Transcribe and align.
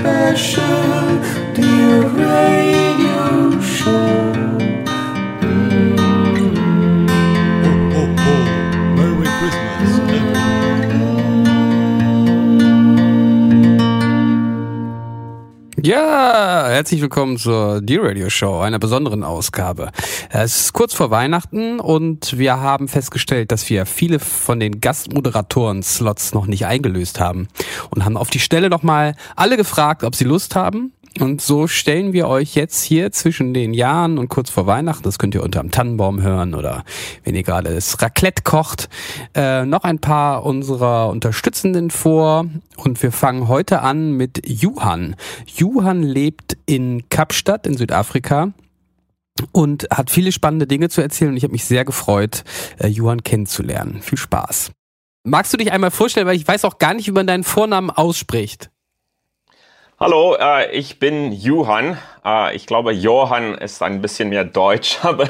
special, 0.00 1.20
dear 1.52 2.08
Ray. 2.08 2.59
Ja, 15.90 16.68
herzlich 16.68 17.02
willkommen 17.02 17.36
zur 17.36 17.80
D-Radio 17.80 18.30
Show, 18.30 18.60
einer 18.60 18.78
besonderen 18.78 19.24
Ausgabe. 19.24 19.90
Es 20.30 20.60
ist 20.60 20.72
kurz 20.72 20.94
vor 20.94 21.10
Weihnachten 21.10 21.80
und 21.80 22.38
wir 22.38 22.60
haben 22.60 22.86
festgestellt, 22.86 23.50
dass 23.50 23.68
wir 23.68 23.86
viele 23.86 24.20
von 24.20 24.60
den 24.60 24.80
Gastmoderatoren-Slots 24.80 26.32
noch 26.32 26.46
nicht 26.46 26.64
eingelöst 26.64 27.18
haben 27.18 27.48
und 27.90 28.04
haben 28.04 28.16
auf 28.16 28.30
die 28.30 28.38
Stelle 28.38 28.70
nochmal 28.70 29.16
alle 29.34 29.56
gefragt, 29.56 30.04
ob 30.04 30.14
sie 30.14 30.22
Lust 30.22 30.54
haben. 30.54 30.92
Und 31.18 31.42
so 31.42 31.66
stellen 31.66 32.12
wir 32.12 32.28
euch 32.28 32.54
jetzt 32.54 32.82
hier 32.82 33.10
zwischen 33.10 33.52
den 33.52 33.74
Jahren 33.74 34.16
und 34.16 34.28
kurz 34.28 34.48
vor 34.48 34.66
Weihnachten, 34.66 35.02
das 35.02 35.18
könnt 35.18 35.34
ihr 35.34 35.42
unterm 35.42 35.70
Tannenbaum 35.70 36.22
hören 36.22 36.54
oder 36.54 36.84
wenn 37.24 37.34
ihr 37.34 37.42
gerade 37.42 37.74
das 37.74 38.00
Raclette 38.00 38.42
kocht, 38.42 38.88
äh, 39.34 39.66
noch 39.66 39.82
ein 39.82 39.98
paar 39.98 40.44
unserer 40.44 41.08
Unterstützenden 41.10 41.90
vor. 41.90 42.46
Und 42.76 43.02
wir 43.02 43.12
fangen 43.12 43.48
heute 43.48 43.82
an 43.82 44.12
mit 44.12 44.40
Johann. 44.46 45.16
Johann 45.46 46.02
lebt 46.02 46.56
in 46.64 47.08
Kapstadt 47.08 47.66
in 47.66 47.76
Südafrika 47.76 48.52
und 49.52 49.88
hat 49.90 50.10
viele 50.10 50.32
spannende 50.32 50.66
Dinge 50.66 50.88
zu 50.88 51.02
erzählen 51.02 51.32
und 51.32 51.36
ich 51.36 51.42
habe 51.42 51.52
mich 51.52 51.64
sehr 51.64 51.84
gefreut, 51.84 52.44
äh, 52.78 52.86
Johann 52.86 53.24
kennenzulernen. 53.24 54.00
Viel 54.00 54.18
Spaß. 54.18 54.70
Magst 55.24 55.52
du 55.52 55.56
dich 55.58 55.72
einmal 55.72 55.90
vorstellen, 55.90 56.26
weil 56.26 56.36
ich 56.36 56.48
weiß 56.48 56.64
auch 56.64 56.78
gar 56.78 56.94
nicht, 56.94 57.06
wie 57.08 57.12
man 57.12 57.26
deinen 57.26 57.44
Vornamen 57.44 57.90
ausspricht. 57.90 58.70
Hallo, 60.02 60.34
äh, 60.34 60.70
ich 60.70 60.98
bin 60.98 61.30
Johann. 61.30 61.98
Äh, 62.24 62.56
ich 62.56 62.66
glaube, 62.66 62.90
Johann 62.90 63.52
ist 63.56 63.82
ein 63.82 64.00
bisschen 64.00 64.30
mehr 64.30 64.46
deutsch, 64.46 64.98
aber 65.02 65.28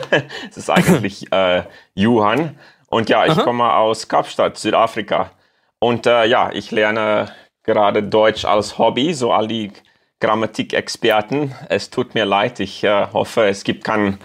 es 0.49 0.57
ist 0.57 0.71
eigentlich 0.71 1.33
äh, 1.33 1.65
Johann. 1.95 2.57
Und 2.87 3.09
ja, 3.09 3.27
ich 3.27 3.33
Aha. 3.33 3.43
komme 3.43 3.73
aus 3.75 4.07
Kapstadt, 4.07 4.59
Südafrika. 4.59 5.33
Und 5.81 6.07
äh, 6.07 6.25
ja, 6.27 6.53
ich 6.53 6.71
lerne 6.71 7.35
gerade 7.65 8.05
Deutsch 8.05 8.45
als 8.45 8.79
Hobby, 8.79 9.13
so 9.13 9.33
all 9.33 9.49
die 9.49 9.73
Grammatikexperten. 10.21 11.53
Es 11.69 11.91
tut 11.91 12.15
mir 12.15 12.25
leid, 12.25 12.61
ich 12.61 12.85
äh, 12.85 13.09
hoffe, 13.13 13.49
es 13.49 13.65
gibt 13.65 13.83
keine 13.83 14.19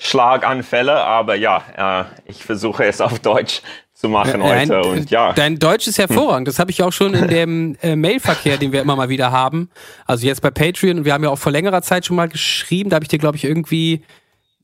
Schlaganfälle, 0.00 0.96
aber 0.96 1.36
ja, 1.36 1.62
äh, 1.76 2.04
ich 2.24 2.44
versuche 2.44 2.86
es 2.86 3.00
auf 3.00 3.20
Deutsch 3.20 3.62
zu 4.02 4.08
machen 4.08 4.42
heute. 4.42 4.66
Dein, 4.66 4.84
Und 4.84 5.10
ja, 5.10 5.32
dein 5.32 5.58
Deutsch 5.58 5.86
ist 5.86 5.98
hervorragend. 5.98 6.48
Das 6.48 6.58
habe 6.58 6.72
ich 6.72 6.82
auch 6.82 6.92
schon 6.92 7.14
in 7.14 7.28
dem 7.28 7.76
äh, 7.82 7.94
Mailverkehr, 7.94 8.58
den 8.58 8.72
wir 8.72 8.80
immer 8.80 8.96
mal 8.96 9.08
wieder 9.08 9.30
haben. 9.30 9.70
Also 10.06 10.26
jetzt 10.26 10.42
bei 10.42 10.50
Patreon. 10.50 10.98
Und 10.98 11.04
wir 11.04 11.12
haben 11.12 11.22
ja 11.22 11.30
auch 11.30 11.38
vor 11.38 11.52
längerer 11.52 11.82
Zeit 11.82 12.04
schon 12.04 12.16
mal 12.16 12.28
geschrieben. 12.28 12.90
Da 12.90 12.96
habe 12.96 13.04
ich 13.04 13.08
dir, 13.08 13.18
glaube 13.18 13.36
ich, 13.36 13.44
irgendwie 13.44 14.02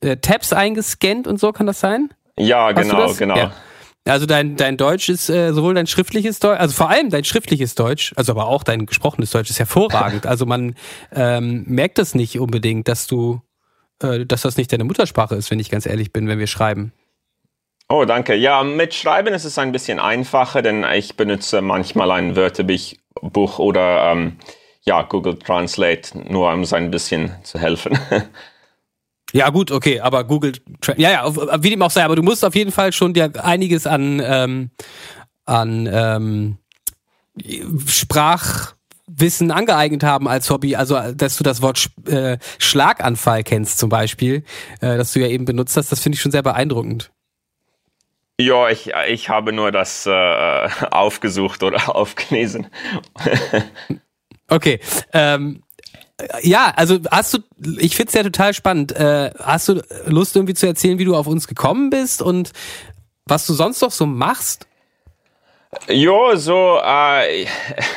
äh, 0.00 0.16
Tabs 0.16 0.53
eingescannt 0.53 1.28
und 1.28 1.39
so. 1.39 1.53
Kann 1.53 1.66
das 1.66 1.78
sein? 1.78 2.11
ja, 2.36 2.72
Hast 2.75 2.83
genau, 2.83 3.14
genau. 3.14 3.36
Ja. 3.36 3.53
Also 4.06 4.27
dein, 4.27 4.56
dein 4.56 4.77
Deutsch 4.77 5.09
ist 5.09 5.28
äh, 5.28 5.53
sowohl 5.53 5.75
dein 5.75 5.86
schriftliches 5.86 6.39
Deutsch, 6.39 6.59
also 6.59 6.75
vor 6.75 6.89
allem 6.89 7.11
dein 7.11 7.25
schriftliches 7.25 7.75
Deutsch, 7.75 8.14
also 8.16 8.33
aber 8.33 8.47
auch 8.47 8.62
dein 8.62 8.86
gesprochenes 8.86 9.31
Deutsch 9.31 9.50
ist 9.50 9.59
hervorragend. 9.59 10.25
Also 10.27 10.47
man 10.47 10.75
ähm, 11.12 11.64
merkt 11.66 11.98
das 11.98 12.14
nicht 12.14 12.39
unbedingt, 12.39 12.89
dass 12.89 13.06
du, 13.06 13.42
äh, 14.03 14.25
dass 14.25 14.42
das 14.42 14.56
nicht 14.56 14.72
deine 14.72 14.84
Muttersprache 14.84 15.34
ist, 15.34 15.50
wenn 15.50 15.61
ich 15.61 15.70
ganz 15.70 15.84
ehrlich 15.84 16.12
bin, 16.12 16.27
wenn 16.27 16.39
wir 16.39 16.47
schreiben. 16.47 16.92
Oh, 17.91 18.05
danke. 18.05 18.34
Ja, 18.34 18.62
mit 18.64 18.92
Schreiben 18.92 19.33
ist 19.33 19.44
es 19.44 19.56
ein 19.56 19.72
bisschen 19.72 19.98
einfacher, 19.98 20.61
denn 20.61 20.84
ich 20.84 21.17
benutze 21.17 21.62
manchmal 21.62 22.11
ein 22.11 22.36
Wörterbuch 22.36 23.58
oder 23.58 24.12
ähm, 24.12 24.36
ja, 24.83 25.03
Google 25.03 25.39
Translate, 25.39 26.19
nur 26.31 26.53
um 26.53 26.66
so 26.66 26.77
ein 26.77 26.91
bisschen 26.91 27.33
zu 27.42 27.59
helfen. 27.59 27.98
Ja, 29.34 29.50
gut, 29.50 29.71
okay, 29.71 30.00
aber 30.00 30.25
Google, 30.25 30.53
ja, 30.97 31.10
ja, 31.10 31.62
wie 31.62 31.69
dem 31.69 31.82
auch 31.82 31.91
sei, 31.91 32.03
aber 32.03 32.16
du 32.16 32.22
musst 32.22 32.47
auf 32.47 32.54
jeden 32.54 32.72
Fall 32.72 32.94
schon 32.94 33.12
dir 33.12 33.31
einiges 33.44 33.87
an, 33.87 34.22
ähm, 34.25 34.71
an 35.44 35.87
ähm, 35.93 36.56
Sprachwissen 37.87 39.50
angeeignet 39.50 40.03
haben 40.03 40.28
als 40.28 40.48
Hobby. 40.48 40.77
Also, 40.77 40.98
dass 41.15 41.37
du 41.37 41.44
das 41.44 41.60
Wort 41.60 41.91
äh, 42.06 42.38
Schlaganfall 42.59 43.44
kennst 43.44 43.78
zum 43.78 43.91
Beispiel, 43.91 44.44
äh, 44.81 44.97
das 44.97 45.12
du 45.12 45.21
ja 45.21 45.27
eben 45.27 45.44
benutzt 45.44 45.77
hast, 45.77 45.93
das 45.93 46.00
finde 46.00 46.16
ich 46.16 46.22
schon 46.22 46.32
sehr 46.32 46.43
beeindruckend. 46.43 47.10
Ja, 48.41 48.69
ich, 48.69 48.93
ich 49.09 49.28
habe 49.28 49.53
nur 49.53 49.72
das 49.72 50.06
äh, 50.06 50.10
aufgesucht 50.91 51.62
oder 51.62 51.94
aufgelesen. 51.94 52.69
Okay, 54.49 54.81
ähm, 55.12 55.62
ja, 56.43 56.72
also 56.75 56.98
hast 57.10 57.34
du, 57.34 57.38
ich 57.78 57.94
find's 57.94 58.15
ja 58.15 58.22
total 58.22 58.54
spannend. 58.54 58.93
Äh, 58.93 59.31
hast 59.38 59.69
du 59.69 59.82
Lust 60.06 60.34
irgendwie 60.34 60.54
zu 60.54 60.66
erzählen, 60.66 60.98
wie 60.98 61.04
du 61.04 61.15
auf 61.15 61.27
uns 61.27 61.47
gekommen 61.47 61.91
bist 61.91 62.22
und 62.22 62.53
was 63.27 63.47
du 63.47 63.53
sonst 63.53 63.82
noch 63.82 63.93
so 63.93 64.06
machst? 64.06 64.66
Jo, 65.88 66.34
so, 66.34 66.81
äh, 66.82 67.47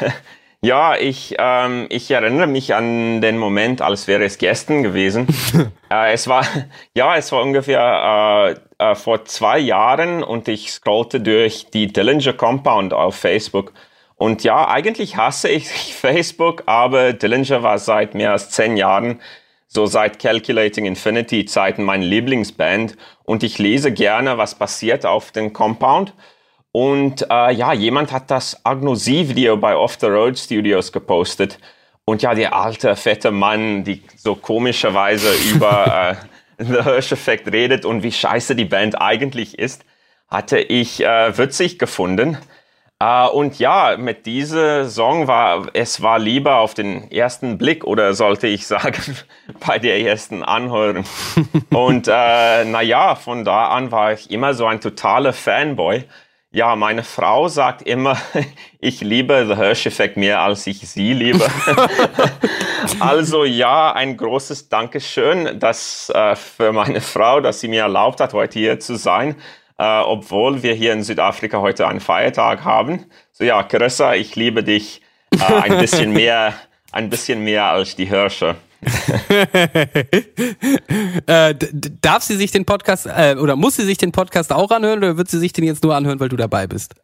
ja, 0.63 0.95
ich, 0.95 1.35
ähm, 1.39 1.87
ich 1.89 2.11
erinnere 2.11 2.45
mich 2.45 2.75
an 2.75 3.19
den 3.19 3.39
Moment, 3.39 3.81
als 3.81 4.07
wäre 4.07 4.23
es 4.23 4.37
gestern 4.37 4.83
gewesen. 4.83 5.27
äh, 5.89 6.13
es 6.13 6.27
war, 6.27 6.45
ja, 6.95 7.15
es 7.15 7.31
war 7.31 7.41
ungefähr 7.41 8.55
äh, 8.79 8.91
äh, 8.91 8.95
vor 8.95 9.25
zwei 9.25 9.57
Jahren 9.57 10.23
und 10.23 10.47
ich 10.47 10.71
scrollte 10.71 11.19
durch 11.19 11.71
die 11.71 11.87
Dillinger 11.87 12.33
Compound 12.33 12.93
auf 12.93 13.15
Facebook. 13.15 13.73
Und 14.17 14.43
ja, 14.43 14.67
eigentlich 14.67 15.17
hasse 15.17 15.49
ich 15.49 15.67
Facebook, 15.95 16.61
aber 16.67 17.13
Dillinger 17.13 17.63
war 17.63 17.79
seit 17.79 18.13
mehr 18.13 18.31
als 18.31 18.51
zehn 18.51 18.77
Jahren, 18.77 19.19
so 19.67 19.87
seit 19.87 20.19
Calculating 20.19 20.85
Infinity 20.85 21.45
Zeiten 21.45 21.83
mein 21.83 22.03
Lieblingsband. 22.03 22.97
Und 23.23 23.41
ich 23.41 23.57
lese 23.57 23.91
gerne, 23.91 24.37
was 24.37 24.53
passiert 24.53 25.07
auf 25.07 25.31
dem 25.31 25.53
Compound. 25.53 26.13
Und 26.71 27.25
äh, 27.29 27.51
ja, 27.53 27.73
jemand 27.73 28.11
hat 28.11 28.31
das 28.31 28.65
Agnosie-Video 28.65 29.57
bei 29.57 29.75
Off 29.75 29.97
the 29.99 30.07
Road 30.07 30.39
Studios 30.39 30.91
gepostet. 30.91 31.59
Und 32.05 32.21
ja, 32.21 32.33
der 32.33 32.55
alte, 32.55 32.95
fette 32.95 33.31
Mann, 33.31 33.83
die 33.83 34.03
so 34.15 34.35
komischerweise 34.35 35.33
über 35.53 36.17
äh, 36.57 36.63
The 36.63 36.83
Hirsch-Effekt 36.83 37.51
redet 37.51 37.85
und 37.85 38.03
wie 38.03 38.11
scheiße 38.11 38.55
die 38.55 38.65
Band 38.65 39.01
eigentlich 39.01 39.57
ist, 39.59 39.83
hatte 40.27 40.59
ich 40.59 41.03
äh, 41.03 41.37
witzig 41.37 41.77
gefunden. 41.77 42.37
Äh, 43.01 43.27
und 43.27 43.57
ja, 43.59 43.97
mit 43.97 44.25
diesem 44.25 44.87
Song 44.87 45.27
war 45.27 45.67
es 45.73 46.01
war 46.01 46.19
lieber 46.19 46.57
auf 46.57 46.73
den 46.73 47.11
ersten 47.11 47.57
Blick 47.57 47.83
oder 47.83 48.13
sollte 48.13 48.47
ich 48.47 48.67
sagen 48.67 49.17
bei 49.65 49.79
der 49.79 49.99
ersten 49.99 50.43
Anhören. 50.43 51.03
und 51.71 52.07
äh, 52.07 52.63
naja, 52.65 53.15
von 53.15 53.43
da 53.43 53.69
an 53.69 53.91
war 53.91 54.13
ich 54.13 54.29
immer 54.29 54.53
so 54.53 54.67
ein 54.67 54.79
totaler 54.79 55.33
Fanboy. 55.33 56.05
Ja, 56.53 56.75
meine 56.75 57.03
Frau 57.05 57.47
sagt 57.47 57.81
immer, 57.83 58.17
ich 58.79 58.99
liebe 58.99 59.45
The 59.47 59.55
Hirsch-Effekt 59.55 60.17
mehr, 60.17 60.41
als 60.41 60.67
ich 60.67 60.79
sie 60.79 61.13
liebe. 61.13 61.47
also 62.99 63.45
ja, 63.45 63.93
ein 63.93 64.17
großes 64.17 64.67
Dankeschön 64.67 65.61
dass, 65.61 66.09
äh, 66.09 66.35
für 66.35 66.73
meine 66.73 66.99
Frau, 66.99 67.39
dass 67.39 67.61
sie 67.61 67.69
mir 67.69 67.83
erlaubt 67.83 68.19
hat, 68.19 68.33
heute 68.33 68.59
hier 68.59 68.81
zu 68.81 68.97
sein, 68.97 69.37
äh, 69.77 70.01
obwohl 70.01 70.61
wir 70.61 70.73
hier 70.73 70.91
in 70.91 71.03
Südafrika 71.03 71.61
heute 71.61 71.87
einen 71.87 72.01
Feiertag 72.01 72.65
haben. 72.65 73.05
So 73.31 73.45
ja, 73.45 73.63
Carissa, 73.63 74.15
ich 74.15 74.35
liebe 74.35 74.61
dich 74.61 75.01
äh, 75.33 75.53
ein 75.53 75.77
bisschen 75.77 76.11
mehr, 76.13 76.53
ein 76.91 77.09
bisschen 77.09 77.45
mehr 77.45 77.67
als 77.67 77.95
die 77.95 78.09
Hirsche. 78.09 78.57
Äh, 81.27 81.55
darf 82.01 82.23
sie 82.23 82.35
sich 82.35 82.51
den 82.51 82.65
Podcast 82.65 83.05
äh, 83.05 83.35
oder 83.39 83.55
muss 83.55 83.75
sie 83.75 83.83
sich 83.83 83.97
den 83.97 84.11
Podcast 84.11 84.51
auch 84.51 84.71
anhören 84.71 84.99
oder 84.99 85.17
wird 85.17 85.29
sie 85.29 85.39
sich 85.39 85.53
den 85.53 85.63
jetzt 85.65 85.83
nur 85.83 85.95
anhören, 85.95 86.19
weil 86.19 86.29
du 86.29 86.35
dabei 86.35 86.67
bist? 86.67 86.95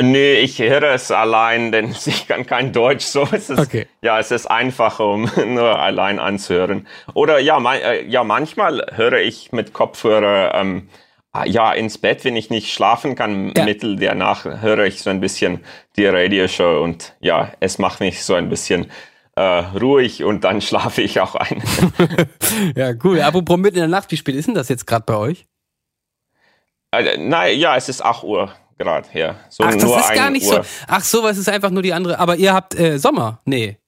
Nee, 0.00 0.34
ich 0.34 0.60
höre 0.60 0.94
es 0.94 1.10
allein, 1.10 1.72
denn 1.72 1.90
ich 2.06 2.28
kann 2.28 2.46
kein 2.46 2.72
Deutsch, 2.72 3.04
so 3.04 3.22
ist 3.24 3.50
es. 3.50 3.58
Okay. 3.58 3.86
Ja, 4.00 4.18
es 4.18 4.30
ist 4.30 4.46
einfacher, 4.46 5.06
um 5.06 5.30
nur 5.46 5.78
allein 5.78 6.18
anzuhören. 6.18 6.86
Oder 7.14 7.40
ja, 7.40 7.58
man, 7.58 7.80
äh, 7.80 8.04
ja 8.04 8.22
manchmal 8.22 8.86
höre 8.94 9.20
ich 9.20 9.50
mit 9.50 9.72
Kopfhörer 9.72 10.54
ähm, 10.54 10.88
ah, 11.32 11.44
ja 11.44 11.72
ins 11.72 11.98
Bett, 11.98 12.24
wenn 12.24 12.36
ich 12.36 12.48
nicht 12.48 12.72
schlafen 12.72 13.16
kann. 13.16 13.52
Ja. 13.56 13.64
Mittel 13.64 13.96
der 13.96 14.14
Nacht 14.14 14.44
höre 14.44 14.84
ich 14.84 15.02
so 15.02 15.10
ein 15.10 15.20
bisschen 15.20 15.64
die 15.96 16.06
Radioshow 16.06 16.80
und 16.82 17.16
ja, 17.18 17.52
es 17.58 17.78
macht 17.78 17.98
mich 17.98 18.22
so 18.22 18.34
ein 18.34 18.48
bisschen 18.48 18.90
äh, 19.38 19.78
ruhig 19.78 20.24
und 20.24 20.44
dann 20.44 20.60
schlafe 20.68 21.02
ich 21.02 21.20
auch 21.20 21.34
ein. 21.34 21.62
Ja, 22.76 22.92
cool. 23.04 23.20
Apropos 23.20 23.56
mitten 23.56 23.76
in 23.76 23.82
der 23.82 23.88
Nacht, 23.88 24.10
wie 24.10 24.16
spät 24.16 24.34
ist 24.34 24.46
denn 24.46 24.54
das 24.54 24.68
jetzt 24.68 24.86
gerade 24.86 25.04
bei 25.06 25.16
euch? 25.16 25.46
äh, 26.92 27.16
nein, 27.18 27.58
ja, 27.58 27.76
es 27.76 27.88
ist 27.88 28.02
8 28.04 28.24
Uhr 28.24 28.52
gerade, 28.78 29.06
ja. 29.12 29.36
So 29.50 29.64
Ach, 29.64 29.72
das 29.74 29.82
ist 29.84 30.14
gar 30.14 30.26
1 30.26 30.30
nicht 30.32 30.46
Uhr. 30.46 30.64
so. 30.64 30.84
Ach 30.86 31.02
so, 31.02 31.22
was 31.22 31.36
ist 31.38 31.48
einfach 31.48 31.70
nur 31.70 31.82
die 31.82 31.92
andere. 31.92 32.18
Aber 32.18 32.36
ihr 32.36 32.52
habt 32.54 32.74
äh, 32.78 32.98
Sommer? 32.98 33.40
Nee. 33.44 33.78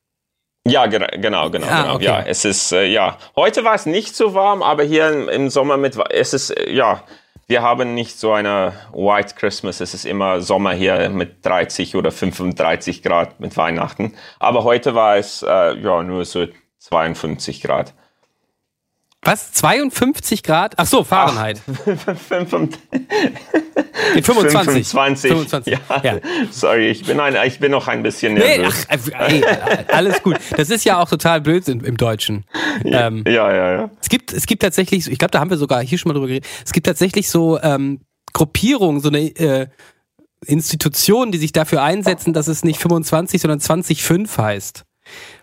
Ja, 0.68 0.86
ge- 0.86 1.06
genau, 1.18 1.48
genau, 1.50 1.66
Ah, 1.68 1.82
genau. 1.82 1.94
okay. 1.94 2.04
Ja, 2.04 2.20
es 2.22 2.44
ist, 2.44 2.72
äh, 2.72 2.84
ja. 2.86 3.16
Heute 3.34 3.64
war 3.64 3.74
es 3.74 3.86
nicht 3.86 4.14
so 4.14 4.34
warm, 4.34 4.62
aber 4.62 4.82
hier 4.84 5.08
im, 5.10 5.28
im 5.28 5.48
Sommer 5.50 5.76
mit, 5.78 5.96
es 6.10 6.34
ist, 6.34 6.50
äh, 6.50 6.70
ja, 6.70 7.02
wir 7.50 7.62
haben 7.62 7.94
nicht 7.94 8.16
so 8.16 8.32
eine 8.32 8.74
White 8.92 9.34
Christmas. 9.34 9.80
Es 9.80 9.92
ist 9.92 10.06
immer 10.06 10.40
Sommer 10.40 10.72
hier 10.72 11.10
mit 11.10 11.44
30 11.44 11.96
oder 11.96 12.12
35 12.12 13.02
Grad 13.02 13.40
mit 13.40 13.56
Weihnachten. 13.56 14.14
Aber 14.38 14.62
heute 14.62 14.94
war 14.94 15.16
es 15.16 15.42
äh, 15.42 15.76
ja 15.76 16.00
nur 16.04 16.24
so 16.24 16.46
52 16.78 17.60
Grad. 17.60 17.92
Was? 19.22 19.52
52 19.52 20.42
Grad? 20.42 20.74
Ach 20.78 20.86
so, 20.86 21.04
Fahrenheit. 21.04 21.60
Ach, 22.06 22.16
25. 22.16 22.80
Nee, 24.14 24.22
25. 24.22 24.88
25. 24.88 25.30
25. 25.30 25.72
Ja. 25.74 26.02
Ja. 26.02 26.20
Sorry, 26.50 26.88
ich 26.88 27.04
bin, 27.04 27.20
ein, 27.20 27.36
ich 27.46 27.58
bin 27.58 27.70
noch 27.70 27.86
ein 27.86 28.02
bisschen 28.02 28.34
Nee, 28.34 28.58
nervös. 28.58 28.86
ach, 28.88 29.28
äh, 29.28 29.40
ey, 29.40 29.44
alles 29.88 30.22
gut. 30.22 30.38
Das 30.56 30.70
ist 30.70 30.84
ja 30.84 30.98
auch 30.98 31.08
total 31.08 31.42
blöd 31.42 31.68
im, 31.68 31.96
Deutschen. 31.98 32.46
Ähm, 32.84 33.24
ja, 33.26 33.52
ja, 33.52 33.72
ja. 33.72 33.90
es 34.00 34.08
gibt, 34.08 34.32
es 34.32 34.46
gibt 34.46 34.62
tatsächlich, 34.62 35.06
ich 35.10 35.18
glaube, 35.18 35.32
da 35.32 35.40
haben 35.40 35.50
wir 35.50 35.58
sogar 35.58 35.82
hier 35.82 35.98
schon 35.98 36.08
mal 36.08 36.14
drüber 36.14 36.28
geredet. 36.28 36.48
Es 36.64 36.72
gibt 36.72 36.86
tatsächlich 36.86 37.28
so 37.28 37.60
ähm, 37.60 38.00
Gruppierungen, 38.32 39.02
so 39.02 39.08
eine 39.10 39.20
äh, 39.36 39.66
Institutionen, 40.46 41.30
die 41.30 41.38
sich 41.38 41.52
dafür 41.52 41.82
einsetzen, 41.82 42.32
dass 42.32 42.48
es 42.48 42.64
nicht 42.64 42.80
25, 42.80 43.42
sondern 43.42 43.60
2005 43.60 44.38
heißt. 44.38 44.84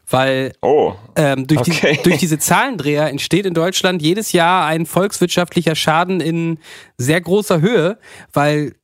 Weil 0.09 0.53
Oh, 0.61 0.93
ähm, 1.15 1.47
durch, 1.47 1.61
Okay. 1.61 1.97
die, 1.97 2.03
durch 2.03 2.17
diese 2.17 2.39
Zahlendreher 2.39 3.09
entsteht 3.09 3.45
in 3.45 3.53
Deutschland 3.53 4.01
jedes 4.01 4.31
Jahr 4.31 4.65
ein 4.65 4.85
volkswirtschaftlicher 4.85 5.75
Schaden 5.75 6.21
in 6.21 6.59
sehr 6.97 7.19
großer 7.19 7.59
Höhe, 7.61 7.97
weil 8.31 8.75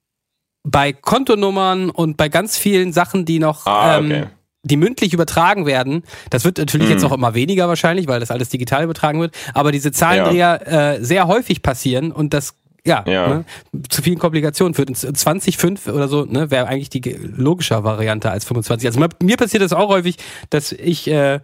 bei 0.64 0.94
Kontonummern 0.94 1.90
und 1.90 2.18
bei 2.18 2.30
ganz 2.30 2.58
vielen 2.58 2.94
Sachen, 2.94 3.26
die 3.26 3.40
noch 3.40 3.66
Ah, 3.66 3.98
ähm, 3.98 4.06
okay. 4.06 4.26
die 4.64 4.78
mündlich 4.78 5.14
übertragen 5.14 5.66
werden, 5.66 6.04
das 6.30 6.46
wird 6.46 6.58
natürlich 6.58 6.90
jetzt 6.90 7.04
auch 7.04 7.12
immer 7.12 7.34
weniger 7.34 7.68
wahrscheinlich, 7.68 8.08
weil 8.08 8.20
das 8.22 8.32
alles 8.32 8.50
digital 8.50 8.84
übertragen 8.84 9.20
wird, 9.20 9.36
aber 9.54 9.72
diese 9.74 9.92
Zahlendreher 9.92 10.96
äh, 10.96 11.04
sehr 11.04 11.28
häufig 11.28 11.62
passieren 11.64 12.12
und 12.14 12.34
das 12.34 12.56
ja, 12.86 13.04
Ja. 13.08 13.28
Ne, 13.28 13.46
zu 13.90 14.02
vielen 14.02 14.20
Komplikationen 14.20 14.74
führt. 14.74 14.90
Und 14.90 14.98
20,5 14.98 15.90
oder 15.92 16.08
so 16.08 16.26
ne, 16.26 16.52
wäre 16.52 16.68
eigentlich 16.68 16.90
die 16.90 17.02
logischer 17.12 17.84
Variante 17.84 18.30
als 18.32 18.46
25. 18.46 18.88
Also 18.88 19.00
mir- 19.22 19.38
passiert 19.38 19.64
das 19.64 19.74
auch 19.74 19.90
häufig, 19.90 20.18
dass 20.50 20.72
ich 20.72 21.08
äh, 21.08 21.40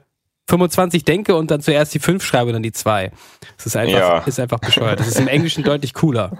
25 0.49 1.05
denke 1.05 1.35
und 1.35 1.51
dann 1.51 1.61
zuerst 1.61 1.93
die 1.93 1.99
5 1.99 2.23
schreibe 2.23 2.47
und 2.47 2.53
dann 2.53 2.63
die 2.63 2.71
2. 2.71 3.11
Das 3.57 3.65
ist 3.67 3.75
einfach, 3.75 3.97
Ja. 3.99 4.17
ist 4.19 4.39
einfach 4.39 4.59
bescheuert. 4.59 4.99
Das 4.99 5.07
ist 5.07 5.19
im 5.19 5.27
Englischen 5.27 5.63
deutlich 5.63 5.93
cooler. 5.93 6.37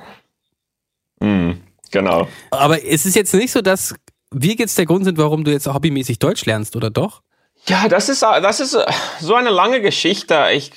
mm, 1.20 1.52
genau. 1.92 2.28
Aber 2.52 2.84
es 2.84 3.06
ist 3.06 3.16
jetzt 3.16 3.34
nicht 3.34 3.52
so, 3.52 3.62
dass 3.62 3.96
wir 4.32 4.54
jetzt 4.56 4.78
der 4.78 4.86
Grund 4.86 5.06
sind, 5.06 5.18
warum 5.18 5.44
du 5.44 5.52
jetzt 5.52 5.68
hobbymäßig 5.68 6.20
Deutsch 6.20 6.46
lernst, 6.46 6.76
oder 6.76 6.90
doch? 6.90 7.22
Ja, 7.68 7.88
das 7.88 8.10
ist, 8.10 8.22
das 8.22 8.60
ist 8.60 8.74
äh, 8.74 8.86
so 9.20 9.36
eine 9.36 9.50
lange 9.50 9.82
Geschichte. 9.82 10.48
Ich, 10.54 10.72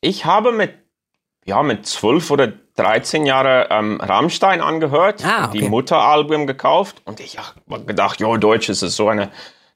ich 0.00 0.24
habe 0.24 0.52
mit, 0.52 0.72
ja, 1.44 1.62
mit 1.62 1.86
12 1.86 2.30
oder 2.30 2.52
13 2.76 3.24
Jahren 3.26 3.66
ähm, 3.70 4.00
Rammstein 4.00 4.60
angehört, 4.60 5.24
Ah, 5.24 5.46
okay. 5.48 5.58
die 5.58 5.68
Mutteralbum 5.68 6.46
gekauft 6.46 7.02
und 7.04 7.20
ich 7.20 7.38
habe 7.38 7.84
gedacht, 7.84 8.20
ja, 8.20 8.36
Deutsch 8.36 8.68
ist 8.68 8.80
so 8.80 9.08
eine 9.08 9.30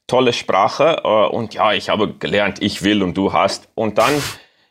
tolle 0.07 0.33
Sprache 0.33 1.01
äh, 1.03 1.07
und 1.27 1.53
ja, 1.53 1.71
ich 1.73 1.89
habe 1.89 2.13
gelernt, 2.13 2.61
ich 2.61 2.83
will 2.83 3.03
und 3.03 3.15
du 3.15 3.31
hast 3.31 3.69
und 3.75 3.97
dann, 3.97 4.21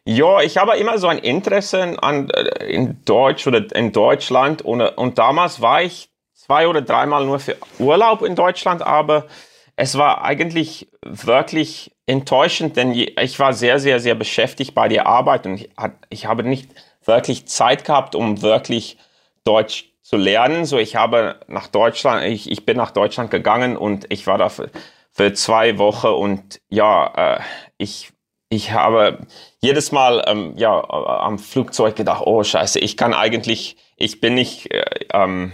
ja, 0.04 0.40
ich 0.40 0.58
habe 0.58 0.76
immer 0.76 0.98
so 0.98 1.06
ein 1.06 1.19
Interesse 1.19 1.96
an, 2.02 2.28
äh, 2.30 2.66
in 2.66 3.02
Deutsch 3.04 3.46
oder 3.46 3.64
in 3.75 3.92
Deutschland 3.92 4.60
und, 4.62 4.80
und 4.82 5.19
damals 5.19 5.60
war 5.60 5.82
ich 5.82 6.10
zwei 6.34 6.69
oder 6.69 6.82
dreimal 6.82 7.25
nur 7.25 7.38
für 7.40 7.56
Urlaub 7.78 8.22
in 8.22 8.34
Deutschland, 8.34 8.82
aber 8.82 9.26
es 9.76 9.96
war 9.96 10.22
eigentlich 10.25 10.90
wirklich 11.02 11.92
enttäuschend, 12.06 12.76
denn 12.76 12.92
ich 12.92 13.38
war 13.38 13.52
sehr, 13.52 13.78
sehr, 13.78 14.00
sehr 14.00 14.14
beschäftigt 14.14 14.75
bei 14.75 14.88
der 14.88 15.06
Arbeit 15.06 15.46
und 15.46 15.54
ich, 15.54 15.70
ich 16.08 16.26
habe 16.26 16.42
nicht 16.42 16.70
wirklich 17.08 17.46
Zeit 17.46 17.84
gehabt, 17.84 18.14
um 18.14 18.43
wirklich 18.43 18.99
Deutsch 19.44 19.87
zu 20.02 20.16
lernen. 20.16 20.64
So, 20.64 20.78
ich 20.78 20.94
habe 20.94 21.40
nach 21.49 21.66
Deutschland, 21.66 22.25
ich, 22.25 22.50
ich 22.50 22.64
bin 22.64 22.76
nach 22.76 22.93
Deutschland 22.93 23.31
gegangen 23.31 23.76
und 23.76 24.06
ich 24.10 24.26
war 24.26 24.38
da 24.38 24.49
für, 24.49 24.70
für 25.10 25.32
zwei 25.32 25.78
Wochen 25.78 26.08
und 26.08 26.60
ja, 26.69 27.38
äh, 27.38 27.40
ich, 27.78 28.12
ich 28.50 28.72
habe 28.72 29.26
jedes 29.60 29.90
Mal 29.93 30.25
ähm, 30.26 30.55
ja, 30.56 30.78
äh, 30.78 30.93
am 30.93 31.38
Flugzeug 31.38 31.96
gedacht, 31.96 32.22
oh 32.25 32.43
scheiße, 32.43 32.78
ich 32.78 32.96
kann 32.96 33.14
eigentlich, 33.14 33.76
ich 33.96 34.20
bin 34.20 34.34
nicht, 34.34 34.72
äh, 34.72 34.84
ähm, 35.12 35.52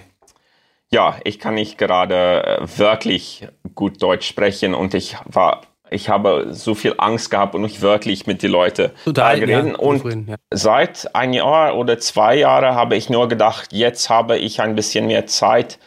ja, 0.93 1.19
ich 1.25 1.39
kann 1.39 1.55
nicht 1.55 1.79
gerade 1.79 2.45
äh, 2.45 2.79
wirklich 2.79 3.49
gut 3.75 4.03
Deutsch 4.03 4.29
sprechen 4.29 4.75
und 4.75 4.95
ich 4.95 5.17
war, 5.25 5.63
ich 5.95 6.09
habe 6.09 6.49
so 6.51 6.75
viel 6.75 6.95
Angst 6.99 7.31
gehabt 7.31 7.55
und 7.55 7.63
nicht 7.63 7.81
wirklich 7.81 8.27
mit 8.27 8.43
den 8.43 8.51
Leuten 8.51 8.91
Total, 9.05 9.39
reden. 9.39 9.69
ja, 9.69 9.77
und 9.77 9.99
zufrieden, 9.99 10.27
ja. 10.29 10.37
seit 10.51 11.15
ein 11.15 11.33
Jahr 11.33 11.77
oder 11.77 11.99
zwei 11.99 12.37
Jahre 12.37 12.75
habe 12.75 12.97
ich 12.97 13.09
nur 13.09 13.29
gedacht, 13.29 13.73
jetzt 13.73 14.11
habe 14.11 14.37
ich 14.37 14.61
ein 14.61 14.75
bisschen 14.75 15.07
mehr 15.07 15.27
Zeit. 15.27 15.79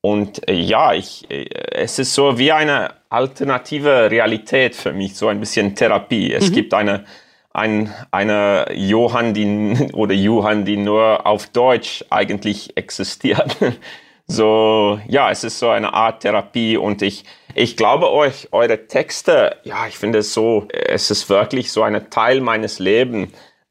Und 0.00 0.48
äh, 0.48 0.54
ja, 0.54 0.92
ich, 0.92 1.30
äh, 1.30 1.46
es 1.70 1.98
ist 1.98 2.12
so 2.12 2.38
wie 2.38 2.50
eine 2.50 2.90
alternative 3.08 4.10
Realität 4.10 4.74
für 4.74 4.92
mich, 4.92 5.16
so 5.16 5.28
ein 5.28 5.38
bisschen 5.38 5.76
Therapie. 5.76 6.32
Es 6.32 6.50
gibt 6.50 6.74
eine, 6.74 7.04
ein, 7.52 7.94
eine 8.10 8.66
Johann, 8.74 9.32
die, 9.32 9.90
oder 9.92 10.14
Johann, 10.14 10.64
die 10.64 10.76
nur 10.76 11.24
auf 11.26 11.46
Deutsch 11.46 12.04
eigentlich 12.10 12.76
existiert. 12.76 13.56
So, 14.32 14.98
ja, 15.08 15.30
es 15.30 15.44
ist 15.44 15.58
so 15.58 15.68
eine 15.68 15.92
Art 15.92 16.20
Therapie 16.20 16.76
und 16.78 17.02
ich, 17.02 17.24
ich 17.54 17.76
glaube 17.76 18.10
euch, 18.10 18.48
eure 18.50 18.86
Texte, 18.86 19.56
ja, 19.64 19.86
ich 19.86 19.98
finde 19.98 20.20
es 20.20 20.32
so, 20.32 20.66
es 20.72 21.10
ist 21.10 21.28
wirklich 21.28 21.70
so 21.70 21.82
ein 21.82 22.08
Teil 22.08 22.40
meines 22.40 22.78
Lebens. 22.78 23.30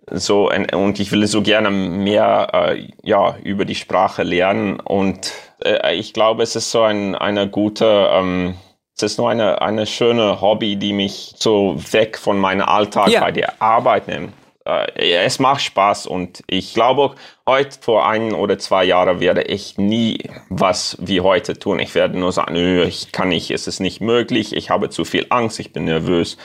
So, 0.09 0.51
und 0.51 0.99
ich 0.99 1.11
will 1.11 1.25
so 1.25 1.41
gerne 1.41 1.71
mehr, 1.71 2.49
äh, 2.53 2.87
ja, 3.01 3.37
über 3.43 3.65
die 3.65 3.75
Sprache 3.75 4.23
lernen 4.23 4.79
und 4.79 5.31
äh, 5.63 5.95
ich 5.95 6.13
glaube, 6.13 6.43
es 6.43 6.55
ist 6.55 6.69
so 6.71 6.81
ein, 6.81 7.15
eine 7.15 7.47
gute, 7.47 8.09
ähm, 8.11 8.55
es 8.95 9.03
ist 9.03 9.17
nur 9.17 9.29
eine, 9.29 9.61
eine 9.61 9.85
schöne 9.85 10.41
Hobby, 10.41 10.75
die 10.75 10.91
mich 10.93 11.33
so 11.37 11.75
weg 11.91 12.17
von 12.17 12.37
meinem 12.37 12.67
Alltag 12.67 13.07
Ja. 13.09 13.21
bei 13.21 13.31
der 13.31 13.61
Arbeit 13.61 14.07
nimmt. 14.07 14.33
Äh, 14.71 15.23
es 15.23 15.39
macht 15.39 15.61
Spaß 15.61 16.07
und 16.07 16.43
ich 16.47 16.73
glaube, 16.73 17.15
heute 17.47 17.77
vor 17.81 18.07
ein 18.07 18.33
oder 18.33 18.57
zwei 18.57 18.83
Jahren 18.85 19.19
werde 19.19 19.43
ich 19.43 19.77
nie 19.77 20.19
was 20.49 20.97
wie 20.99 21.21
heute 21.21 21.57
tun. 21.57 21.79
Ich 21.79 21.95
werde 21.95 22.17
nur 22.17 22.31
sagen, 22.31 22.53
nö, 22.53 22.83
ich 22.83 23.11
kann 23.11 23.29
nicht, 23.29 23.51
es 23.51 23.67
ist 23.67 23.79
nicht 23.79 24.01
möglich, 24.01 24.55
ich 24.55 24.69
habe 24.69 24.89
zu 24.89 25.05
viel 25.05 25.25
Angst, 25.29 25.59
ich 25.59 25.73
bin 25.73 25.85
nervös. 25.85 26.37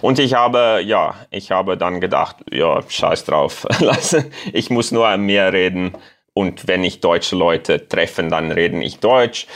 Und 0.00 0.18
ich 0.18 0.34
habe, 0.34 0.82
ja, 0.84 1.14
ich 1.30 1.50
habe 1.50 1.76
dann 1.76 2.00
gedacht, 2.00 2.36
ja, 2.50 2.82
scheiß 2.86 3.24
drauf, 3.24 3.66
ich 4.52 4.70
muss 4.70 4.92
nur 4.92 5.16
mehr 5.16 5.52
reden. 5.52 5.96
Und 6.32 6.66
wenn 6.66 6.82
ich 6.82 7.00
deutsche 7.00 7.36
Leute 7.36 7.88
treffen, 7.88 8.28
dann 8.28 8.50
reden 8.50 8.82
ich 8.82 8.98
Deutsch 8.98 9.46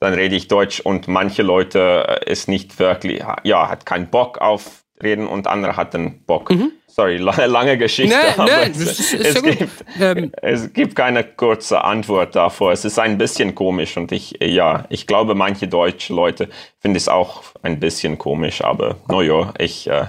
dann 0.00 0.14
rede 0.14 0.36
ich 0.36 0.46
Deutsch 0.46 0.78
und 0.78 1.08
manche 1.08 1.42
Leute 1.42 2.22
äh, 2.24 2.30
ist 2.30 2.48
nicht 2.48 2.78
wirklich, 2.78 3.24
ja, 3.42 3.68
hat 3.68 3.84
keinen 3.84 4.10
Bock 4.10 4.38
auf 4.38 4.84
reden 5.02 5.26
und 5.26 5.46
andere 5.46 5.76
hatten 5.76 6.22
Bock. 6.26 6.50
Sorry, 6.86 7.18
la- 7.18 7.44
lange 7.44 7.78
Geschichte. 7.78 8.16
Aber 8.36 8.44
nee, 8.44 8.70
es, 8.72 9.12
es, 9.14 9.42
gibt, 9.42 9.84
Ähm. 10.00 10.32
es 10.42 10.72
gibt 10.72 10.96
keine 10.96 11.22
kurze 11.22 11.84
Antwort 11.84 12.34
davor. 12.34 12.72
Es 12.72 12.84
ist 12.84 12.98
ein 12.98 13.18
bisschen 13.18 13.54
komisch 13.54 13.96
und 13.96 14.10
ich, 14.10 14.36
ja, 14.42 14.84
ich 14.88 15.06
glaube, 15.06 15.34
manche 15.34 15.68
deutsche 15.68 16.12
Leute 16.12 16.48
finden 16.80 16.96
es 16.96 17.08
auch 17.08 17.42
ein 17.62 17.78
bisschen 17.78 18.18
komisch, 18.18 18.62
aber 18.64 18.96
naja, 19.08 19.52
ich, 19.58 19.88
äh, 19.88 20.06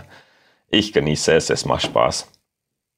ich 0.69 0.93
genieße 0.93 1.34
es, 1.34 1.50
es 1.50 1.65
macht 1.65 1.84
Spaß. 1.84 2.28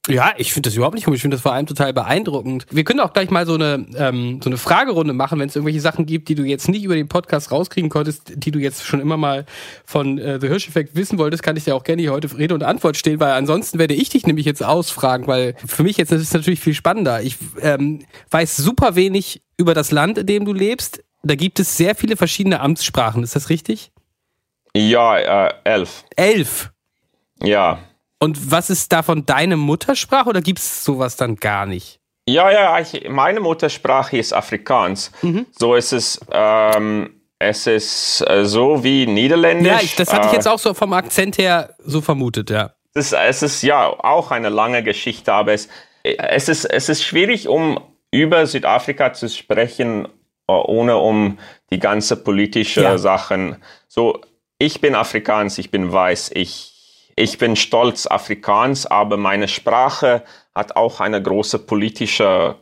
Ja, 0.08 0.34
ich 0.38 0.52
finde 0.52 0.68
das 0.68 0.76
überhaupt 0.76 0.96
nicht 0.96 1.06
komisch. 1.06 1.20
Ich 1.20 1.22
finde 1.22 1.36
das 1.36 1.44
vor 1.44 1.54
allem 1.54 1.68
total 1.68 1.94
beeindruckend. 1.94 2.66
Wir 2.72 2.84
können 2.84 3.00
auch 3.02 3.14
gleich 3.14 3.30
mal 3.30 3.46
so 3.46 3.54
eine, 3.54 3.86
ähm, 3.96 4.40
so 4.44 4.50
eine 4.50 4.58
Fragerunde 4.58 5.14
machen, 5.14 5.40
wenn 5.40 5.48
es 5.48 5.56
irgendwelche 5.56 5.80
Sachen 5.80 6.08
gibt, 6.08 6.28
die 6.28 6.34
du 6.34 6.44
jetzt 6.44 6.68
nicht 6.70 6.84
über 6.84 6.96
den 6.96 7.08
Podcast 7.08 7.52
rauskriegen 7.52 7.92
konntest, 7.92 8.34
die 8.36 8.50
du 8.50 8.58
jetzt 8.58 8.84
schon 8.84 9.00
immer 9.00 9.18
mal 9.18 9.46
von 9.86 10.18
äh, 10.18 10.40
The 10.42 10.48
Hirsch-Effekt 10.48 10.96
wissen 10.96 11.20
wolltest, 11.20 11.44
kann 11.44 11.56
ich 11.56 11.66
dir 11.66 11.76
auch 11.76 11.84
gerne 11.84 12.02
hier 12.02 12.14
heute 12.14 12.36
Rede 12.36 12.56
und 12.56 12.64
Antwort 12.64 12.98
stehen, 12.98 13.20
weil 13.20 13.34
ansonsten 13.34 13.78
werde 13.78 13.94
ich 13.94 14.10
dich 14.10 14.26
nämlich 14.26 14.48
jetzt 14.48 14.64
ausfragen, 14.64 15.28
weil 15.28 15.54
für 15.64 15.84
mich 15.84 15.98
jetzt 15.98 16.12
ist 16.12 16.22
es 16.24 16.34
natürlich 16.34 16.62
viel 16.62 16.74
spannender. 16.74 17.22
Ich 17.22 17.38
ähm, 17.62 18.04
weiß 18.32 18.58
super 18.58 18.96
wenig 18.96 19.44
über 19.58 19.76
das 19.76 19.92
Land, 19.92 20.18
in 20.18 20.26
dem 20.26 20.46
du 20.46 20.54
lebst. 20.54 21.04
Da 21.22 21.36
gibt 21.36 21.60
es 21.60 21.78
sehr 21.78 21.94
viele 21.94 22.18
verschiedene 22.18 22.60
Amtssprachen. 22.60 23.22
Ist 23.22 23.36
das 23.36 23.50
richtig? 23.50 23.92
Ja, 24.76 25.46
äh, 25.46 25.54
elf. 25.64 26.06
Elf. 26.16 26.72
Ja. 27.44 27.78
Und 28.22 28.52
was 28.52 28.70
ist 28.70 28.92
davon 28.92 29.26
deine 29.26 29.58
Muttersprache 29.58 30.30
oder 30.30 30.42
gibt 30.42 30.60
es 30.60 30.84
sowas 30.84 31.16
dann 31.16 31.38
gar 31.38 31.66
nicht? 31.66 32.00
Ja, 32.30 32.52
ja, 32.52 32.80
ich, 32.80 33.10
meine 33.10 33.40
Muttersprache 33.40 34.18
ist 34.18 34.32
Afrikaans. 34.32 35.12
Mhm. 35.24 35.48
So 35.52 35.74
ist 35.74 35.92
es, 35.92 36.20
ähm, 36.32 37.22
es 37.40 37.66
ist 37.66 38.24
äh, 38.28 38.46
so 38.46 38.84
wie 38.84 39.08
Niederländisch. 39.08 39.68
Ja, 39.68 39.80
ich, 39.82 39.96
das 39.96 40.14
hatte 40.14 40.28
ich 40.28 40.34
äh, 40.34 40.36
jetzt 40.36 40.48
auch 40.48 40.60
so 40.60 40.76
vom 40.76 40.94
Akzent 40.94 41.40
her 41.40 41.76
so 41.84 42.00
vermutet, 42.02 42.52
ja. 42.52 42.76
Es 42.94 43.12
ist, 43.12 43.14
es 43.14 43.42
ist 43.42 43.62
ja 43.64 43.88
auch 43.88 44.30
eine 44.30 44.50
lange 44.50 44.84
Geschichte, 44.84 45.34
aber 45.34 45.54
es, 45.54 45.68
es, 46.04 46.48
ist, 46.48 46.66
es 46.66 46.90
ist 46.90 47.04
schwierig, 47.04 47.48
um 47.48 47.80
über 48.12 48.46
Südafrika 48.46 49.14
zu 49.14 49.30
sprechen, 49.30 50.06
äh, 50.48 50.52
ohne 50.52 50.98
um 50.98 51.40
die 51.72 51.80
ganze 51.80 52.18
politische 52.18 52.84
Ja. 52.84 52.98
Sachen. 53.00 53.56
So, 53.88 54.22
ich 54.60 54.80
bin 54.80 54.94
Afrikaans, 54.94 55.58
ich 55.58 55.72
bin 55.72 55.92
weiß, 55.92 56.32
ich, 56.36 56.71
ich 57.16 57.38
bin 57.38 57.56
stolz 57.56 58.08
Afrikaans, 58.08 58.86
aber 58.86 59.18
meine 59.18 59.48
Sprache 59.48 60.24
hat 60.56 60.76
auch 60.76 61.00
eine 61.00 61.22
große 61.22 61.60
politische 61.60 62.56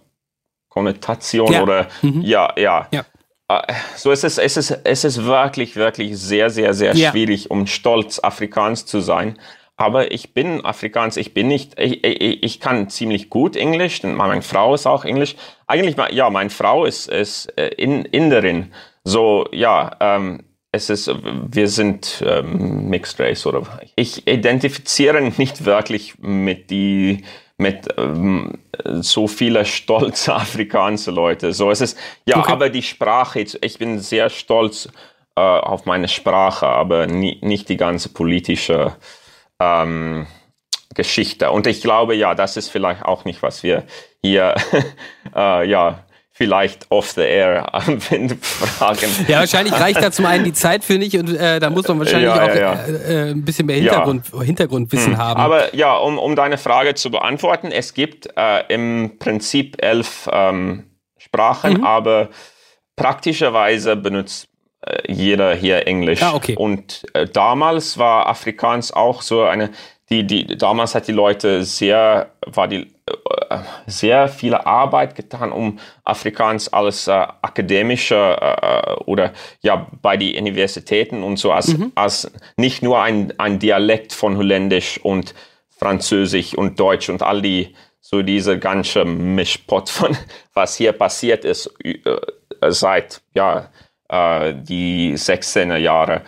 Konnotation 0.69 1.51
Ja. 1.51 1.63
oder 1.63 1.87
ja, 2.01 2.53
ja. 2.57 2.87
Ja. 2.91 3.05
Äh, 3.49 3.73
So 3.95 4.11
es 4.11 4.23
ist 4.23 4.37
es 4.37 4.57
ist 4.57 4.71
es 4.83 5.03
ist 5.03 5.25
wirklich 5.25 5.75
wirklich 5.75 6.17
sehr 6.17 6.49
sehr 6.49 6.73
sehr 6.73 6.95
Ja. 6.95 7.09
schwierig, 7.11 7.49
um 7.51 7.65
stolz 7.67 8.19
Afrikaans 8.23 8.85
zu 8.85 8.99
sein. 8.99 9.39
Aber 9.77 10.11
ich 10.11 10.33
bin 10.33 10.65
Afrikaans, 10.65 11.15
ich 11.15 11.33
bin 11.33 11.47
nicht, 11.47 11.79
ich, 11.79 12.03
ich, 12.03 12.43
ich 12.43 12.59
kann 12.59 12.89
ziemlich 12.89 13.29
gut 13.29 13.55
Englisch, 13.55 14.03
meine 14.03 14.41
Frau 14.41 14.73
ist 14.75 14.85
auch 14.85 15.05
Englisch. 15.05 15.37
Eigentlich, 15.67 15.95
ja, 16.11 16.29
meine 16.29 16.49
Frau 16.49 16.83
ist, 16.83 17.07
ist 17.07 17.45
äh, 17.57 17.69
in, 17.77 18.03
Inderin. 18.03 18.73
So, 19.05 19.47
ja, 19.53 19.95
ähm, 20.01 20.43
es 20.71 20.89
ist, 20.89 21.11
wir 21.13 21.67
sind 21.67 22.23
ähm, 22.25 22.89
Mixed 22.89 23.19
Race 23.19 23.45
oder 23.45 23.63
ich 23.95 24.27
identifiziere 24.27 25.21
nicht 25.37 25.65
wirklich 25.65 26.19
mit 26.19 26.69
die, 26.69 27.23
mit 27.57 27.87
ähm, 27.97 28.59
so 28.85 29.27
viele 29.27 29.65
stolze 29.65 30.33
afrikanische 30.35 31.11
Leute. 31.11 31.53
So, 31.53 31.71
es 31.71 31.81
ist, 31.81 31.97
ja, 32.25 32.37
Okay. 32.37 32.51
aber 32.51 32.69
die 32.69 32.83
Sprache, 32.83 33.39
ich 33.39 33.79
bin 33.79 33.99
sehr 33.99 34.29
stolz 34.29 34.89
äh, 35.35 35.41
auf 35.41 35.85
meine 35.85 36.07
Sprache, 36.07 36.67
aber 36.67 37.07
nie, 37.07 37.39
nicht 37.41 37.67
die 37.69 37.77
ganze 37.77 38.09
politische 38.09 38.95
ähm, 39.59 40.27
Geschichte. 40.93 41.51
Und 41.51 41.65
ich 41.65 41.81
glaube, 41.81 42.15
ja, 42.15 42.35
das 42.35 42.57
ist 42.57 42.69
vielleicht 42.69 43.03
auch 43.03 43.25
nicht, 43.25 43.41
was 43.41 43.63
wir 43.63 43.85
hier, 44.21 44.55
äh, 45.35 45.67
ja, 45.67 46.03
vielleicht 46.41 46.85
off 46.89 47.11
the 47.11 47.21
air 47.21 47.69
äh, 47.73 48.29
fragen. 48.39 49.09
Ja, 49.27 49.39
wahrscheinlich 49.39 49.73
reicht 49.77 50.01
da 50.01 50.09
zum 50.09 50.25
einen 50.25 50.45
die 50.45 50.53
Zeit 50.53 50.85
für 50.85 50.97
nicht 50.97 51.13
und 51.17 51.35
äh, 51.35 51.59
da 51.59 51.69
muss 51.69 51.85
man 51.89 51.99
wahrscheinlich 51.99 52.29
Ja, 52.33 52.43
auch 52.43 52.47
ja, 52.47 52.55
ja. 52.55 52.73
Äh, 52.85 53.27
äh, 53.27 53.31
ein 53.31 53.43
bisschen 53.43 53.65
mehr 53.65 53.75
Hintergrund, 53.75 54.25
Hintergrundwissen 54.41 55.17
haben. 55.17 55.37
Aber 55.37 55.75
ja, 55.75 55.97
um, 55.97 56.17
um 56.17 56.37
deine 56.37 56.57
Frage 56.57 56.95
zu 56.95 57.11
beantworten, 57.11 57.71
es 57.73 57.93
gibt 57.93 58.29
äh, 58.37 58.63
im 58.69 59.17
Prinzip 59.19 59.83
elf 59.83 60.29
ähm, 60.31 60.85
Sprachen, 61.17 61.73
Mhm. 61.79 61.83
aber 61.83 62.29
praktischerweise 62.95 63.97
benutzt 63.97 64.47
äh, 64.85 65.11
jeder 65.11 65.53
hier 65.55 65.87
Englisch. 65.87 66.23
Ah, 66.23 66.35
okay. 66.35 66.55
Und 66.55 67.03
äh, 67.13 67.25
damals 67.27 67.97
war 67.97 68.27
Afrikaans 68.27 68.93
auch 68.93 69.21
so 69.23 69.43
eine, 69.43 69.71
die, 70.09 70.25
die, 70.25 70.45
damals 70.57 70.95
hat 70.95 71.07
die 71.09 71.11
Leute 71.11 71.63
sehr, 71.63 72.31
war 72.45 72.69
die, 72.69 72.87
sehr 73.87 74.27
viele 74.27 74.65
Arbeit 74.65 75.15
getan, 75.15 75.51
um 75.51 75.79
Afrikaans 76.03 76.71
als 76.71 77.07
äh, 77.07 77.11
akademische 77.11 78.15
äh, 78.15 78.93
oder 79.05 79.33
ja 79.61 79.87
bei 80.01 80.17
die 80.17 80.37
Universitäten 80.37 81.23
und 81.23 81.37
so 81.37 81.51
als, 81.51 81.75
als 81.95 82.31
nicht 82.57 82.83
nur 82.83 83.01
ein, 83.01 83.33
ein 83.39 83.59
Dialekt 83.59 84.13
von 84.13 84.37
Holländisch 84.37 84.99
und 84.99 85.33
Französisch 85.69 86.55
und 86.55 86.79
Deutsch 86.79 87.09
und 87.09 87.23
all 87.23 87.41
die 87.41 87.75
so 88.01 88.21
diese 88.21 88.59
ganze 88.59 89.05
Mischpot 89.05 89.89
von 89.89 90.17
was 90.53 90.75
hier 90.75 90.93
passiert 90.93 91.45
ist 91.45 91.73
äh, 91.83 92.01
seit 92.69 93.21
ja 93.33 93.69
äh, 94.09 94.55
die 94.55 95.13
16er 95.13 95.77
Jahre, 95.77 96.23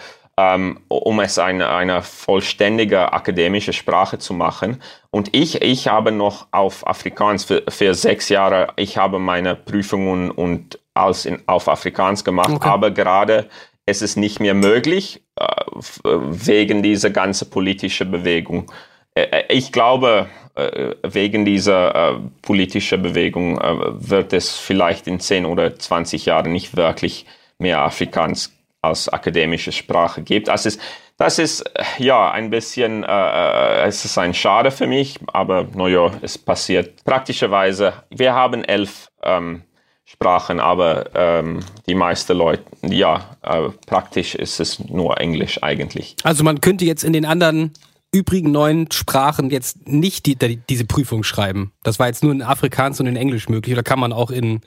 um 0.87 1.19
es 1.19 1.37
eine, 1.39 1.69
eine 1.69 2.01
vollständige 2.01 3.13
akademische 3.13 3.73
Sprache 3.73 4.17
zu 4.19 4.33
machen. 4.33 4.81
Und 5.11 5.35
ich, 5.35 5.61
ich 5.61 5.87
habe 5.87 6.11
noch 6.11 6.47
auf 6.51 6.85
Afrikaans 6.87 7.45
für, 7.45 7.63
für 7.69 7.93
sechs 7.93 8.29
Jahre, 8.29 8.67
ich 8.77 8.97
habe 8.97 9.19
meine 9.19 9.55
Prüfungen 9.55 10.31
und 10.31 10.79
alles 10.93 11.25
in, 11.25 11.41
auf 11.47 11.67
Afrikaans 11.67 12.23
gemacht, 12.23 12.49
Okay. 12.51 12.67
aber 12.69 12.91
gerade 12.91 13.47
es 13.85 14.01
ist 14.01 14.15
nicht 14.17 14.39
mehr 14.39 14.53
möglich 14.53 15.21
äh, 15.39 15.45
f- 15.77 15.99
wegen 16.03 16.83
dieser 16.83 17.09
ganzen 17.09 17.49
politischen 17.49 18.11
Bewegung. 18.11 18.71
Äh, 19.15 19.43
Ich 19.49 19.71
glaube, 19.71 20.27
äh, 20.55 20.91
wegen 21.03 21.45
dieser 21.45 21.95
äh, 21.95 22.19
politischen 22.41 23.01
Bewegung 23.01 23.57
äh, 23.59 23.75
wird 24.09 24.33
es 24.33 24.55
vielleicht 24.57 25.07
in 25.07 25.19
10 25.19 25.45
oder 25.45 25.77
20 25.77 26.25
Jahren 26.25 26.51
nicht 26.51 26.75
wirklich 26.77 27.25
mehr 27.57 27.79
Afrikaans 27.81 28.53
als 28.81 29.09
akademische 29.09 29.71
Sprache 29.71 30.21
gibt. 30.21 30.47
Das 30.47 30.65
ist, 30.65 30.79
das 31.17 31.39
ist 31.39 31.61
äh, 31.61 31.83
ja 31.99 32.31
ein 32.31 32.49
bisschen, 32.49 33.03
äh, 33.03 33.07
äh, 33.07 33.87
es 33.87 34.03
ist 34.05 34.17
ein 34.17 34.33
Schade 34.33 34.71
für 34.71 34.87
mich, 34.87 35.19
aber 35.27 35.67
naja, 35.75 36.11
es 36.21 36.37
passiert 36.37 37.03
praktischerweise. 37.03 37.93
Wir 38.09 38.33
haben 38.33 38.63
elf 38.63 39.09
ähm, 39.23 39.61
Sprachen, 40.03 40.59
aber 40.59 41.09
ähm, 41.15 41.59
die 41.87 41.95
meisten 41.95 42.35
Leute, 42.35 42.63
ja, 42.81 43.37
äh, 43.43 43.69
praktisch 43.85 44.35
ist 44.35 44.59
es 44.59 44.79
nur 44.79 45.21
Englisch 45.21 45.61
eigentlich. 45.61 46.15
Also 46.23 46.43
man 46.43 46.59
könnte 46.59 46.85
jetzt 46.85 47.03
in 47.03 47.13
den 47.13 47.25
anderen 47.25 47.71
übrigen 48.11 48.51
neun 48.51 48.91
Sprachen 48.91 49.51
jetzt 49.51 49.87
nicht 49.87 50.25
die, 50.25 50.35
die, 50.35 50.57
diese 50.57 50.85
Prüfung 50.85 51.23
schreiben. 51.23 51.71
Das 51.83 51.97
war 51.97 52.07
jetzt 52.07 52.23
nur 52.23 52.33
in 52.33 52.41
Afrikaans 52.41 52.99
und 52.99 53.07
in 53.07 53.15
Englisch 53.15 53.47
möglich. 53.47 53.73
Oder 53.73 53.83
kann 53.83 53.99
man 53.99 54.11
auch 54.11 54.31
in 54.31 54.61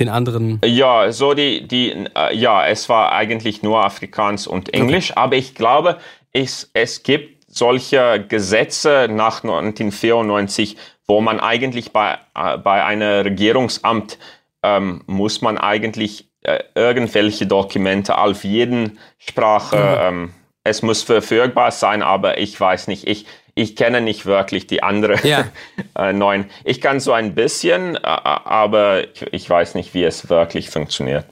den 0.00 0.08
anderen. 0.08 0.60
Ja, 0.64 1.12
so 1.12 1.34
die, 1.34 1.66
die, 1.66 1.92
äh, 2.16 2.34
ja, 2.34 2.66
es 2.66 2.88
war 2.88 3.12
eigentlich 3.12 3.62
nur 3.62 3.84
Afrikaans 3.84 4.46
und 4.46 4.74
Englisch, 4.74 5.16
aber 5.16 5.36
ich 5.36 5.54
glaube, 5.54 5.98
es, 6.32 6.70
es 6.72 7.02
gibt 7.02 7.44
solche 7.48 8.24
Gesetze 8.28 9.06
nach 9.08 9.44
1994, 9.44 10.76
wo 11.06 11.20
man 11.20 11.38
eigentlich 11.38 11.92
bei, 11.92 12.18
äh, 12.34 12.58
bei 12.58 12.84
einer 12.84 13.24
Regierungsamt 13.24 14.18
ähm, 14.62 15.02
muss 15.06 15.42
man 15.42 15.58
eigentlich 15.58 16.28
äh, 16.42 16.58
irgendwelche 16.74 17.46
Dokumente 17.46 18.18
auf 18.18 18.44
jeden 18.44 18.98
Sprache, 19.18 19.98
ähm, 20.00 20.34
es 20.64 20.82
muss 20.82 21.02
verfügbar 21.02 21.70
sein, 21.70 22.02
aber 22.02 22.38
ich 22.38 22.58
weiß 22.58 22.88
nicht, 22.88 23.06
ich, 23.06 23.26
ich 23.54 23.76
kenne 23.76 24.00
nicht 24.00 24.26
wirklich 24.26 24.66
die 24.66 24.82
andere 24.82 25.26
Ja. 25.26 25.44
äh, 25.98 26.12
neuen. 26.12 26.46
Ich 26.64 26.80
kann 26.80 27.00
so 27.00 27.12
ein 27.12 27.34
bisschen, 27.34 27.96
aber 28.04 29.04
ich, 29.14 29.22
ich 29.32 29.48
weiß 29.50 29.74
nicht, 29.76 29.94
wie 29.94 30.04
es 30.04 30.28
wirklich 30.28 30.70
funktioniert. 30.70 31.26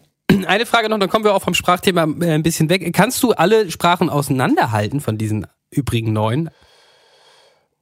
Eine 0.47 0.65
Frage 0.67 0.89
noch, 0.89 0.99
dann 0.99 1.11
kommen 1.11 1.25
wir 1.25 1.35
auch 1.35 1.43
vom 1.43 1.55
Sprachthema 1.55 2.05
äh, 2.21 2.31
ein 2.33 2.43
bisschen 2.43 2.71
weg. 2.71 2.93
Kannst 2.95 3.23
du 3.23 3.33
alle 3.33 3.71
Sprachen 3.71 4.09
auseinanderhalten 4.09 5.01
von 5.01 5.19
diesen 5.19 5.47
übrigen 5.71 6.13
neun? 6.13 6.51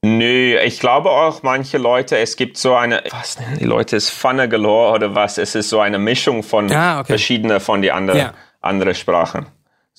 Nö, 0.03 0.59
ich 0.65 0.81
glaube 0.81 1.11
auch 1.11 1.43
manche 1.43 1.77
Leute, 1.77 2.17
es 2.17 2.37
gibt 2.37 2.57
so 2.57 2.75
eine, 2.75 3.03
was 3.11 3.39
nennen 3.39 3.59
die 3.59 3.67
Leute, 3.67 3.97
ist 3.97 4.11
Pfanne 4.11 4.49
galore 4.49 4.95
oder 4.95 5.15
was, 5.15 5.37
es 5.37 5.55
ist 5.55 5.69
so 5.69 5.79
eine 5.81 5.99
Mischung 5.99 6.43
von 6.43 6.73
Ah, 6.73 7.01
okay. 7.01 7.09
verschiedene 7.09 7.61
von 7.61 7.83
die 7.83 7.93
andere, 7.93 8.19
Ja. 8.19 8.35
andere 8.63 8.95
Sprachen. 8.95 9.45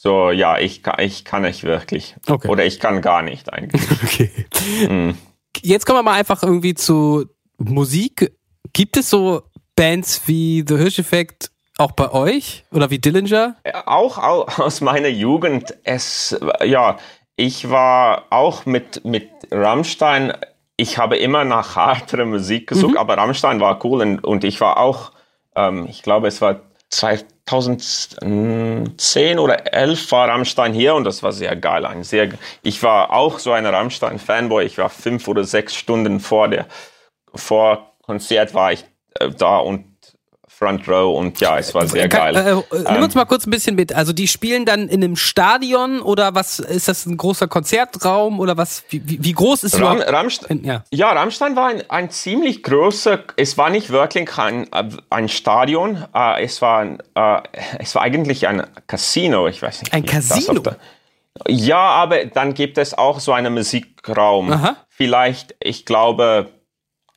So, 0.04 0.32
ja, 0.32 0.58
ich 0.58 0.82
kann, 0.82 0.96
ich 1.00 1.26
kann 1.26 1.44
nicht 1.44 1.64
wirklich. 1.64 2.16
Okay. 2.28 2.48
Oder 2.48 2.66
ich 2.66 2.80
kann 2.80 3.04
gar 3.04 3.22
nicht 3.22 3.54
eigentlich. 3.54 3.82
Okay. 4.04 5.14
Jetzt 5.62 5.86
kommen 5.86 6.00
wir 6.00 6.04
mal 6.04 6.16
einfach 6.18 6.42
irgendwie 6.42 6.74
zu 6.74 7.26
Musik. 7.60 8.32
Gibt 8.74 8.98
es 8.98 9.12
so 9.12 9.44
Bands 9.76 10.24
wie 10.26 10.66
The 10.68 10.78
Hirsch-Effekt 10.78 11.52
auch 11.78 11.92
bei 11.92 12.12
euch? 12.12 12.66
Oder 12.72 12.90
wie 12.90 12.98
Dillinger? 12.98 13.58
auch 13.86 14.18
au- 14.18 14.46
aus 14.64 14.82
meiner 14.82 15.08
Jugend, 15.10 15.76
es, 15.84 16.36
ja, 16.66 16.98
ich 17.36 17.70
war 17.70 18.26
auch 18.32 18.66
mit, 18.66 19.06
mit 19.06 19.30
Rammstein, 19.52 20.34
ich 20.78 20.98
habe 20.98 21.18
immer 21.18 21.44
nach 21.46 21.76
harter 21.76 22.26
Musik 22.26 22.66
gesucht, 22.70 22.98
aber 22.98 23.18
Rammstein 23.18 23.60
war 23.60 23.86
cool 23.86 24.02
und, 24.02 24.24
und 24.24 24.44
ich 24.46 24.62
war 24.62 24.78
auch, 24.78 25.12
ähm, 25.56 25.86
ich 25.88 26.02
glaube, 26.02 26.28
es 26.28 26.42
war 26.42 26.62
2010 27.46 29.40
oder 29.40 29.74
11 29.74 30.12
war 30.12 30.30
Rammstein 30.30 30.74
hier 30.74 30.96
und 30.96 31.04
das 31.04 31.24
war 31.24 31.32
sehr 31.32 31.56
geil. 31.56 31.86
Ein 31.86 32.04
sehr, 32.04 32.30
ich 32.62 32.82
war 32.84 33.12
auch 33.12 33.40
so 33.40 33.52
ein 33.52 33.66
Rammstein-Fanboy. 33.66 34.64
Ich 34.66 34.78
war 34.78 34.90
fünf 34.90 35.28
oder 35.28 35.44
sechs 35.44 35.76
Stunden 35.76 36.20
vor 36.20 36.48
der, 36.48 36.68
vor 37.34 37.96
Konzert 38.04 38.54
war 38.54 38.72
ich 38.74 38.86
äh, 39.20 39.30
da 39.30 39.58
und 39.58 39.91
Front 40.62 40.88
Row 40.88 41.18
und 41.18 41.42
ja, 41.42 41.58
es 41.58 41.74
war 41.74 41.88
sehr 41.88 42.08
Kann- 42.08 42.36
geil. 42.36 42.64
Äh, 42.72 42.76
äh, 42.78 42.94
nimm 42.94 43.02
uns 43.04 43.16
mal 43.16 43.26
kurz 43.26 43.48
ein 43.48 43.50
bisschen 43.50 43.76
mit. 43.76 43.96
Also 43.96 44.14
die 44.14 44.28
spielen 44.28 44.64
dann 44.66 44.88
in 44.90 45.04
einem 45.04 45.16
Stadion 45.16 46.02
oder 46.02 46.36
was 46.36 46.60
ist 46.60 46.88
das 46.88 47.08
ein 47.08 47.18
großer 47.18 47.48
Konzertraum 47.48 48.40
oder 48.40 48.58
was? 48.58 48.84
Wie, 48.90 49.02
wie, 49.24 49.34
groß 49.34 49.64
ist 49.64 49.82
Ram? 49.82 50.00
Rammstein, 50.00 50.64
Ja. 50.64 50.84
ja. 50.92 51.12
Rammstein 51.14 51.56
war 51.56 51.70
ein, 51.70 51.90
ein 51.90 52.12
ziemlich 52.12 52.62
großer, 52.62 53.24
es 53.38 53.58
war 53.58 53.72
nicht 53.72 53.90
wirklich 53.90 54.30
ein, 54.38 54.68
ein 55.10 55.30
Stadion, 55.30 56.06
äh, 56.14 56.44
es, 56.44 56.62
war, 56.62 56.86
äh, 56.86 57.42
es 57.80 57.96
war 57.96 58.04
eigentlich 58.04 58.48
ein 58.48 58.62
Casino, 58.86 59.48
ich 59.48 59.64
weiß 59.64 59.82
nicht. 59.82 59.94
Ein 59.94 60.06
Casino? 60.06 60.62
Ja, 61.48 61.80
aber 61.80 62.26
dann 62.26 62.54
gibt 62.54 62.78
es 62.78 62.96
auch 62.96 63.20
so 63.20 63.32
einen 63.34 63.54
Musikraum. 63.56 64.52
Aha. 64.52 64.76
Vielleicht, 64.90 65.56
ich 65.60 65.86
glaube, 65.86 66.50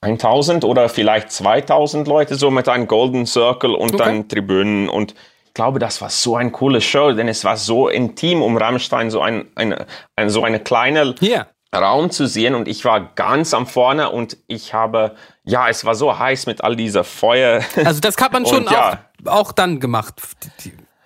1000 0.05 0.65
oder 0.65 0.89
vielleicht 0.89 1.33
2000 1.33 2.07
Leute, 2.07 2.35
so 2.37 2.51
mit 2.51 2.69
einem 2.69 2.87
Golden 2.87 3.27
Circle 3.27 3.75
und 3.75 3.95
Okay. 3.95 4.05
dann 4.05 4.29
Tribünen 4.29 4.89
und 4.89 5.15
ich 5.47 5.55
glaube, 5.55 5.79
das 5.79 6.01
war 6.01 6.11
so 6.11 6.35
eine 6.37 6.51
coole 6.51 6.81
Show, 6.81 7.13
denn 7.13 7.29
es 7.29 7.45
war 7.45 7.57
so 7.57 7.89
intim 7.89 8.43
um 8.43 8.57
Rammstein, 8.57 9.11
so 9.11 9.21
ein, 9.21 9.47
eine, 9.55 9.87
ein, 10.17 10.29
so 10.29 10.43
eine 10.43 10.59
kleine 10.61 11.15
Ja. 11.21 11.47
Raum 11.75 12.11
zu 12.11 12.27
sehen 12.27 12.55
und 12.57 12.67
ich 12.69 12.85
war 12.85 13.13
ganz 13.15 13.55
am 13.55 13.67
vorne 13.67 14.11
und 14.11 14.37
ich 14.49 14.75
habe, 14.75 15.15
ja, 15.45 15.69
es 15.69 15.85
war 15.85 15.95
so 15.95 16.19
heiß 16.19 16.47
mit 16.47 16.63
all 16.63 16.75
dieser 16.77 17.05
Feuer. 17.05 17.63
Also 17.85 18.01
das 18.01 18.17
hat 18.19 18.33
man 18.33 18.47
schon 18.47 18.65
Und 18.65 18.71
ja. 18.73 18.99
auch, 19.27 19.33
auch 19.33 19.53
dann 19.53 19.79
gemacht. 19.81 20.15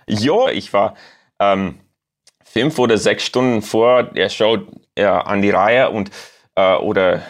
Jo, 0.06 0.48
ich 0.48 0.72
war 0.72 0.94
ähm, 1.38 1.78
fünf 2.44 2.78
oder 2.78 2.96
sechs 2.98 3.24
Stunden 3.24 3.60
vor 3.62 4.02
der 4.02 4.28
Show 4.30 4.58
äh, 4.94 5.04
an 5.04 5.42
die 5.42 5.50
Reihe 5.50 5.90
und 5.90 6.10
äh, 6.54 6.74
oder 6.76 7.22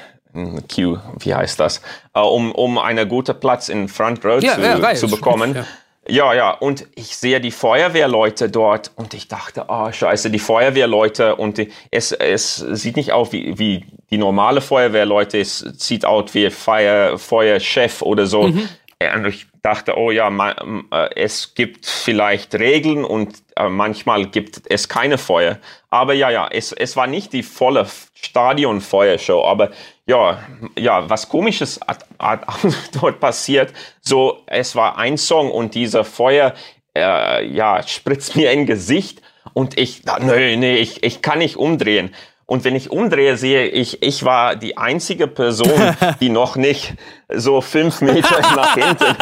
Queue, 0.68 1.00
wie 1.21 1.35
heißt 1.35 1.59
das, 1.61 1.80
äh, 2.14 2.21
um, 2.21 2.52
um 2.52 2.78
einen 2.78 3.09
guten 3.09 3.38
Platz 3.38 3.68
in 3.68 3.88
Front 3.88 4.25
Row 4.25 4.42
Ja, 4.42 4.54
zu, 4.54 4.61
ja, 4.62 4.95
zu 4.95 5.09
bekommen. 5.09 5.54
ja. 5.54 5.66
Ja, 6.11 6.33
ja, 6.33 6.50
und 6.52 6.87
ich 6.95 7.18
sehe 7.18 7.38
die 7.38 7.50
Feuerwehrleute 7.50 8.49
dort 8.49 8.92
und 8.97 9.12
ich 9.12 9.28
dachte, 9.28 9.66
oh 9.68 9.92
scheiße, 9.92 10.30
die 10.30 10.38
Feuerwehrleute 10.38 11.37
und 11.37 11.59
die, 11.59 11.71
es, 11.90 12.12
es 12.12 12.57
sieht 12.57 12.97
nicht 12.97 13.12
aus 13.12 13.30
wie, 13.33 13.59
wie 13.59 13.85
die 14.09 14.16
normale 14.16 14.62
Feuerwehrleute, 14.62 15.38
es 15.38 15.59
sieht 15.59 16.07
aus 16.07 16.33
wie 16.33 16.49
Feuer, 16.49 17.18
Feuerchef 17.18 18.00
oder 18.00 18.25
so. 18.25 18.40
Und 18.40 19.26
ich 19.26 19.47
dachte, 19.62 19.99
oh 19.99 20.11
ja, 20.11 20.30
ma, 20.30 20.54
äh, 20.92 21.11
es 21.14 21.54
gibt 21.54 21.85
vielleicht 21.85 22.54
Regeln 22.54 23.04
und 23.04 23.42
äh, 23.57 23.68
manchmal 23.68 24.26
gibt 24.26 24.62
es 24.71 24.88
keine 24.88 25.18
Feuer. 25.18 25.59
Aber 25.90 26.14
ja, 26.14 26.30
ja, 26.30 26.49
es, 26.50 26.73
es 26.73 26.97
war 26.97 27.07
nicht 27.07 27.35
die 27.35 27.42
volle 27.42 27.87
Stadionfeuershow, 28.14 29.45
aber 29.45 29.71
ja, 30.09 30.38
ja, 30.77 31.09
was 31.09 31.29
komisches 31.29 31.79
hat, 31.87 32.07
hat 32.19 32.41
dort 33.00 33.21
passiert. 33.21 33.73
So, 34.00 34.43
es 34.47 34.75
war 34.75 34.99
ein 34.99 35.19
Song 35.19 35.50
und 35.50 35.75
dieser 35.75 36.03
Feuer, 36.03 36.55
äh, 36.97 37.47
ja, 37.47 37.83
spritzt 37.87 38.35
mir 38.35 38.50
in 38.53 38.65
Gesicht 38.65 39.21
und 39.53 39.79
ich, 39.79 40.03
nee, 40.21 40.57
nee, 40.57 40.77
ich, 40.79 41.03
ich 41.05 41.21
kann 41.21 41.38
nicht 41.38 41.57
umdrehen. 41.57 42.15
Und 42.47 42.65
wenn 42.65 42.75
ich 42.75 42.91
umdrehe, 42.91 43.37
sehe 43.37 43.67
ich, 43.67 44.03
ich 44.03 44.25
war 44.25 44.57
die 44.57 44.79
einzige 44.79 45.27
Person, 45.27 45.95
die 46.21 46.31
noch 46.31 46.57
nicht 46.57 46.95
so 47.29 47.61
fünf 47.61 48.00
Meter 48.00 48.41
nach 48.57 48.75
hinten. 48.75 49.15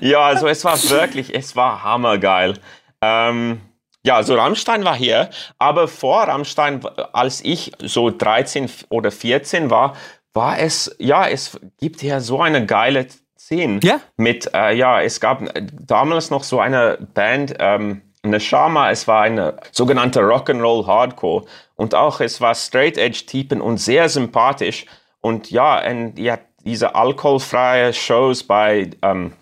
ja, 0.00 0.20
also 0.20 0.48
es 0.48 0.64
war 0.64 0.82
wirklich, 0.88 1.34
es 1.34 1.54
war 1.54 1.84
hammergeil. 1.84 2.54
Ähm, 3.02 3.60
ja, 4.06 4.22
so 4.22 4.36
Rammstein 4.36 4.84
war 4.84 4.94
hier, 4.94 5.30
aber 5.58 5.88
vor 5.88 6.22
Rammstein, 6.22 6.80
als 7.12 7.44
ich 7.44 7.72
so 7.80 8.10
13 8.10 8.70
oder 8.88 9.10
14 9.10 9.68
war, 9.68 9.96
war 10.32 10.58
es, 10.60 10.94
ja, 10.98 11.26
es 11.26 11.58
gibt 11.78 12.00
hier 12.00 12.20
so 12.20 12.40
eine 12.40 12.64
geile 12.64 13.08
Szene. 13.36 13.80
Ja? 13.82 14.00
Mit, 14.16 14.48
äh, 14.54 14.74
ja, 14.76 15.02
es 15.02 15.20
gab 15.20 15.42
damals 15.72 16.30
noch 16.30 16.44
so 16.44 16.60
eine 16.60 16.98
Band, 17.14 17.56
ähm, 17.58 18.02
eine 18.22 18.38
Shama, 18.38 18.90
es 18.90 19.08
war 19.08 19.22
eine 19.22 19.56
sogenannte 19.72 20.20
Rock'n'Roll 20.20 20.86
Hardcore 20.86 21.44
und 21.74 21.94
auch 21.94 22.20
es 22.20 22.40
war 22.40 22.54
Straight 22.54 22.98
Edge 22.98 23.26
Typen 23.26 23.60
und 23.60 23.78
sehr 23.78 24.08
sympathisch 24.08 24.86
und 25.20 25.50
ja, 25.50 25.84
und, 25.84 26.16
ja 26.16 26.38
diese 26.64 26.94
alkoholfreie 26.94 27.92
Shows 27.92 28.44
bei, 28.44 28.90
ähm, 29.02 29.32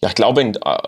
ja, 0.00 0.08
ich 0.08 0.14
glaube, 0.14 0.40
in, 0.40 0.54
äh, 0.54 0.78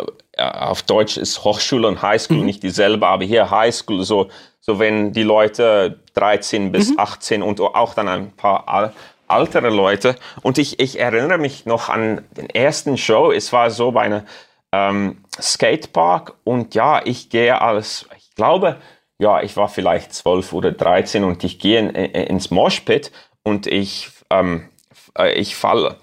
auf 0.50 0.82
Deutsch 0.82 1.16
ist 1.16 1.44
Hochschule 1.44 1.88
und 1.88 2.02
Highschool 2.02 2.38
nicht 2.38 2.62
dieselbe, 2.62 3.06
aber 3.06 3.24
hier 3.24 3.50
Highschool, 3.50 4.04
so, 4.04 4.28
so 4.60 4.78
wenn 4.78 5.12
die 5.12 5.22
Leute 5.22 6.00
13 6.14 6.72
bis 6.72 6.96
18 6.96 7.42
und 7.42 7.60
auch 7.60 7.94
dann 7.94 8.08
ein 8.08 8.32
paar 8.32 8.68
al 8.68 8.92
ältere 9.28 9.70
Leute. 9.70 10.16
Und 10.42 10.58
ich, 10.58 10.78
ich 10.78 11.00
erinnere 11.00 11.38
mich 11.38 11.64
noch 11.64 11.88
an 11.88 12.22
den 12.36 12.50
ersten 12.50 12.98
Show, 12.98 13.32
es 13.32 13.52
war 13.52 13.70
so 13.70 13.92
bei 13.92 14.02
einer 14.02 14.24
ähm, 14.72 15.24
Skatepark 15.40 16.34
und 16.44 16.74
ja, 16.74 17.00
ich 17.04 17.30
gehe 17.30 17.60
als, 17.60 18.06
ich 18.16 18.34
glaube, 18.34 18.76
ja, 19.18 19.42
ich 19.42 19.56
war 19.56 19.68
vielleicht 19.68 20.12
12 20.12 20.52
oder 20.52 20.72
13 20.72 21.24
und 21.24 21.44
ich 21.44 21.58
gehe 21.58 21.78
in, 21.78 21.90
in, 21.90 22.10
ins 22.10 22.50
Moshpit 22.50 23.12
und 23.42 23.66
ich, 23.66 24.10
ähm, 24.30 24.68
äh, 25.16 25.32
ich 25.32 25.56
falle. 25.56 25.96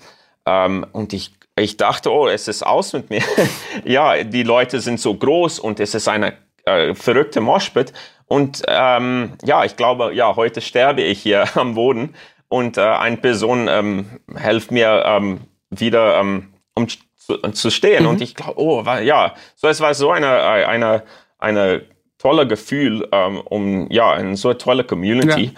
Ähm, 0.45 0.85
und 0.91 1.13
ich, 1.13 1.33
ich 1.59 1.77
dachte, 1.77 2.11
oh, 2.11 2.27
es 2.27 2.47
ist 2.47 2.65
aus 2.65 2.93
mit 2.93 3.09
mir. 3.09 3.21
ja, 3.85 4.23
die 4.23 4.43
Leute 4.43 4.79
sind 4.79 4.99
so 4.99 5.13
groß 5.13 5.59
und 5.59 5.79
es 5.79 5.93
ist 5.93 6.07
eine 6.07 6.33
äh, 6.65 6.93
verrückte 6.95 7.41
Moshpit. 7.41 7.93
Und 8.25 8.61
ähm, 8.67 9.33
ja, 9.43 9.65
ich 9.65 9.75
glaube, 9.75 10.13
ja, 10.13 10.35
heute 10.35 10.61
sterbe 10.61 11.01
ich 11.01 11.21
hier 11.21 11.45
am 11.55 11.75
Boden 11.75 12.15
und 12.47 12.77
äh, 12.77 12.81
eine 12.81 13.17
Person 13.17 13.67
ähm, 13.67 14.19
hilft 14.37 14.71
mir 14.71 15.03
ähm, 15.05 15.41
wieder, 15.69 16.19
ähm, 16.19 16.53
um 16.75 16.87
zu, 16.87 17.37
zu 17.51 17.69
stehen. 17.69 18.05
Und 18.05 18.21
ich 18.21 18.35
glaube, 18.35 18.59
oh, 18.59 18.85
war, 18.85 19.01
ja, 19.01 19.33
so 19.55 19.67
es 19.67 19.81
war 19.81 19.93
so 19.93 20.11
eine, 20.11 20.41
eine, 20.43 21.03
eine 21.37 21.85
tolle 22.17 22.47
Gefühl, 22.47 23.07
ähm, 23.11 23.39
um 23.41 23.89
ja, 23.91 24.11
eine 24.11 24.35
so 24.35 24.53
tolle 24.53 24.83
Community. 24.83 25.53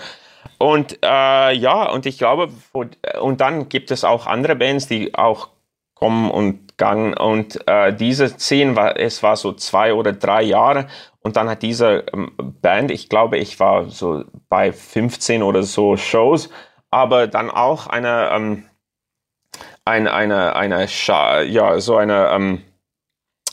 Und 0.58 1.00
äh, 1.04 1.54
ja, 1.54 1.90
und 1.90 2.06
ich 2.06 2.18
glaube, 2.18 2.50
und 2.72 3.42
dann 3.42 3.68
gibt 3.68 3.90
es 3.92 4.04
auch 4.04 4.28
andere 4.28 4.56
Bands, 4.56 4.88
die 4.88 5.16
auch 5.16 5.50
kommen 6.02 6.30
und 6.32 6.72
gegangen. 6.82 7.14
Und 7.14 7.68
äh, 7.68 7.94
diese 7.94 8.36
zehn 8.36 8.76
war, 8.76 9.00
es 9.00 9.22
war 9.22 9.38
so 9.38 9.54
zwei 9.54 9.94
oder 9.94 10.14
drei 10.14 10.42
Jahre. 10.42 10.88
Und 11.22 11.36
dann 11.36 11.48
hat 11.48 11.62
diese 11.62 12.06
ähm, 12.12 12.32
Band, 12.38 12.90
ich 12.90 13.08
glaube, 13.08 13.38
ich 13.38 13.60
war 13.60 13.90
so 13.90 14.24
bei 14.50 14.74
15 14.74 15.44
oder 15.44 15.62
so 15.62 15.96
Shows, 15.96 16.50
aber 16.90 17.28
dann 17.28 17.52
auch 17.52 17.86
eine, 17.88 18.30
ähm, 18.34 18.64
eine, 19.86 20.14
eine, 20.14 20.56
eine, 20.56 20.88
Scha 20.88 21.42
ja, 21.42 21.80
so 21.80 21.98
eine, 21.98 22.30
ähm, 22.30 22.64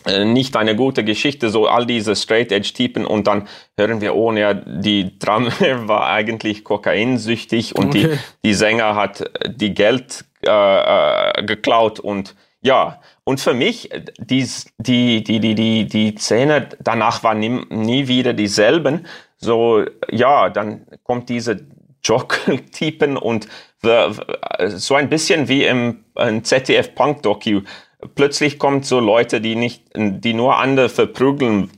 äh, 0.07 0.25
nicht 0.25 0.57
eine 0.57 0.75
gute 0.75 1.05
Geschichte, 1.05 1.51
so 1.51 1.67
all 1.67 1.85
diese 1.85 2.17
Straight 2.17 2.51
Edge 2.51 2.73
Typen 2.73 3.05
und 3.05 3.27
dann 3.27 3.47
hören 3.77 4.01
wir, 4.01 4.15
oh 4.15 4.33
ja, 4.33 4.55
die 4.55 5.19
Drummer 5.19 5.53
war 5.89 6.07
eigentlich 6.07 6.65
kokainsüchtig 6.65 7.77
und 7.77 7.89
Okay. 7.89 8.09
die, 8.09 8.49
die 8.49 8.55
Sänger 8.55 8.95
hat 8.95 9.21
äh, 9.21 9.51
die 9.55 9.75
Geld 9.75 10.25
äh, 10.47 10.51
äh, 10.51 11.43
geklaut 11.45 12.01
und 12.01 12.35
ja, 12.61 13.01
und 13.25 13.41
für 13.41 13.55
mich, 13.55 13.93
äh, 13.93 14.05
dies, 14.19 14.67
die, 14.79 15.23
die, 15.23 15.41
die, 15.41 15.55
die, 15.55 15.87
die 15.87 16.17
Szene 16.17 16.69
danach 16.81 17.23
war 17.23 17.35
nie, 17.35 17.61
nie 17.71 18.09
wieder 18.09 18.33
dieselben. 18.33 19.07
So, 19.37 19.85
ja, 20.11 20.49
dann 20.49 20.87
kommt 21.05 21.29
diese 21.29 21.67
Jock-Typen 22.03 23.17
und 23.17 23.49
so 23.81 24.95
ein 24.97 25.09
bisschen 25.09 25.49
wie 25.49 25.65
im, 25.65 26.05
im 26.17 26.43
ZDF-Punk-Docu. 26.43 27.63
Plötzlich 28.15 28.59
kommt 28.59 28.87
so 28.87 28.99
Leute, 28.99 29.41
die 29.41 29.55
nicht, 29.55 29.85
die 29.95 30.35
nur 30.35 30.57
andere 30.57 30.89
verprügeln. 30.89 31.71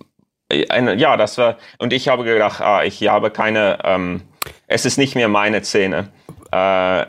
Ja, 0.51 1.17
das 1.17 1.39
war, 1.39 1.59
und 1.79 1.93
ich 1.93 2.09
habe 2.09 2.25
gedacht, 2.25 2.61
ah, 2.61 2.83
ich 2.83 3.07
habe 3.07 3.31
keine, 3.31 3.79
ähm, 3.85 4.23
es 4.67 4.87
ist 4.87 4.97
nicht 4.97 5.15
mehr 5.15 5.29
meine 5.29 5.63
Szene. 5.63 6.09
Äh, 6.51 7.07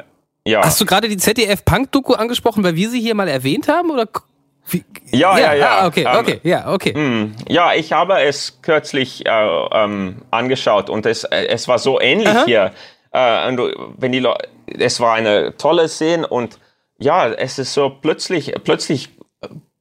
ja. 0.47 0.63
Hast 0.63 0.80
du 0.82 0.86
gerade 0.86 1.08
die 1.08 1.17
ZDF-Punk-Doku 1.17 2.13
angesprochen, 2.13 2.63
weil 2.63 2.75
wir 2.75 2.89
sie 2.89 2.99
hier 3.01 3.15
mal 3.15 3.27
erwähnt 3.27 3.67
haben? 3.67 3.91
Oder? 3.91 4.08
Wie? 4.69 4.84
Ja, 5.12 5.38
ja, 5.38 5.54
ja. 5.54 5.80
Ah, 5.80 5.88
okay, 5.88 6.06
Ähm, 6.08 6.15
okay, 6.19 6.39
ja, 6.43 6.71
okay. 6.73 6.93
Hm, 6.93 7.36
Ja, 7.49 7.73
ich 7.73 7.91
habe 7.93 8.21
es 8.21 8.62
kürzlich 8.62 9.25
äh, 9.25 9.30
ähm, 9.73 10.21
angeschaut 10.32 10.89
und 10.89 11.06
es, 11.06 11.23
äh, 11.25 11.47
es 11.47 11.67
war 11.67 11.80
so 11.80 11.99
ähnlich 11.99 12.30
Aha. 12.30 12.45
hier. 12.45 12.71
Äh, 13.12 13.58
wenn 13.97 14.12
die 14.12 14.25
es 14.80 14.99
war 14.99 15.15
eine 15.15 15.58
tolle 15.58 15.89
Szene 15.89 16.25
und 16.27 16.60
ja, 16.97 17.27
es 17.27 17.60
ist 17.60 17.73
so 17.73 17.89
plötzlich, 17.89 18.54
plötzlich 18.63 19.10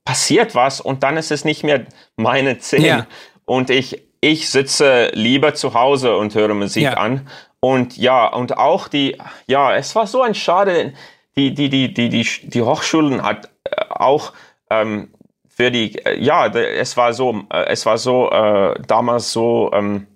passiert 0.05 0.55
was 0.55 0.81
und 0.81 1.03
dann 1.03 1.17
ist 1.17 1.31
es 1.31 1.45
nicht 1.45 1.63
mehr 1.63 1.85
meine 2.17 2.59
Szene. 2.59 2.87
Ja. 2.87 3.07
Und 3.45 3.71
ich, 3.71 4.03
ich 4.21 4.49
sitze 4.51 5.11
lieber 5.13 5.55
zu 5.55 5.75
Hause 5.75 6.17
und 6.17 6.35
höre 6.35 6.55
Musik 6.55 6.83
Ja. 6.85 6.95
an. 6.95 7.29
Und 7.61 7.99
ja, 7.99 8.27
und 8.27 8.57
auch 8.57 8.89
die, 8.89 9.19
ja, 9.47 9.75
es 9.75 9.95
war 9.95 10.07
so 10.07 10.23
ein 10.23 10.35
Schade, 10.35 10.95
die, 11.37 11.53
die, 11.55 11.69
die, 11.69 11.93
die, 11.93 12.09
die, 12.09 12.27
die 12.43 12.63
Hochschulen 12.63 13.23
hat 13.23 13.51
äh, 13.65 13.85
auch 13.91 14.33
ähm, 14.71 15.13
für 15.49 15.71
die, 15.71 15.99
äh, 16.05 16.19
ja, 16.19 16.47
es 16.47 16.97
war 16.97 17.13
so, 17.13 17.45
äh, 17.53 17.67
es 17.67 17.85
war 17.85 17.99
so 17.99 18.31
äh, 18.31 18.81
damals 18.87 19.33
so 19.33 19.71
ähm, 19.75 20.07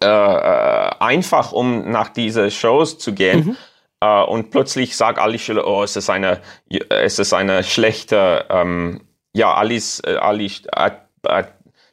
äh, 0.00 0.06
einfach, 0.06 1.52
um 1.52 1.90
nach 1.90 2.08
diese 2.08 2.50
Shows 2.50 2.98
zu 2.98 3.14
gehen. 3.14 3.56
Äh, 4.00 4.22
und 4.22 4.50
plötzlich 4.50 4.96
sagt 4.96 5.18
alle 5.18 5.38
Schüler, 5.38 5.66
oh, 5.66 5.82
es 5.82 5.96
ist 5.96 6.10
eine, 6.10 6.40
es 6.88 7.18
ist 7.18 7.32
eine 7.32 7.64
schlechte, 7.64 8.46
ähm, 8.48 9.00
ja, 9.32 9.54
Alice, 9.54 10.00
Alice, 10.00 10.62
äh, 10.72 10.90
äh, 11.24 11.44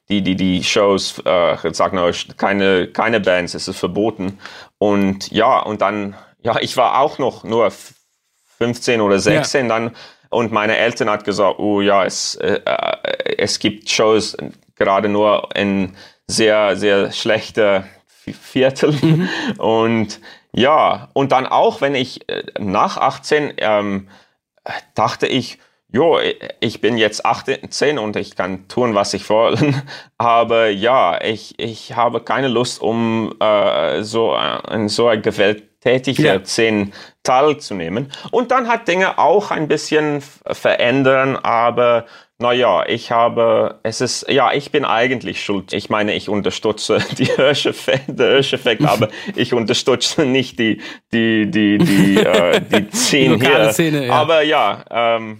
die, 0.09 0.21
die, 0.21 0.35
die 0.35 0.63
Shows 0.63 1.19
äh, 1.25 1.73
sagen, 1.73 1.97
oh, 1.97 2.11
keine, 2.37 2.87
keine 2.87 3.19
Bands, 3.19 3.53
es 3.53 3.67
ist 3.67 3.79
verboten. 3.79 4.39
Und 4.77 5.31
ja, 5.31 5.59
und 5.59 5.81
dann, 5.81 6.15
ja, 6.41 6.57
ich 6.59 6.77
war 6.77 6.99
auch 6.99 7.17
noch 7.17 7.43
nur 7.43 7.71
15 8.57 9.01
oder 9.01 9.19
16 9.19 9.67
dann 9.67 9.95
und 10.29 10.51
meine 10.51 10.77
Eltern 10.77 11.09
hat 11.09 11.23
gesagt, 11.23 11.59
oh 11.59 11.81
ja, 11.81 12.05
es, 12.05 12.35
äh, 12.35 12.59
äh, 12.65 13.35
es 13.37 13.59
gibt 13.59 13.89
Shows 13.89 14.35
gerade 14.75 15.09
nur 15.09 15.49
in 15.55 15.95
sehr, 16.27 16.75
sehr 16.75 17.11
schlechte 17.11 17.85
Viertel. 18.41 19.29
Und 19.57 20.19
ja, 20.51 21.09
und 21.13 21.31
dann 21.31 21.45
auch, 21.45 21.81
wenn 21.81 21.95
ich 21.95 22.27
äh, 22.29 22.43
nach 22.57 22.97
18 22.97 23.53
ähm, 23.57 24.07
dachte 24.95 25.27
ich, 25.27 25.59
jo, 25.95 26.19
ich 26.59 26.81
bin 26.81 26.97
jetzt 26.97 27.25
18 27.25 27.97
und 27.97 28.17
ich 28.17 28.35
kann 28.35 28.67
tun, 28.67 28.95
was 28.95 29.13
ich 29.13 29.29
will. 29.29 29.73
Aber 30.17 30.67
ja, 30.67 31.21
ich, 31.23 31.55
ich 31.57 31.95
habe 31.95 32.19
keine 32.19 32.49
Lust, 32.49 32.81
um 32.81 33.33
äh, 33.39 34.03
so 34.03 34.35
äh, 34.35 34.75
in 34.75 34.89
so 34.89 35.07
eine 35.07 35.21
tätig, 35.79 36.17
Ja. 36.17 36.41
teilzunehmen. 37.23 38.11
Und 38.31 38.51
dann 38.51 38.67
hat 38.67 38.87
Dinge 38.87 39.19
auch 39.19 39.51
ein 39.51 39.67
bisschen 39.67 40.21
verändern, 40.51 41.37
aber 41.37 42.05
naja, 42.39 42.83
ich 42.87 43.11
habe, 43.11 43.79
es 43.83 44.01
ist, 44.01 44.29
ja, 44.29 44.51
ich 44.51 44.71
bin 44.71 44.83
eigentlich 44.83 45.43
schuld. 45.43 45.73
Ich 45.73 45.89
meine, 45.89 46.15
ich 46.15 46.27
unterstütze 46.27 46.97
die 47.17 47.25
Hirscheffekt, 47.25 48.83
aber 48.85 49.09
ich 49.35 49.53
unterstütze 49.53 50.25
nicht 50.25 50.59
die, 50.59 50.81
die, 51.13 51.49
die, 51.49 51.77
die, 51.77 52.17
äh, 52.17 52.61
die 52.61 53.27
lokale 53.27 53.63
hier. 53.63 53.73
Szene, 53.73 54.07
ja. 54.07 54.13
Aber 54.13 54.41
ja, 54.41 54.83
ähm, 54.89 55.39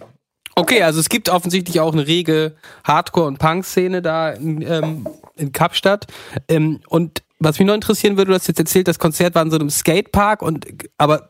Okay, 0.58 0.82
also 0.82 1.00
es 1.00 1.10
gibt 1.10 1.28
offensichtlich 1.28 1.80
auch 1.80 1.92
eine 1.92 2.06
rege 2.06 2.56
Hardcore- 2.82 3.26
und 3.26 3.38
Punk-Szene 3.38 4.00
da 4.00 4.30
in, 4.30 4.62
ähm, 4.62 5.06
in 5.36 5.52
Kapstadt. 5.52 6.06
Ähm, 6.48 6.80
und 6.88 7.22
was 7.38 7.58
mich 7.58 7.66
noch 7.66 7.74
interessieren 7.74 8.16
würde, 8.16 8.30
du 8.30 8.34
hast 8.34 8.48
jetzt 8.48 8.58
erzählt, 8.58 8.88
das 8.88 8.98
Konzert 8.98 9.34
war 9.34 9.42
in 9.42 9.50
so 9.50 9.58
einem 9.58 9.68
Skatepark 9.68 10.40
und 10.40 10.66
aber 10.96 11.28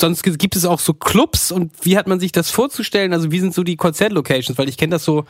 sonst 0.00 0.22
gibt 0.22 0.54
es 0.54 0.64
auch 0.64 0.78
so 0.78 0.94
Clubs 0.94 1.50
und 1.50 1.72
wie 1.82 1.98
hat 1.98 2.06
man 2.06 2.20
sich 2.20 2.30
das 2.30 2.50
vorzustellen? 2.50 3.12
Also 3.12 3.32
wie 3.32 3.40
sind 3.40 3.52
so 3.52 3.64
die 3.64 3.74
Konzertlocations? 3.74 4.56
Weil 4.56 4.68
ich 4.68 4.76
kenne 4.76 4.92
das 4.92 5.04
so, 5.04 5.24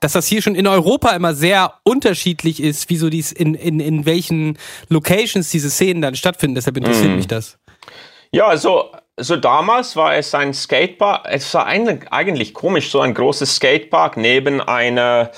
dass 0.00 0.12
das 0.12 0.26
hier 0.26 0.42
schon 0.42 0.54
in 0.54 0.66
Europa 0.66 1.10
immer 1.16 1.34
sehr 1.34 1.74
unterschiedlich 1.84 2.62
ist, 2.62 2.90
wie 2.90 2.98
so 2.98 3.08
dies 3.08 3.32
in, 3.32 3.54
in, 3.54 3.80
in 3.80 4.04
welchen 4.04 4.58
Locations 4.90 5.48
diese 5.48 5.70
Szenen 5.70 6.02
dann 6.02 6.14
stattfinden. 6.14 6.56
Deshalb 6.56 6.76
interessiert 6.76 7.16
mich 7.16 7.26
das. 7.26 7.56
Ja, 8.32 8.54
so, 8.58 8.90
so 9.18 9.36
damals 9.36 9.94
war 9.96 10.14
es 10.14 10.34
ein 10.34 10.54
Skatepark. 10.54 11.26
Es 11.28 11.52
war 11.54 11.66
ein, 11.66 12.06
eigentlich 12.10 12.54
komisch, 12.54 12.90
so 12.90 13.00
ein 13.00 13.14
großes 13.14 13.56
Skatepark 13.56 14.16
neben 14.16 14.60
einem 14.60 15.28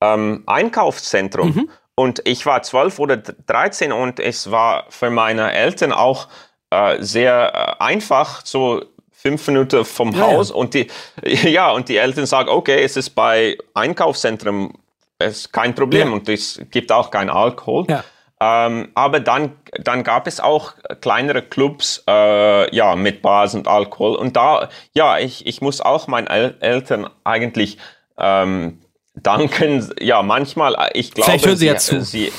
ähm, 0.00 0.42
Einkaufszentrum. 0.46 1.68
Und 1.94 2.22
ich 2.24 2.46
war 2.46 2.62
12 2.62 2.98
oder 3.00 3.16
13 3.16 3.92
und 3.92 4.20
es 4.20 4.50
war 4.50 4.84
für 4.88 5.10
meine 5.10 5.52
Eltern 5.52 5.92
auch 5.92 6.28
äh, 6.70 6.96
sehr 7.02 7.76
äh, 7.80 7.82
einfach, 7.82 8.42
so 8.46 8.82
fünf 9.12 9.46
Minuten 9.48 9.84
vom 9.84 10.12
Ja, 10.12 10.20
Haus. 10.20 10.50
ja. 10.50 10.54
Und 10.54 10.74
die, 10.74 10.86
ja, 11.24 11.70
und 11.72 11.88
die 11.88 11.96
Eltern 11.96 12.24
sagen, 12.26 12.48
okay, 12.48 12.82
es 12.84 12.96
ist 12.96 13.10
bei 13.10 13.58
Einkaufszentrum, 13.74 14.74
es 15.18 15.38
ist 15.38 15.52
kein 15.52 15.74
Problem 15.74 16.08
Ja. 16.08 16.14
und 16.14 16.28
es 16.28 16.60
gibt 16.70 16.92
auch 16.92 17.10
kein 17.10 17.28
Alkohol. 17.30 17.84
Ja. 17.88 18.04
Ähm, 18.40 18.88
aber 18.94 19.20
dann, 19.20 19.52
dann 19.82 20.04
gab 20.04 20.26
es 20.26 20.38
auch 20.38 20.74
kleinere 21.00 21.42
Clubs, 21.42 22.04
äh, 22.08 22.74
ja, 22.74 22.94
mit 22.94 23.20
Bars 23.22 23.54
und 23.54 23.66
Alkohol. 23.66 24.14
Und 24.16 24.36
da, 24.36 24.68
ja, 24.92 25.18
ich, 25.18 25.46
ich 25.46 25.60
muss 25.60 25.80
auch 25.80 26.06
meinen 26.06 26.28
El 26.28 26.54
Eltern 26.60 27.08
eigentlich 27.24 27.78
ähm, 28.16 28.78
danken. 29.14 29.92
Ja, 30.00 30.22
manchmal, 30.22 30.74
äh, 30.74 30.90
ich 30.98 31.12
glaube, 31.12 31.30
Vielleicht 31.30 31.46
hören 31.46 31.56
sie 31.56 31.66
ja 31.66 31.76
zu. 31.76 32.00
Sie, 32.02 32.32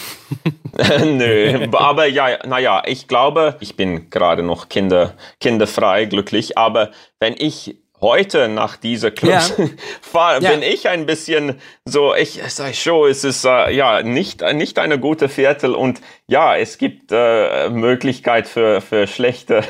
Nö, 1.03 1.67
aber 1.73 2.05
ja, 2.05 2.45
naja, 2.45 2.83
ich 2.85 3.07
glaube, 3.07 3.55
ich 3.59 3.75
bin 3.75 4.09
gerade 4.09 4.43
noch 4.43 4.69
Kinder, 4.69 5.15
kinderfrei, 5.41 6.05
glücklich, 6.05 6.57
aber 6.57 6.91
wenn 7.19 7.35
ich 7.37 7.75
heute 8.01 8.47
nach 8.47 8.77
dieser 8.77 9.11
Clubs 9.11 9.53
Ja. 9.57 9.65
fahre, 10.01 10.41
Ja. 10.41 10.51
bin 10.51 10.61
ich 10.61 10.87
ein 10.87 11.05
bisschen 11.05 11.59
so, 11.85 12.15
ich 12.15 12.41
sage 12.47 12.73
schon, 12.73 13.09
es 13.09 13.23
ist 13.23 13.45
äh, 13.45 13.71
ja 13.71 14.01
nicht, 14.03 14.41
nicht 14.53 14.79
eine 14.79 14.99
gute 14.99 15.29
Viertel 15.29 15.75
und 15.75 16.01
ja, 16.27 16.55
es 16.55 16.77
gibt 16.77 17.11
äh, 17.11 17.69
Möglichkeit 17.69 18.47
für, 18.47 18.81
für 18.81 19.07
schlechte, 19.07 19.63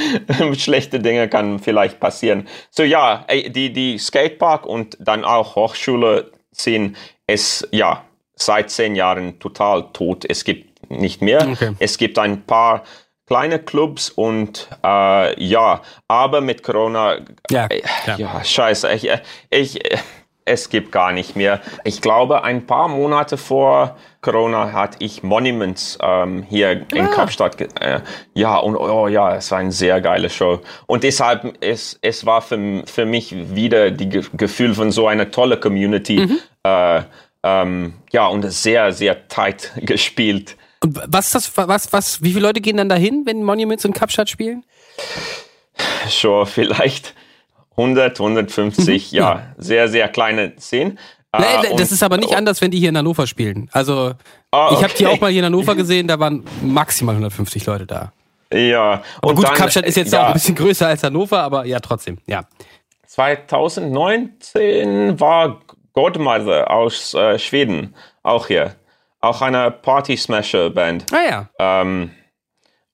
schlechte 0.58 1.00
Dinge 1.00 1.28
kann 1.28 1.58
vielleicht 1.58 2.00
passieren. 2.00 2.48
So 2.70 2.82
ja, 2.82 3.26
die, 3.30 3.72
die 3.72 3.98
Skatepark 3.98 4.66
und 4.66 4.96
dann 5.00 5.24
auch 5.24 5.56
Hochschule 5.56 6.30
sind 6.52 6.96
es, 7.26 7.66
ja, 7.72 8.04
seit 8.34 8.70
zehn 8.70 8.94
Jahren 8.96 9.38
total 9.38 9.92
tot. 9.92 10.24
Es 10.28 10.44
gibt 10.44 10.90
nicht 10.90 11.22
mehr. 11.22 11.48
Okay. 11.52 11.72
Es 11.78 11.96
gibt 11.96 12.18
ein 12.18 12.42
paar 12.42 12.82
kleine 13.26 13.58
Clubs 13.58 14.10
und 14.10 14.68
äh, 14.84 15.42
ja, 15.42 15.80
aber 16.08 16.40
mit 16.40 16.62
Corona, 16.62 17.18
Ja, 17.50 17.66
äh, 17.66 17.82
ja, 18.16 18.42
scheiße, 18.44 18.92
ich, 18.92 19.08
ich, 19.50 19.80
es 20.44 20.68
gibt 20.68 20.92
gar 20.92 21.12
nicht 21.12 21.36
mehr. 21.36 21.60
Ich 21.84 22.00
glaube, 22.00 22.42
ein 22.42 22.66
paar 22.66 22.88
Monate 22.88 23.36
vor 23.36 23.96
Corona 24.20 24.72
hatte 24.72 24.98
ich 25.00 25.22
Monuments 25.22 25.98
ähm, 26.02 26.42
hier 26.42 26.84
in 26.92 27.10
Kapstadt. 27.10 27.60
Äh, 27.60 28.00
ja, 28.34 28.56
und 28.56 28.76
oh 28.76 29.08
ja, 29.08 29.36
es 29.36 29.50
war 29.50 29.58
eine 29.58 29.72
sehr 29.72 30.00
geile 30.00 30.30
Show. 30.30 30.60
Und 30.86 31.04
deshalb, 31.04 31.56
es, 31.60 31.98
es 32.02 32.26
war 32.26 32.42
für, 32.42 32.82
für 32.86 33.04
mich 33.04 33.34
wieder 33.54 33.90
die 33.90 34.08
Ge 34.08 34.24
Gefühl 34.32 34.74
von 34.74 34.90
so 34.90 35.06
einer 35.06 35.30
tolle 35.30 35.58
Community. 35.58 36.28
Äh, 36.64 37.02
ähm, 37.44 37.94
ja, 38.12 38.26
und 38.26 38.48
sehr, 38.50 38.92
sehr 38.92 39.28
tight 39.28 39.72
gespielt. 39.76 40.56
Und 40.82 40.98
was 41.06 41.26
ist 41.26 41.34
das, 41.34 41.56
was, 41.56 41.92
was, 41.92 42.22
wie 42.22 42.32
viele 42.32 42.46
Leute 42.46 42.60
gehen 42.60 42.76
dann 42.76 42.88
dahin, 42.88 43.22
wenn 43.26 43.42
Monuments 43.44 43.84
in 43.84 43.92
Kapstadt 43.92 44.28
spielen? 44.28 44.64
Schon 46.08 46.46
vielleicht 46.46 47.14
100, 47.76 48.18
150, 48.20 49.12
ja, 49.12 49.42
sehr, 49.56 49.88
sehr 49.88 50.08
kleine 50.08 50.52
Szenen. 50.58 50.98
Nee, 51.38 51.44
Äh, 51.44 51.62
das 51.62 51.70
und- 51.72 51.80
ist 51.92 52.02
aber 52.02 52.18
nicht 52.18 52.36
anders, 52.36 52.60
wenn 52.60 52.70
die 52.70 52.78
hier 52.78 52.90
in 52.90 52.98
Hannover 52.98 53.26
spielen. 53.26 53.70
Also 53.72 54.12
Ah, 54.50 54.68
ich 54.72 54.82
habe 54.84 54.92
die 54.92 55.06
okay. 55.06 55.14
auch 55.16 55.20
mal 55.20 55.30
hier 55.30 55.38
in 55.40 55.46
Hannover 55.46 55.74
gesehen, 55.76 56.06
da 56.08 56.18
waren 56.20 56.44
maximal 56.62 57.14
150 57.14 57.64
Leute 57.64 57.86
da. 57.86 58.12
Ja, 58.52 59.02
Aber 59.22 59.28
und 59.30 59.36
gut, 59.36 59.46
dann, 59.46 59.54
Kapstadt 59.54 59.86
ist 59.86 59.96
jetzt 59.96 60.12
ja, 60.12 60.24
auch 60.24 60.26
ein 60.26 60.32
bisschen 60.34 60.54
größer 60.54 60.86
als 60.88 61.02
Hannover, 61.02 61.42
aber 61.42 61.64
ja, 61.64 61.80
trotzdem, 61.80 62.18
ja. 62.26 62.42
2019 63.06 65.18
war 65.20 65.60
Godmother 65.94 66.70
aus 66.70 67.14
äh, 67.14 67.38
Schweden 67.38 67.94
auch 68.22 68.48
hier. 68.48 68.74
Auch 69.22 69.40
eine 69.40 69.70
Party 69.70 70.16
Smasher 70.16 70.68
Band. 70.70 71.06
Ah 71.12 71.30
ja. 71.30 71.48
Ähm, 71.58 72.10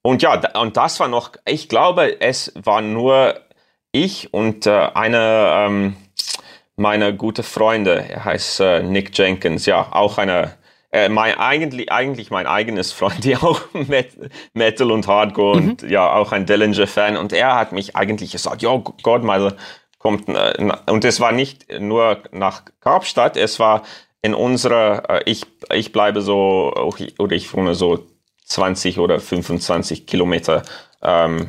und 0.02 0.22
ja, 0.22 0.40
und 0.60 0.76
das 0.76 1.00
war 1.00 1.08
noch, 1.08 1.32
ich 1.46 1.68
glaube, 1.68 2.20
es 2.20 2.52
war 2.54 2.82
nur 2.82 3.40
ich 3.92 4.32
und 4.32 4.66
äh, 4.66 4.90
eine 4.94 5.52
ähm, 5.54 5.96
meiner 6.76 7.12
gute 7.12 7.42
Freunde, 7.42 8.04
er 8.08 8.24
heißt 8.24 8.60
äh, 8.60 8.82
Nick 8.82 9.16
Jenkins, 9.18 9.66
ja, 9.66 9.88
auch 9.90 10.18
eine, 10.18 10.56
äh, 10.92 11.08
mein, 11.08 11.36
eigentlich, 11.38 11.90
eigentlich 11.90 12.30
mein 12.30 12.46
eigenes 12.46 12.92
Freund, 12.92 13.24
die 13.24 13.36
auch 13.36 13.60
Met 13.72 14.16
Metal 14.52 14.90
und 14.92 15.06
Hardcore 15.06 15.56
und 15.56 15.82
ja, 15.82 16.12
auch 16.12 16.32
ein 16.32 16.46
Dillinger-Fan. 16.46 17.16
Und 17.16 17.32
er 17.32 17.54
hat 17.56 17.72
mich 17.72 17.96
eigentlich 17.96 18.32
gesagt, 18.32 18.62
ja, 18.62 18.76
Godmother 19.02 19.56
kommt, 19.98 20.28
äh, 20.28 20.72
und 20.88 21.04
es 21.04 21.20
war 21.20 21.32
nicht 21.32 21.66
nur 21.80 22.22
nach 22.32 22.62
Kapstadt, 22.80 23.36
es 23.36 23.58
war 23.58 23.82
in 24.22 24.34
unserer, 24.34 25.08
äh, 25.08 25.22
ich, 25.26 25.44
ich 25.72 25.92
bleibe 25.92 26.20
so, 26.22 26.72
oder 27.18 27.32
ich 27.36 27.52
wohne 27.54 27.74
so 27.74 28.06
20 28.44 28.98
oder 28.98 29.20
25 29.20 30.06
Kilometer 30.06 30.62
ähm, 31.02 31.48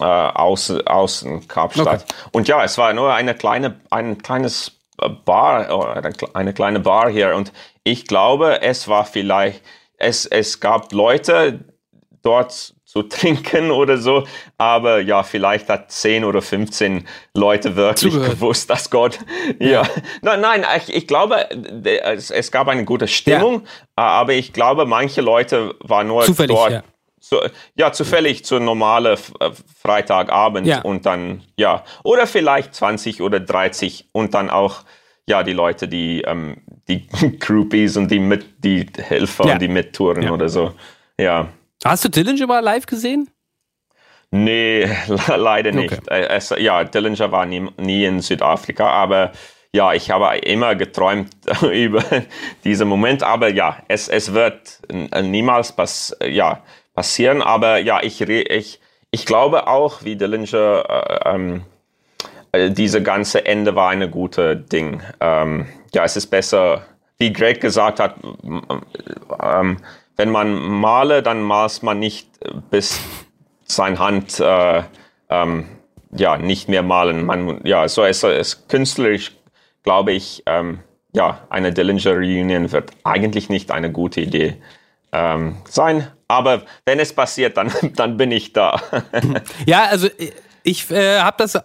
äh, 0.00 0.04
außen, 0.04 0.86
außen 0.86 1.48
Kapstadt. 1.48 2.04
Und 2.32 2.48
ja, 2.48 2.62
es 2.62 2.76
war 2.78 2.92
nur 2.92 3.14
eine 3.14 3.34
kleine, 3.34 3.80
ein 3.90 4.18
kleines 4.18 4.72
Bar, 5.24 5.68
kle- 6.12 6.34
eine 6.34 6.52
kleine 6.54 6.80
Bar 6.80 7.10
hier. 7.10 7.34
Und 7.34 7.52
ich 7.84 8.06
glaube, 8.06 8.62
es 8.62 8.88
war 8.88 9.04
vielleicht, 9.04 9.62
es, 9.98 10.26
es 10.26 10.60
gab 10.60 10.92
Leute 10.92 11.64
dort 12.22 12.74
zu 12.86 13.02
trinken 13.16 13.70
oder 13.72 13.98
so, 13.98 14.26
aber 14.58 15.00
ja, 15.00 15.22
vielleicht 15.24 15.68
hat 15.68 15.90
10 15.90 16.24
oder 16.24 16.40
15 16.40 17.04
Leute 17.34 17.76
wirklich 17.76 18.12
Zugehört. 18.12 18.34
gewusst, 18.36 18.70
dass 18.70 18.88
Gott, 18.90 19.18
ja, 19.58 19.82
nein, 20.22 20.40
nein, 20.40 20.64
ich, 20.78 20.94
ich 20.94 21.06
glaube, 21.08 21.46
es, 21.84 22.30
es 22.30 22.50
gab 22.50 22.68
eine 22.68 22.84
gute 22.84 23.08
Stimmung, 23.08 23.64
aber 23.96 24.32
ich 24.34 24.52
glaube, 24.52 24.86
manche 24.86 25.20
Leute 25.20 25.74
waren 25.80 26.06
nur 26.06 26.22
Zufällig, 26.22 26.56
dort, 26.56 26.70
ja. 26.72 26.82
so, 27.18 27.40
ja, 27.74 27.90
zufällig 27.92 28.44
zur 28.44 28.60
normale 28.60 29.12
F- 29.14 29.32
äh, 29.40 29.50
Freitagabend 29.82 30.66
Ja. 30.68 30.82
und 30.82 31.06
dann, 31.06 31.42
ja, 31.56 31.82
oder 32.04 32.26
vielleicht 32.28 32.72
20 32.74 33.20
oder 33.20 33.40
30 33.40 34.10
und 34.12 34.32
dann 34.34 34.48
auch, 34.48 34.84
ja, 35.28 35.42
die 35.42 35.52
Leute, 35.54 35.88
die, 35.88 36.22
ähm, 36.22 36.58
die 36.88 37.06
Groupies 37.40 37.96
und 37.96 38.12
die 38.12 38.20
mit, 38.20 38.62
die 38.64 38.86
Helfer 38.96 39.46
Ja. 39.46 39.52
und 39.54 39.62
die 39.62 39.68
Mittouren 39.68 40.22
Ja. 40.22 40.30
oder 40.30 40.48
so, 40.48 40.72
ja. 41.18 41.48
Hast 41.84 42.04
du 42.04 42.08
Dillinger 42.08 42.46
mal 42.46 42.60
live 42.60 42.86
gesehen? 42.86 43.30
Nee, 44.30 44.84
le- 45.08 45.36
leider 45.36 45.72
nicht. 45.72 45.92
Okay. 46.08 46.10
Äh, 46.22 46.26
Es, 46.36 46.50
ja, 46.58 46.84
Dillinger 46.84 47.30
war 47.32 47.46
nie, 47.46 47.68
nie 47.76 48.04
in 48.04 48.20
Südafrika, 48.20 48.88
aber 48.90 49.32
ja, 49.72 49.92
ich 49.92 50.10
habe 50.10 50.36
immer 50.38 50.74
geträumt 50.74 51.30
über 51.72 52.02
diesen 52.64 52.88
Moment. 52.88 53.22
Aber 53.22 53.48
ja, 53.48 53.78
es, 53.88 54.08
es 54.08 54.32
wird 54.32 54.80
n- 54.88 55.30
niemals 55.30 55.72
pass, 55.72 56.16
ja, 56.24 56.62
passieren. 56.94 57.42
Aber 57.42 57.78
ja, 57.78 58.02
ich, 58.02 58.20
ich, 58.20 58.80
ich 59.10 59.26
glaube 59.26 59.66
auch, 59.68 60.02
wie 60.02 60.16
Dillinger, 60.16 60.84
äh, 60.88 61.34
ähm, 61.34 61.62
äh, 62.52 62.70
diese 62.70 63.02
ganze 63.02 63.44
Ende 63.46 63.74
war 63.76 63.90
eine 63.90 64.08
gute 64.10 64.56
Ding. 64.56 65.02
Ähm, 65.20 65.66
ja, 65.94 66.04
es 66.04 66.16
ist 66.16 66.28
besser, 66.28 66.86
wie 67.18 67.32
Greg 67.32 67.60
gesagt 67.60 68.00
hat, 68.00 68.16
ähm, 69.42 69.76
wenn 70.16 70.30
man 70.30 70.54
male, 70.54 71.22
dann 71.22 71.42
malt 71.42 71.82
man 71.82 71.98
nicht 71.98 72.28
äh, 72.42 72.52
bis 72.70 73.00
sein 73.64 73.98
Hand 73.98 74.40
äh, 74.40 74.82
ähm, 75.28 75.66
ja 76.12 76.36
nicht 76.38 76.68
mehr 76.68 76.82
malen. 76.82 77.24
Man, 77.24 77.60
ja, 77.64 77.86
so 77.88 78.04
es 78.04 78.68
künstlerisch, 78.68 79.32
glaube 79.82 80.12
ich, 80.12 80.42
ähm, 80.46 80.80
ja, 81.12 81.46
eine 81.48 81.72
Dillinger 81.72 82.12
Reunion 82.12 82.70
wird 82.72 82.90
eigentlich 83.04 83.48
nicht 83.48 83.70
eine 83.70 83.90
gute 83.90 84.20
Idee 84.20 84.56
ähm, 85.12 85.56
sein. 85.68 86.10
Aber 86.28 86.62
wenn 86.84 86.98
es 87.00 87.12
passiert, 87.12 87.56
dann, 87.56 87.72
dann 87.96 88.16
bin 88.16 88.30
ich 88.30 88.52
da. 88.52 88.80
Ja, 89.66 89.86
also 89.86 90.08
ich 90.62 90.90
äh, 90.90 91.20
habe 91.20 91.36
das, 91.38 91.54
äh, 91.54 91.62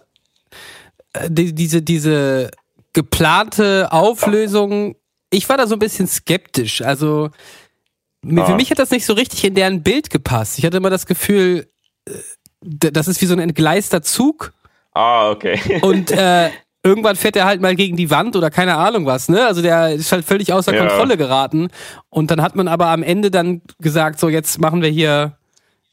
die, 1.28 1.54
diese, 1.54 1.82
diese 1.82 2.50
geplante 2.92 3.92
Auflösung, 3.92 4.96
ich 5.30 5.48
war 5.48 5.56
da 5.56 5.66
so 5.66 5.76
ein 5.76 5.80
bisschen 5.80 6.06
skeptisch. 6.06 6.82
Also 6.82 7.30
mir- 8.24 8.44
für 8.46 8.52
Ah. 8.52 8.56
mich 8.56 8.70
hat 8.70 8.78
das 8.78 8.90
nicht 8.90 9.04
so 9.06 9.12
richtig 9.14 9.44
in 9.44 9.54
deren 9.54 9.82
Bild 9.82 10.10
gepasst. 10.10 10.58
Ich 10.58 10.64
hatte 10.66 10.76
immer 10.78 10.90
das 10.90 11.06
Gefühl, 11.06 11.68
äh, 12.08 12.12
das 12.62 13.08
ist 13.08 13.20
wie 13.20 13.26
so 13.26 13.34
ein 13.34 13.40
entgleister 13.40 14.02
Zug 14.02 14.52
ah, 14.94 15.30
okay. 15.30 15.58
und 15.82 16.10
äh, 16.12 16.50
irgendwann 16.84 17.16
fährt 17.16 17.36
er 17.36 17.44
halt 17.44 17.60
mal 17.60 17.74
gegen 17.76 17.96
die 17.96 18.10
Wand 18.10 18.36
oder 18.36 18.50
keine 18.50 18.76
Ahnung 18.76 19.06
was, 19.06 19.28
ne? 19.28 19.46
Also 19.46 19.62
der 19.62 19.92
ist 19.94 20.12
halt 20.12 20.24
völlig 20.24 20.52
außer 20.52 20.74
Ja. 20.74 20.86
Kontrolle 20.86 21.16
geraten. 21.16 21.68
Und 22.10 22.30
dann 22.30 22.42
hat 22.42 22.56
man 22.56 22.68
aber 22.68 22.86
am 22.88 23.02
Ende 23.02 23.30
dann 23.30 23.62
gesagt, 23.80 24.18
so 24.20 24.28
jetzt 24.28 24.60
machen 24.60 24.82
wir 24.82 24.88
hier, 24.88 25.36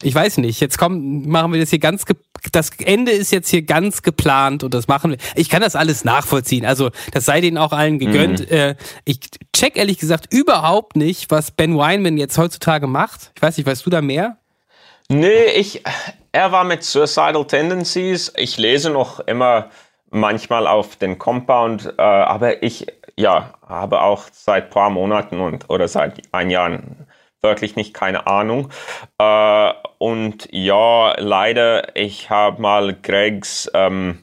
ich 0.02 0.14
weiß 0.14 0.38
nicht, 0.38 0.60
jetzt 0.60 0.78
kommen, 0.78 1.28
machen 1.28 1.52
wir 1.52 1.60
das 1.60 1.70
hier 1.70 1.78
ganz, 1.78 2.04
das 2.52 2.70
Ende 2.78 3.12
ist 3.12 3.32
jetzt 3.32 3.50
hier 3.50 3.62
ganz 3.62 4.02
geplant 4.02 4.64
und 4.64 4.72
das 4.72 4.88
machen 4.88 5.12
wir. 5.12 5.18
Ich 5.34 5.50
kann 5.50 5.60
das 5.60 5.76
alles 5.76 6.04
nachvollziehen. 6.04 6.64
Also 6.64 6.90
das 7.12 7.26
sei 7.26 7.40
denen 7.40 7.58
auch 7.58 7.72
allen 7.72 7.98
gegönnt. 7.98 8.50
Äh, 8.50 8.76
ich 9.04 9.20
check 9.54 9.76
ehrlich 9.76 9.98
gesagt 9.98 10.32
überhaupt 10.32 10.96
nicht, 10.96 11.30
was 11.30 11.50
Ben 11.50 11.76
Weinman 11.76 12.16
jetzt 12.16 12.38
heutzutage 12.38 12.86
macht. 12.86 13.32
Ich 13.34 13.42
weiß 13.42 13.56
nicht, 13.58 13.66
weißt 13.66 13.84
du 13.84 13.90
da 13.90 14.00
mehr? 14.00 14.38
Nee, 15.08 15.46
ich, 15.56 15.82
er 16.32 16.52
war 16.52 16.64
mit 16.64 16.82
Suicidal 16.82 17.46
Tendencies. 17.46 18.32
Ich 18.36 18.56
lese 18.56 18.90
noch 18.90 19.20
immer 19.20 19.68
manchmal 20.10 20.66
auf 20.66 20.96
den 20.96 21.18
Compound, 21.18 21.94
äh, 21.98 22.02
aber 22.02 22.62
ich, 22.62 22.86
ja, 23.16 23.52
habe 23.66 24.00
auch 24.00 24.24
seit 24.32 24.70
paar 24.70 24.90
Monaten 24.90 25.40
und, 25.40 25.68
oder 25.68 25.88
seit 25.88 26.22
ein 26.32 26.48
Jahr 26.50 26.78
wirklich 27.42 27.76
nicht 27.76 27.94
keine 27.94 28.26
Ahnung. 28.26 28.70
Äh, 29.18 29.72
und 29.98 30.48
ja, 30.50 31.14
leider, 31.18 31.96
ich 31.96 32.30
habe 32.30 32.60
mal 32.60 32.94
Gregs 32.94 33.70
ähm, 33.74 34.18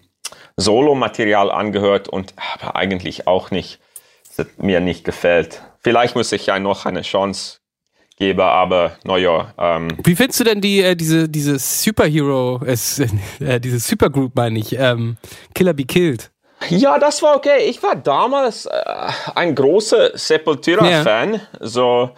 Solo-Material 0.57 1.51
angehört 1.51 2.09
und 2.09 2.33
habe 2.37 2.75
eigentlich 2.75 3.27
auch 3.27 3.51
nicht, 3.51 3.79
mir 4.57 4.79
nicht 4.79 5.03
gefällt. 5.03 5.61
Vielleicht 5.81 6.15
muss 6.15 6.31
ich 6.31 6.47
ja 6.47 6.59
noch 6.59 6.85
eine 6.85 7.03
Chance 7.03 7.59
geben, 8.17 8.41
aber 8.41 8.97
naja, 9.03 9.53
ähm, 9.57 9.89
Wie 10.03 10.15
findest 10.15 10.39
du 10.39 10.43
denn 10.43 10.59
die, 10.59 10.81
äh, 10.81 10.95
diese, 10.95 11.29
diese 11.29 11.59
Superhero, 11.59 12.59
es, 12.65 12.99
äh, 13.39 13.59
diese 13.59 13.79
Supergroup 13.79 14.35
meine 14.35 14.59
ich, 14.59 14.77
ähm, 14.77 15.17
Killer 15.53 15.73
Be 15.73 15.85
Killed? 15.85 16.31
Ja, 16.69 16.97
das 16.97 17.21
war 17.21 17.35
okay. 17.35 17.69
Ich 17.69 17.81
war 17.83 17.95
damals 17.95 18.65
äh, 18.65 18.71
ein 19.35 19.53
großer 19.53 20.17
Sepultura-Fan. 20.17 21.39
So, 21.59 22.09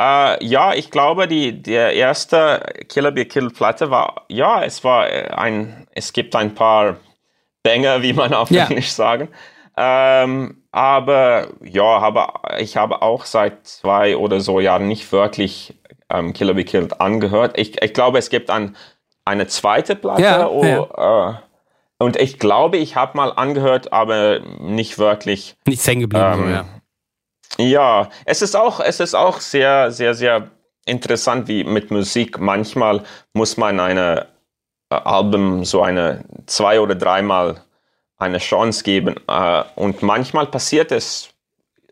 äh, 0.00 0.44
ja, 0.44 0.74
ich 0.74 0.90
glaube, 0.90 1.28
die 1.28 1.62
der 1.62 1.92
erste 1.94 2.60
Killer 2.88 3.12
Be 3.12 3.26
Killed 3.26 3.54
Platte 3.54 3.90
war, 3.90 4.24
ja, 4.28 4.62
es 4.62 4.82
war 4.84 5.08
äh, 5.08 5.28
ein, 5.28 5.86
es 5.92 6.12
gibt 6.12 6.34
ein 6.34 6.54
paar 6.54 6.96
Banger, 7.62 8.02
wie 8.02 8.12
man 8.12 8.34
auf 8.34 8.50
Ja. 8.50 8.66
Englisch 8.66 8.92
sagen. 8.92 9.28
Ähm, 9.76 10.62
aber 10.72 11.48
ja, 11.62 12.00
habe, 12.00 12.26
ich 12.58 12.76
habe 12.76 13.02
auch 13.02 13.24
seit 13.24 13.66
zwei 13.66 14.16
oder 14.16 14.40
so 14.40 14.60
Jahren 14.60 14.86
nicht 14.88 15.10
wirklich 15.12 15.74
ähm, 16.10 16.32
Killer 16.32 16.54
Be 16.54 16.64
Killed 16.64 17.00
angehört. 17.00 17.58
Ich, 17.58 17.82
ich 17.82 17.92
glaube, 17.94 18.18
es 18.18 18.30
gibt 18.30 18.50
ein, 18.50 18.76
eine 19.24 19.46
zweite 19.46 19.96
Platte. 19.96 20.22
Ja, 20.22 20.48
oh, 20.48 20.62
Äh, 20.96 21.34
und 21.98 22.16
ich 22.16 22.38
glaube, 22.38 22.76
ich 22.76 22.96
habe 22.96 23.16
mal 23.16 23.30
angehört, 23.30 23.92
aber 23.92 24.40
nicht 24.60 24.98
wirklich. 24.98 25.56
Nicht 25.66 25.86
hängen 25.86 26.02
geblieben, 26.02 26.44
Ähm, 26.44 26.50
ja. 26.50 26.64
Ja, 27.58 28.08
es 28.24 28.42
ist 28.42 28.56
auch, 28.56 28.80
es 28.80 29.00
ist 29.00 29.14
auch 29.14 29.40
sehr, 29.40 29.90
sehr, 29.92 30.14
sehr 30.14 30.50
interessant, 30.86 31.48
wie 31.48 31.64
mit 31.64 31.90
Musik. 31.90 32.40
Manchmal 32.40 33.02
muss 33.32 33.56
man 33.56 33.78
eine 33.78 34.26
äh, 34.90 34.96
Album 34.96 35.64
so 35.64 35.82
eine 35.82 36.24
zwei 36.46 36.80
oder 36.80 36.94
dreimal 36.94 37.62
eine 38.16 38.38
Chance 38.38 38.82
geben. 38.82 39.16
Äh, 39.28 39.62
und 39.76 40.02
manchmal 40.02 40.46
passiert 40.46 40.92
es 40.92 41.30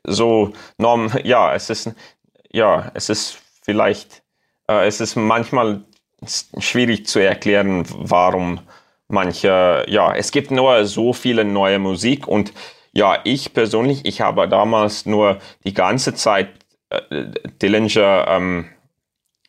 so, 0.04 0.52
norm, 0.78 1.12
ja, 1.22 1.54
es 1.54 1.70
ist, 1.70 1.92
ja, 2.50 2.90
es 2.94 3.08
ist 3.08 3.38
vielleicht, 3.62 4.22
äh, 4.68 4.86
es 4.86 5.00
ist 5.00 5.16
manchmal 5.16 5.82
schwierig 6.58 7.06
zu 7.06 7.20
erklären, 7.20 7.84
warum 7.88 8.60
manche, 9.08 9.84
ja, 9.88 10.14
es 10.14 10.32
gibt 10.32 10.50
nur 10.50 10.84
so 10.86 11.12
viele 11.12 11.44
neue 11.44 11.78
Musik 11.78 12.26
und 12.26 12.52
ja, 12.92 13.18
ich 13.24 13.54
persönlich, 13.54 14.04
ich 14.04 14.20
habe 14.20 14.48
damals 14.48 15.06
nur 15.06 15.38
die 15.64 15.74
ganze 15.74 16.14
Zeit 16.14 16.48
äh, 16.90 17.26
Dillinger 17.60 18.26
ähm, 18.28 18.68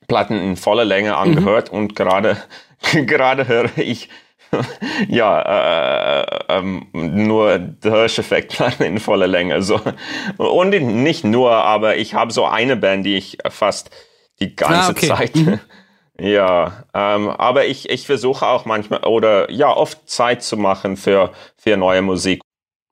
Platten 0.08 0.40
in 0.42 0.56
voller 0.56 0.86
Länge 0.86 1.16
angehört 1.16 1.70
und 1.70 1.96
gerade 1.96 2.38
gerade 3.06 3.48
höre 3.48 3.78
ich 3.78 4.10
ja 5.08 6.22
äh, 6.22 6.40
ähm, 6.50 6.88
nur 6.94 7.58
der 7.58 7.92
Hirsch-Effekt 7.92 8.54
Platten 8.54 8.84
in 8.84 9.00
voller 9.00 9.28
Länge 9.28 9.62
so 9.62 9.80
und 10.38 10.70
nicht 10.70 11.24
nur, 11.24 11.52
aber 11.52 11.98
ich 11.98 12.14
habe 12.14 12.32
so 12.32 12.46
eine 12.46 12.76
Band, 12.76 13.06
die 13.06 13.16
ich 13.16 13.38
fast 13.50 13.90
die 14.40 14.56
ganze 14.56 14.76
Ah, 14.76 14.90
okay. 14.90 15.08
Zeit 15.08 15.32
ja, 16.20 16.84
ähm, 16.94 17.30
aber 17.30 17.66
ich, 17.66 17.90
ich 17.90 18.06
versuche 18.06 18.46
auch 18.46 18.66
manchmal 18.66 19.04
oder 19.06 19.50
ja 19.52 19.76
oft 19.76 20.10
Zeit 20.10 20.44
zu 20.44 20.58
machen 20.58 20.98
für, 20.98 21.32
für 21.58 21.78
neue 21.78 22.02
Musik. 22.02 22.42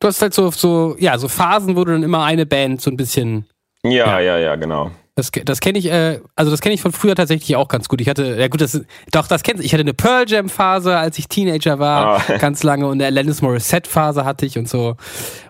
Du 0.01 0.07
hast 0.07 0.21
halt 0.21 0.33
so, 0.33 0.51
so, 0.51 0.95
ja, 0.99 1.17
so 1.17 1.29
Phasen, 1.29 1.77
wo 1.77 1.85
du 1.85 1.93
dann 1.93 2.03
immer 2.03 2.23
eine 2.25 2.45
Band 2.45 2.81
so 2.81 2.91
ein 2.91 2.97
bisschen, 2.97 3.45
Ja, 3.83 4.19
ja, 4.19 4.37
ja, 4.37 4.55
genau. 4.55 4.91
das, 5.15 5.29
das 5.45 5.59
kenne 5.59 5.77
ich, 5.77 5.85
äh, 5.91 6.19
also 6.35 6.49
das 6.51 6.59
kenne 6.59 6.73
ich 6.73 6.81
von 6.81 6.91
früher 6.91 7.15
tatsächlich 7.15 7.55
auch 7.55 7.67
ganz 7.67 7.87
gut. 7.87 8.01
Ich 8.01 8.09
hatte, 8.09 8.35
ja 8.39 8.47
gut, 8.47 8.61
das, 8.61 8.81
doch, 9.11 9.27
das 9.27 9.43
kennst 9.43 9.61
du. 9.61 9.65
Ich 9.65 9.73
hatte 9.73 9.81
eine 9.81 9.93
Pearl 9.93 10.25
Jam 10.27 10.49
Phase, 10.49 10.97
als 10.97 11.17
ich 11.19 11.27
Teenager 11.27 11.77
war, 11.79 12.17
Ah. 12.27 12.37
ganz 12.39 12.63
lange 12.63 12.87
und 12.87 12.93
eine 12.93 13.05
Alanis 13.05 13.41
Morissette 13.41 13.89
Phase 13.89 14.25
hatte 14.25 14.45
ich 14.45 14.57
und 14.57 14.67
so. 14.67 14.95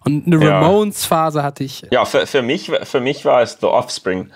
Und 0.05 0.27
eine 0.27 0.43
Ja. 0.43 0.59
Ramones 0.59 1.05
Phase 1.05 1.43
hatte 1.43 1.63
ich. 1.63 1.83
Ja, 1.91 2.03
für, 2.05 2.27
für, 2.27 2.41
mich, 2.41 2.69
für 2.83 2.99
mich 2.99 3.23
war 3.25 3.41
es 3.41 3.57
The 3.61 3.67
Offspring. 3.67 4.31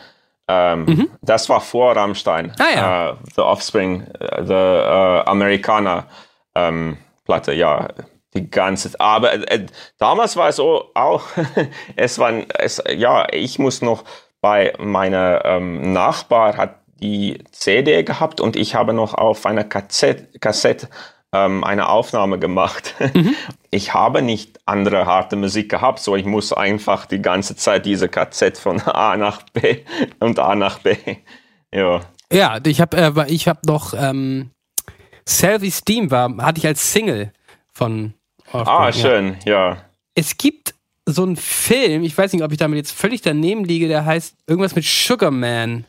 Ähm, 0.47 1.10
Das 1.21 1.49
war 1.49 1.60
vor 1.60 1.95
Rammstein. 1.95 2.45
Mhm. 2.47 2.51
Ah, 2.60 2.75
ja. 2.75 3.10
Äh, 3.10 3.13
The 3.36 3.41
Offspring, 3.41 4.01
äh, 4.19 4.43
The 4.45 4.54
äh, 4.54 5.23
Amerikaner 5.25 6.06
ähm, 6.54 6.97
Platte, 7.25 7.51
ja. 7.54 7.89
Die 8.36 8.50
ganze 8.50 9.00
Aber 9.00 9.34
äh, 9.50 9.65
damals 9.98 10.36
war 10.36 10.50
es 10.50 10.58
so 10.58 10.91
auch, 10.93 11.24
es 11.95 12.19
war, 12.19 12.34
es, 12.60 12.84
ja, 12.95 13.28
ich 13.32 13.60
muss 13.60 13.82
noch 13.82 14.04
bei 14.41 14.74
meiner 14.78 15.43
ähm, 15.45 15.93
Nachbar 15.93 16.58
hat 16.58 16.82
die 17.02 17.43
CD 17.52 18.04
gehabt 18.04 18.41
und 18.41 18.56
ich 18.56 18.76
habe 18.76 18.93
noch 18.93 19.13
auf 19.13 19.45
einer 19.45 19.63
Kassette, 19.63 20.38
Kassette 20.39 20.89
ähm, 21.34 21.63
eine 21.63 21.89
Aufnahme 21.89 22.39
gemacht. 22.39 22.95
Ich 23.71 23.93
habe 23.93 24.21
nicht 24.21 24.62
andere 24.65 25.06
harte 25.06 25.36
Musik 25.36 25.69
gehabt, 25.69 26.00
so 26.00 26.15
ich 26.15 26.24
muss 26.24 26.54
einfach 26.54 27.06
die 27.06 27.21
ganze 27.21 27.58
Zeit 27.58 27.86
diese 27.86 28.08
Kassette 28.08 28.62
von 28.62 28.80
A 28.86 29.17
nach 29.17 29.41
B 29.52 29.84
und 30.21 30.39
A 30.39 30.56
nach 30.56 30.80
B. 30.80 30.95
Ja. 31.74 32.00
Ja, 32.32 32.60
ich 32.65 32.80
habe 32.80 32.95
äh, 32.95 33.26
ich 33.28 33.50
hab 33.50 33.65
noch 33.65 33.93
ähm, 33.93 34.52
Self-Esteem 35.28 36.10
war, 36.10 36.38
hatte 36.38 36.60
ich 36.60 36.67
als 36.67 36.93
Single 36.93 37.34
von 37.74 38.13
Ah, 38.63 38.85
ja. 38.87 38.93
schön, 38.93 39.37
ja. 39.45 39.77
Es 40.15 40.37
gibt 40.37 40.73
so 41.05 41.23
einen 41.23 41.35
Film, 41.35 42.03
ich 42.03 42.17
weiß 42.17 42.33
nicht, 42.33 42.43
ob 42.43 42.51
ich 42.51 42.57
damit 42.57 42.77
jetzt 42.77 42.91
völlig 42.91 43.21
daneben 43.21 43.63
liege, 43.65 43.87
der 43.87 44.05
heißt 44.05 44.35
irgendwas 44.47 44.75
mit 44.75 44.85
Sugarman. 44.85 45.85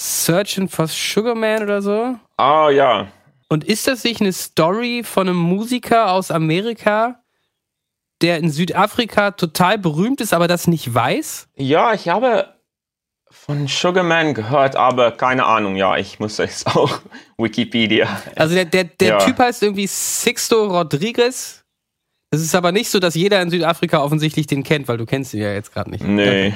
Searching 0.00 0.68
for 0.68 0.86
Sugarman 0.86 1.62
oder 1.64 1.82
so. 1.82 2.14
Ah, 2.36 2.70
ja. 2.70 3.08
Und 3.48 3.64
ist 3.64 3.86
das 3.88 4.04
nicht 4.04 4.20
eine 4.20 4.32
Story 4.32 5.02
von 5.04 5.28
einem 5.28 5.38
Musiker 5.38 6.12
aus 6.12 6.30
Amerika, 6.30 7.20
der 8.22 8.38
in 8.38 8.50
Südafrika 8.50 9.32
total 9.32 9.78
berühmt 9.78 10.20
ist, 10.20 10.32
aber 10.34 10.48
das 10.48 10.66
nicht 10.66 10.92
weiß? 10.94 11.48
Ja, 11.56 11.92
ich 11.94 12.08
habe 12.08 12.54
von 13.30 13.66
Sugarman 13.68 14.34
gehört, 14.34 14.76
aber 14.76 15.10
keine 15.12 15.44
Ahnung, 15.44 15.76
ja, 15.76 15.96
ich 15.96 16.18
muss 16.18 16.38
es 16.38 16.64
auch 16.74 17.00
Wikipedia. 17.36 18.08
Also 18.36 18.54
der, 18.54 18.64
der, 18.66 18.84
der 18.84 19.08
Ja. 19.08 19.18
Typ 19.18 19.38
heißt 19.38 19.62
irgendwie 19.62 19.86
Sixto 19.86 20.66
Rodriguez. 20.66 21.57
Es 22.30 22.40
ist 22.42 22.54
aber 22.54 22.72
nicht 22.72 22.90
so, 22.90 22.98
dass 22.98 23.14
jeder 23.14 23.40
in 23.40 23.50
Südafrika 23.50 24.02
offensichtlich 24.02 24.46
den 24.46 24.62
kennt, 24.62 24.86
weil 24.88 24.98
du 24.98 25.06
kennst 25.06 25.32
ihn 25.34 25.40
ja 25.40 25.52
jetzt 25.52 25.72
gerade 25.72 25.90
nicht. 25.90 26.04
Nee, 26.04 26.52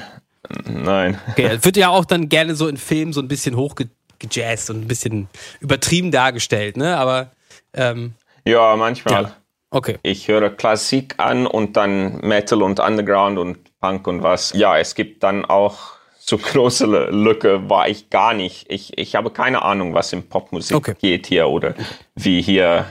nein. 0.65 1.19
Okay, 1.31 1.59
wird 1.63 1.77
ja 1.77 1.89
auch 1.89 2.05
dann 2.05 2.29
gerne 2.29 2.55
so 2.55 2.69
in 2.69 2.77
Filmen 2.77 3.13
so 3.13 3.21
ein 3.21 3.29
bisschen 3.29 3.57
hochgejazzt 3.57 4.69
und 4.71 4.83
ein 4.83 4.89
bisschen 4.89 5.29
übertrieben 5.61 6.11
dargestellt, 6.11 6.77
ne? 6.77 6.97
Aber 6.99 7.31
ähm, 7.73 8.13
Ja, 8.45 8.77
manchmal. 8.77 9.23
Ja. 9.23 9.37
okay. 9.71 9.99
Ich 10.03 10.29
höre 10.29 10.51
Klassik 10.51 11.15
an 11.19 11.47
und 11.47 11.77
dann 11.77 12.21
Metal 12.21 12.63
und 12.63 12.79
Underground 12.79 13.39
und 13.39 13.59
Punk 13.81 14.07
und 14.07 14.23
was. 14.23 14.53
Ja, 14.55 14.77
es 14.79 14.95
gibt 14.95 15.23
dann 15.23 15.47
auch 15.47 15.79
so 16.19 16.37
große 16.53 16.85
Lücke, 17.11 17.71
war 17.71 17.89
ich 17.89 18.11
gar 18.11 18.35
nicht. 18.35 18.71
Ich, 18.71 18.99
ich 18.99 19.15
habe 19.15 19.31
keine 19.31 19.63
Ahnung, 19.63 19.95
was 19.95 20.13
in 20.13 20.29
Popmusik 20.29 20.77
Okay. 20.77 20.95
geht 21.01 21.27
hier 21.29 21.49
oder 21.49 21.75
wie 22.15 22.43
hier 22.43 22.85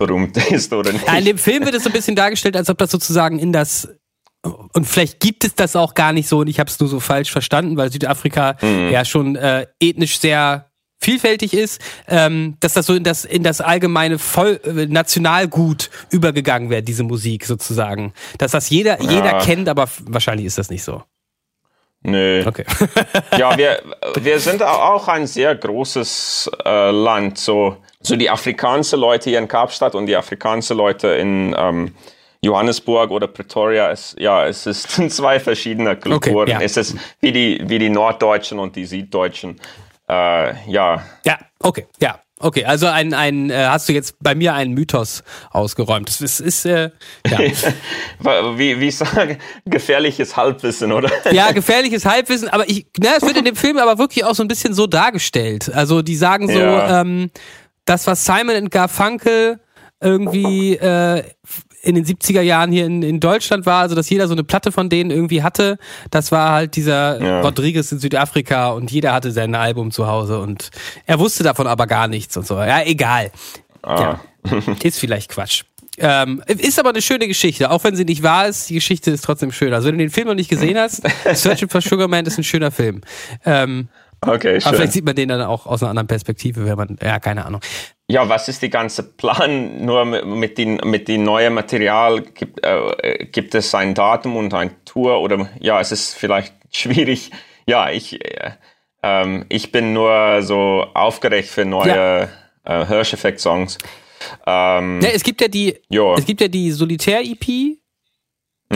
berühmt 0.00 0.36
ist 0.50 0.72
oder 0.72 0.92
nicht. 0.92 1.06
Ja, 1.06 1.14
in 1.16 1.24
dem 1.24 1.38
Film 1.38 1.64
wird 1.64 1.76
es 1.76 1.84
so 1.84 1.90
ein 1.90 1.92
bisschen 1.92 2.16
dargestellt, 2.16 2.56
als 2.56 2.68
ob 2.68 2.78
das 2.78 2.90
sozusagen 2.90 3.38
in 3.38 3.52
das 3.52 3.88
und 4.42 4.86
vielleicht 4.86 5.20
gibt 5.20 5.44
es 5.44 5.54
das 5.54 5.76
auch 5.76 5.92
gar 5.94 6.12
nicht 6.14 6.26
so 6.26 6.38
und 6.38 6.48
ich 6.48 6.58
habe 6.58 6.68
es 6.70 6.80
nur 6.80 6.88
so 6.88 6.98
falsch 6.98 7.30
verstanden, 7.30 7.76
weil 7.76 7.92
Südafrika 7.92 8.56
Mhm. 8.62 8.90
ja 8.90 9.04
schon 9.04 9.36
äh, 9.36 9.66
ethnisch 9.80 10.18
sehr 10.18 10.66
vielfältig 11.02 11.52
ist, 11.52 11.80
ähm, 12.08 12.56
dass 12.60 12.72
das 12.72 12.86
so 12.86 12.94
in 12.94 13.04
das 13.04 13.24
in 13.26 13.42
das 13.42 13.60
allgemeine 13.60 14.18
Voll 14.18 14.58
äh, 14.64 14.86
Nationalgut 14.86 15.90
übergegangen 16.10 16.70
wäre, 16.70 16.82
diese 16.82 17.02
Musik 17.04 17.44
sozusagen, 17.44 18.12
dass 18.38 18.52
das 18.52 18.70
jeder 18.70 19.00
jeder 19.02 19.40
kennt, 19.40 19.68
aber 19.68 19.88
wahrscheinlich 20.06 20.46
ist 20.46 20.56
das 20.58 20.70
nicht 20.70 20.82
so. 20.84 21.02
Nö. 22.02 22.42
Okay. 22.46 22.64
Ja, 23.36 23.58
wir, 23.58 23.82
wir 24.22 24.40
sind 24.40 24.62
au- 24.62 24.66
auch 24.94 25.06
ein 25.08 25.26
sehr 25.26 25.54
großes 25.54 26.50
äh, 26.64 26.90
Land. 26.90 27.36
So, 27.36 27.76
so 28.02 28.16
die 28.16 28.30
afrikanischen 28.30 28.98
Leute 28.98 29.30
hier 29.30 29.38
in 29.38 29.48
Kapstadt 29.48 29.94
und 29.94 30.06
die 30.06 30.16
afrikanischen 30.16 30.76
Leute 30.76 31.08
in 31.08 31.54
ähm, 31.58 31.94
Johannesburg 32.42 33.10
oder 33.10 33.26
Pretoria, 33.26 33.90
es, 33.90 34.16
ja, 34.18 34.46
es 34.46 34.66
ist 34.66 34.90
sind 34.90 35.12
zwei 35.12 35.38
verschiedene 35.38 35.96
Kulturen. 35.96 36.48
ja. 36.48 36.60
Es 36.60 36.76
ist 36.76 36.96
wie 37.20 37.32
die, 37.32 37.62
wie 37.66 37.78
die 37.78 37.90
Norddeutschen 37.90 38.58
und 38.58 38.76
die 38.76 38.86
Süddeutschen. 38.86 39.60
Äh, 40.08 40.54
ja, 40.70 41.04
Ja, 41.24 41.38
okay, 41.60 41.86
ja. 42.00 42.18
Okay, 42.42 42.64
also 42.64 42.86
ein, 42.86 43.12
ein 43.12 43.50
äh, 43.50 43.66
hast 43.66 43.86
du 43.86 43.92
jetzt 43.92 44.14
bei 44.18 44.34
mir 44.34 44.54
einen 44.54 44.72
Mythos 44.72 45.22
ausgeräumt. 45.50 46.08
Das 46.08 46.22
ist, 46.22 46.40
ist 46.40 46.64
äh, 46.64 46.88
ja. 47.26 47.38
wie, 48.56 48.80
wie 48.80 48.90
sagen, 48.90 49.36
gefährliches 49.66 50.38
Halbwissen, 50.38 50.90
oder? 50.92 51.10
ja, 51.32 51.52
gefährliches 51.52 52.06
Halbwissen, 52.06 52.48
aber 52.48 52.66
ich, 52.66 52.86
na, 52.98 53.10
es 53.18 53.24
wird 53.24 53.36
in 53.36 53.44
dem 53.44 53.56
Film 53.56 53.76
aber 53.76 53.98
wirklich 53.98 54.24
auch 54.24 54.34
so 54.34 54.42
ein 54.42 54.48
bisschen 54.48 54.72
so 54.72 54.86
dargestellt. 54.86 55.70
Also 55.74 56.00
die 56.00 56.16
sagen 56.16 56.48
so, 56.48 56.58
Ja. 56.58 57.02
ähm, 57.02 57.30
das, 57.90 58.06
was 58.06 58.24
Simon 58.24 58.56
und 58.56 58.70
Garfunkel 58.70 59.58
irgendwie 60.00 60.76
äh, 60.76 61.24
in 61.82 61.94
den 61.96 62.04
70er 62.04 62.40
Jahren 62.40 62.70
hier 62.70 62.86
in, 62.86 63.02
in 63.02 63.20
Deutschland 63.20 63.66
war, 63.66 63.80
also 63.80 63.94
dass 63.94 64.08
jeder 64.08 64.28
so 64.28 64.34
eine 64.34 64.44
Platte 64.44 64.70
von 64.70 64.88
denen 64.88 65.10
irgendwie 65.10 65.42
hatte, 65.42 65.76
das 66.10 66.30
war 66.30 66.52
halt 66.52 66.76
dieser 66.76 67.20
Ja. 67.20 67.40
Rodriguez 67.40 67.90
in 67.90 67.98
Südafrika 67.98 68.70
und 68.70 68.90
jeder 68.90 69.12
hatte 69.12 69.32
sein 69.32 69.54
Album 69.54 69.90
zu 69.90 70.06
Hause 70.06 70.38
und 70.38 70.70
er 71.06 71.18
wusste 71.18 71.42
davon 71.42 71.66
aber 71.66 71.86
gar 71.86 72.06
nichts 72.06 72.36
und 72.36 72.46
so. 72.46 72.56
Ja, 72.58 72.82
egal. 72.84 73.32
Ja. 73.84 74.20
Ist 74.82 74.98
vielleicht 75.00 75.30
Quatsch. 75.30 75.64
Ähm, 75.98 76.42
ist 76.46 76.78
aber 76.78 76.90
eine 76.90 77.02
schöne 77.02 77.26
Geschichte, 77.26 77.70
auch 77.70 77.82
wenn 77.84 77.96
sie 77.96 78.04
nicht 78.04 78.22
wahr 78.22 78.46
ist, 78.46 78.70
die 78.70 78.74
Geschichte 78.74 79.10
ist 79.10 79.22
trotzdem 79.22 79.52
schön. 79.52 79.74
Also 79.74 79.88
wenn 79.88 79.98
du 79.98 80.04
den 80.04 80.10
Film 80.10 80.28
noch 80.28 80.34
nicht 80.34 80.48
gesehen 80.48 80.78
hast, 80.78 81.02
Searching 81.34 81.68
for 81.68 81.80
Sugar 81.80 82.08
Man 82.08 82.24
ist 82.24 82.38
ein 82.38 82.44
schöner 82.44 82.70
Film. 82.70 83.02
Ähm, 83.44 83.88
Okay, 84.22 84.56
aber 84.56 84.60
vielleicht 84.60 84.76
schön. 84.76 84.90
sieht 84.90 85.04
man 85.04 85.14
den 85.14 85.28
dann 85.30 85.40
auch 85.42 85.66
aus 85.66 85.82
einer 85.82 85.90
anderen 85.90 86.06
Perspektive, 86.06 86.66
wenn 86.66 86.76
man, 86.76 86.98
ja, 87.02 87.18
keine 87.18 87.46
Ahnung. 87.46 87.60
Ja, 88.06 88.28
was 88.28 88.48
ist 88.48 88.60
die 88.62 88.68
ganze 88.70 89.02
Plan? 89.02 89.84
Nur 89.84 90.04
mit, 90.04 90.26
mit 90.26 90.58
den 90.58 90.76
mit 90.84 91.08
dem 91.08 91.22
neuen 91.22 91.54
Material 91.54 92.20
gibt 92.22 92.64
äh, 92.64 93.26
gibt 93.26 93.54
es 93.54 93.74
ein 93.74 93.94
Datum 93.94 94.36
und 94.36 94.52
ein 94.52 94.72
Tour 94.84 95.20
oder 95.20 95.48
ja, 95.60 95.80
es 95.80 95.90
ist 95.92 96.14
vielleicht 96.14 96.54
schwierig. 96.76 97.30
Ja, 97.66 97.90
ich 97.90 98.22
äh, 98.24 98.50
ähm, 99.02 99.46
ich 99.48 99.72
bin 99.72 99.94
nur 99.94 100.42
so 100.42 100.84
aufgeregt 100.92 101.48
für 101.48 101.64
neue 101.64 102.28
Ja. 102.66 102.82
äh, 102.82 102.86
Hirscheffekt-Songs. 102.86 103.78
Ähm, 104.46 104.98
Ne, 104.98 105.12
es 105.14 105.22
gibt 105.22 105.40
ja 105.40 105.48
die, 105.48 105.78
Ja. 105.88 106.14
es 106.18 106.26
gibt 106.26 106.42
ja 106.42 106.48
die 106.48 106.70
Solitär-EP, 106.72 107.46
die 107.46 107.78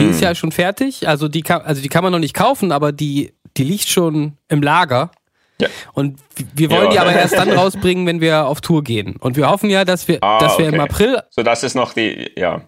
ist 0.09 0.21
ja 0.21 0.33
schon 0.33 0.51
fertig. 0.51 1.07
Also 1.07 1.27
die 1.27 1.41
kann, 1.43 1.61
also 1.61 1.81
die 1.83 1.87
kann 1.89 2.03
man 2.03 2.11
noch 2.11 2.19
nicht 2.19 2.33
kaufen, 2.33 2.71
aber 2.71 2.91
die, 2.91 3.33
die 3.57 3.63
liegt 3.63 3.87
schon 3.87 4.37
im 4.49 4.63
Lager. 4.63 5.11
Ja. 5.59 5.67
Und 5.93 6.19
wir 6.55 6.69
wollen 6.69 6.85
Ja. 6.85 6.91
die 6.91 6.99
aber 6.99 7.13
erst 7.13 7.33
dann 7.37 7.49
rausbringen, 7.49 8.05
wenn 8.05 8.19
wir 8.21 8.45
auf 8.47 8.61
Tour 8.61 8.83
gehen. 8.83 9.15
Und 9.19 9.37
wir 9.37 9.49
hoffen 9.49 9.69
ja, 9.69 9.85
dass 9.85 10.07
wir, 10.07 10.21
Ah, 10.21 10.39
dass 10.39 10.57
wir 10.57 10.67
im 10.67 10.73
okay. 10.75 10.83
April 10.83 11.19
so 11.29 11.43
das 11.43 11.63
ist 11.63 11.75
noch 11.75 11.93
die 11.93 12.31
ja. 12.35 12.61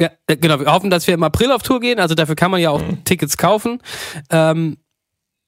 Ja, 0.00 0.10
äh, 0.26 0.36
genau. 0.36 0.60
Wir 0.60 0.72
hoffen, 0.72 0.90
dass 0.90 1.06
wir 1.06 1.14
im 1.14 1.22
April 1.22 1.50
auf 1.50 1.62
Tour 1.62 1.80
gehen. 1.80 1.98
Also 1.98 2.14
dafür 2.14 2.36
kann 2.36 2.50
man 2.50 2.60
ja 2.60 2.70
auch 2.70 2.82
Tickets 3.04 3.36
kaufen. 3.36 3.82
Ähm, 4.30 4.76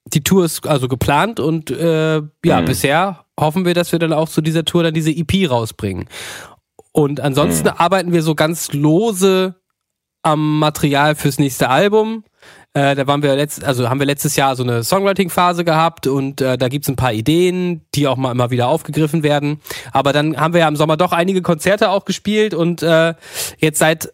die 0.07 0.25
Tour 0.25 0.45
ist 0.45 0.67
also 0.67 0.89
geplant 0.89 1.39
und 1.39 1.71
äh, 1.71 2.23
ja, 2.45 2.61
bisher 2.63 3.27
hoffen 3.39 3.65
wir, 3.65 3.75
dass 3.75 3.93
wir 3.93 3.99
dann 3.99 4.13
auch 4.13 4.29
zu 4.29 4.41
dieser 4.41 4.65
Tour 4.65 4.83
dann 4.83 4.95
diese 4.95 5.11
EP 5.11 5.49
rausbringen. 5.49 6.09
Und 6.93 7.21
ansonsten 7.21 7.69
arbeiten 7.69 8.13
wir 8.13 8.23
so 8.23 8.35
ganz 8.35 8.73
lose 8.73 9.55
am 10.23 10.59
Material 10.59 11.15
fürs 11.15 11.39
nächste 11.39 11.69
Album. 11.69 12.25
Äh, 12.73 12.95
da 12.95 13.07
waren 13.07 13.23
wir 13.23 13.35
letzt, 13.35 13.65
also 13.65 13.89
haben 13.89 13.99
wir 13.99 14.07
letztes 14.07 14.37
Jahr 14.37 14.55
so 14.55 14.63
eine 14.63 14.85
Songwriting-Phase 14.85 15.65
gehabt 15.65 16.07
und 16.07 16.41
äh, 16.41 16.57
da 16.57 16.69
gibt's 16.69 16.89
ein 16.89 16.97
paar 16.97 17.13
Ideen, 17.13 17.83
die 17.95 18.07
auch 18.07 18.17
mal 18.17 18.31
immer 18.31 18.51
wieder 18.51 18.69
aufgegriffen 18.69 19.23
werden. 19.23 19.61
Aber 19.93 20.13
dann 20.13 20.37
haben 20.37 20.55
wir 20.55 20.61
ja 20.61 20.69
im 20.69 20.77
Sommer 20.77 20.97
doch 20.97 21.13
einige 21.13 21.43
Konzerte 21.43 21.91
auch 21.91 22.05
gespielt 22.05 22.55
und 22.55 22.83
äh, 22.83 23.15
jetzt 23.59 23.79
seit 23.79 24.13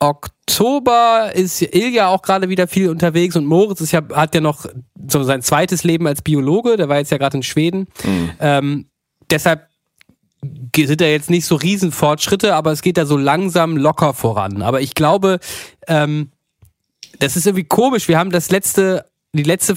Oktober 0.00 1.32
ist 1.34 1.62
Ilja 1.62 2.08
auch 2.08 2.22
gerade 2.22 2.48
wieder 2.48 2.68
viel 2.68 2.88
unterwegs 2.88 3.36
und 3.36 3.46
Moritz 3.46 3.80
ist 3.80 3.92
ja, 3.92 4.02
hat 4.14 4.34
ja 4.34 4.40
noch 4.40 4.66
so 5.08 5.22
sein 5.22 5.42
zweites 5.42 5.82
Leben 5.82 6.06
als 6.06 6.22
Biologe, 6.22 6.76
der 6.76 6.88
war 6.88 6.98
jetzt 6.98 7.10
ja 7.10 7.18
gerade 7.18 7.38
in 7.38 7.42
Schweden. 7.42 7.88
Ähm, 8.38 8.86
deshalb 9.30 9.66
sind 10.76 11.00
da 11.00 11.06
jetzt 11.06 11.30
nicht 11.30 11.46
so 11.46 11.56
Riesenfortschritte, 11.56 12.54
aber 12.54 12.72
es 12.72 12.82
geht 12.82 12.96
da 12.96 13.06
so 13.06 13.16
langsam 13.16 13.76
locker 13.76 14.14
voran. 14.14 14.62
Aber 14.62 14.80
ich 14.80 14.94
glaube, 14.94 15.40
ähm, 15.88 16.30
das 17.20 17.36
ist 17.36 17.46
irgendwie 17.46 17.64
komisch. 17.64 18.08
Wir 18.08 18.18
haben 18.18 18.30
das 18.30 18.50
letzte, 18.50 19.06
die 19.32 19.42
letzte, 19.42 19.76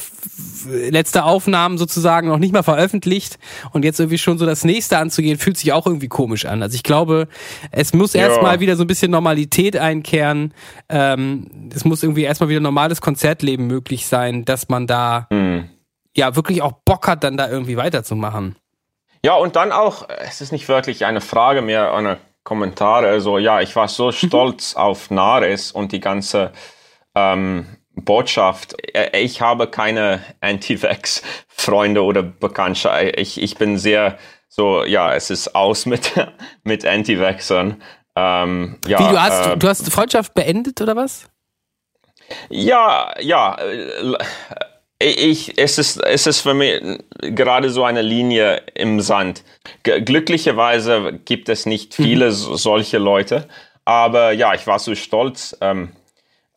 letzte 0.69 1.23
Aufnahmen 1.23 1.77
sozusagen 1.77 2.27
noch 2.27 2.37
nicht 2.37 2.53
mal 2.53 2.63
veröffentlicht 2.63 3.37
und 3.71 3.83
jetzt 3.83 3.99
irgendwie 3.99 4.17
schon 4.17 4.37
so 4.37 4.45
das 4.45 4.63
nächste 4.63 4.97
anzugehen, 4.97 5.37
fühlt 5.37 5.57
sich 5.57 5.73
auch 5.73 5.85
irgendwie 5.87 6.07
komisch 6.07 6.45
an. 6.45 6.61
Also 6.63 6.75
ich 6.75 6.83
glaube, 6.83 7.27
es 7.71 7.93
muss 7.93 8.13
Ja. 8.13 8.21
erstmal 8.27 8.59
wieder 8.59 8.75
so 8.75 8.83
ein 8.83 8.87
bisschen 8.87 9.11
Normalität 9.11 9.75
einkehren. 9.77 10.53
Ähm, 10.89 11.69
es 11.73 11.83
muss 11.83 12.03
irgendwie 12.03 12.23
erstmal 12.23 12.49
wieder 12.49 12.59
normales 12.59 13.01
Konzertleben 13.01 13.67
möglich 13.67 14.05
sein, 14.07 14.45
dass 14.45 14.69
man 14.69 14.87
da 14.87 15.27
Hm. 15.31 15.69
ja 16.15 16.35
wirklich 16.35 16.61
auch 16.61 16.73
Bock 16.85 17.07
hat, 17.07 17.23
dann 17.23 17.37
da 17.37 17.49
irgendwie 17.49 17.77
weiterzumachen. 17.77 18.55
Ja, 19.23 19.35
und 19.35 19.55
dann 19.55 19.71
auch, 19.71 20.07
es 20.27 20.41
ist 20.41 20.51
nicht 20.51 20.67
wirklich 20.67 21.05
eine 21.05 21.21
Frage 21.21 21.61
mehr, 21.61 21.93
eine 21.93 22.17
Kommentare. 22.43 23.07
Also 23.07 23.37
ja, 23.37 23.61
ich 23.61 23.75
war 23.75 23.87
so 23.87 24.11
stolz 24.11 24.75
auf 24.75 25.11
Nares 25.11 25.71
und 25.71 25.91
die 25.91 25.99
ganze 25.99 26.51
ähm, 27.15 27.65
Botschaft. 27.95 28.75
Äh, 28.95 29.19
Ich 29.21 29.41
habe 29.41 29.67
keine 29.67 30.21
Anti-Vax-Freunde 30.41 32.03
oder 32.03 32.23
Bekannte. 32.23 33.11
Ich, 33.17 33.41
ich 33.41 33.55
bin 33.55 33.77
sehr 33.77 34.17
so, 34.47 34.83
ja, 34.83 35.13
es 35.15 35.29
ist 35.29 35.55
aus 35.55 35.85
mit, 35.85 36.11
mit 36.63 36.85
Anti-Vaxxern. 36.85 37.81
Ähm, 38.15 38.77
ja, 38.87 38.99
Wie, 38.99 39.13
du 39.13 39.21
hast, 39.21 39.47
äh, 39.47 39.57
du 39.57 39.67
hast 39.67 39.89
Freundschaft 39.91 40.33
beendet 40.33 40.81
oder 40.81 40.95
was? 40.95 41.25
Ja, 42.49 43.13
ja. 43.19 43.57
äh, 43.59 44.17
Ich, 44.99 45.57
es, 45.57 45.77
ist, 45.77 45.97
es 46.03 46.27
ist 46.27 46.41
für 46.41 46.53
mich 46.53 46.81
gerade 47.21 47.69
so 47.69 47.83
eine 47.83 48.01
Linie 48.01 48.61
im 48.75 48.99
Sand. 49.01 49.43
G 49.83 50.01
glücklicherweise 50.01 51.19
gibt 51.25 51.49
es 51.49 51.65
nicht 51.65 51.93
viele 51.95 52.31
so- 52.31 52.55
solche 52.55 52.97
Leute. 52.99 53.47
Aber 53.85 54.31
ja, 54.31 54.53
ich 54.53 54.67
war 54.67 54.77
so 54.79 54.93
stolz 54.95 55.57
ähm, 55.61 55.91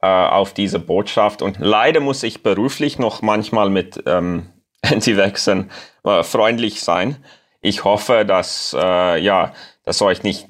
äh, 0.05 0.29
auf 0.29 0.53
diese 0.53 0.79
Botschaft. 0.79 1.41
Und 1.41 1.57
leider 1.61 2.01
muss 2.01 2.23
ich 2.23 2.43
beruflich 2.43 2.99
noch 2.99 3.23
manchmal 3.23 3.71
mit 3.71 4.03
ähm, 4.07 4.51
Anti-Vaxxern 4.83 5.71
äh, 6.05 6.23
freundlich 6.23 6.83
sein. 6.83 7.17
Ich 7.63 7.85
hoffe, 7.85 8.27
dass 8.27 8.77
äh, 8.79 9.19
ja, 9.23 9.55
dass 9.85 10.03
euch 10.03 10.23
nicht, 10.23 10.49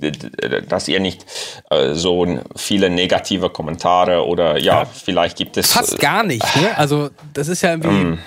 dass 0.68 0.88
ihr 0.88 0.98
nicht 0.98 1.24
äh, 1.70 1.94
so 1.94 2.40
viele 2.56 2.90
negative 2.90 3.50
Kommentare 3.50 4.26
oder 4.26 4.58
ja, 4.58 4.84
vielleicht 4.84 5.36
gibt 5.36 5.56
es 5.56 5.72
Fast 5.72 5.98
gar 6.00 6.24
nicht, 6.24 6.44
ne? 6.56 6.76
Also, 6.76 7.10
das 7.32 7.48
ist 7.48 7.62
ja 7.62 7.70
irgendwie. 7.70 8.18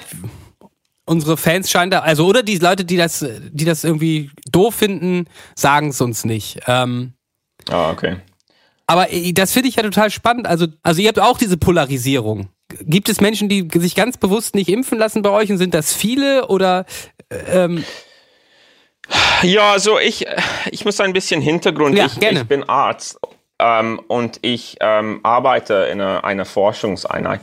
Unsere 1.05 1.37
Fans 1.37 1.71
scheinen 1.71 1.91
da, 1.91 1.99
also, 1.99 2.25
oder 2.25 2.43
die 2.43 2.57
Leute, 2.57 2.83
die 2.83 2.97
das, 2.97 3.25
die 3.51 3.63
das 3.63 3.85
irgendwie 3.85 4.29
doof 4.51 4.75
finden, 4.75 5.27
sagen 5.55 5.89
es 5.89 6.01
uns 6.01 6.25
nicht. 6.25 6.59
Ähm, 6.67 7.13
Ah, 7.69 7.91
okay. 7.91 8.17
Aber 8.87 9.11
äh, 9.11 9.33
das 9.33 9.51
finde 9.51 9.69
ich 9.69 9.75
ja 9.75 9.83
total 9.83 10.09
spannend. 10.09 10.47
Also, 10.47 10.67
also 10.81 11.01
ihr 11.01 11.09
habt 11.09 11.19
auch 11.19 11.37
diese 11.37 11.57
Polarisierung. 11.57 12.49
Gibt 12.81 13.09
es 13.09 13.21
Menschen, 13.21 13.47
die 13.47 13.67
sich 13.75 13.95
ganz 13.95 14.17
bewusst 14.17 14.55
nicht 14.55 14.69
impfen 14.69 14.97
lassen 14.97 15.21
bei 15.21 15.29
euch 15.29 15.51
und 15.51 15.57
sind 15.57 15.73
das 15.73 15.93
viele 15.93 16.47
oder 16.47 16.85
ähm, 17.29 17.83
Ja, 19.41 19.71
also 19.71 19.99
ich, 19.99 20.25
ich 20.71 20.85
muss 20.85 20.99
ein 20.99 21.13
bisschen 21.13 21.41
Hintergrund. 21.41 21.97
Ja, 21.97 22.05
ich, 22.05 22.19
gerne. 22.19 22.41
ich 22.41 22.47
bin 22.47 22.67
Arzt 22.67 23.19
ähm, 23.59 23.99
und 24.07 24.39
ich 24.41 24.77
ähm, 24.81 25.19
arbeite 25.23 25.87
in 25.91 26.01
einer, 26.01 26.23
einer 26.23 26.45
Forschungseinheit. 26.45 27.41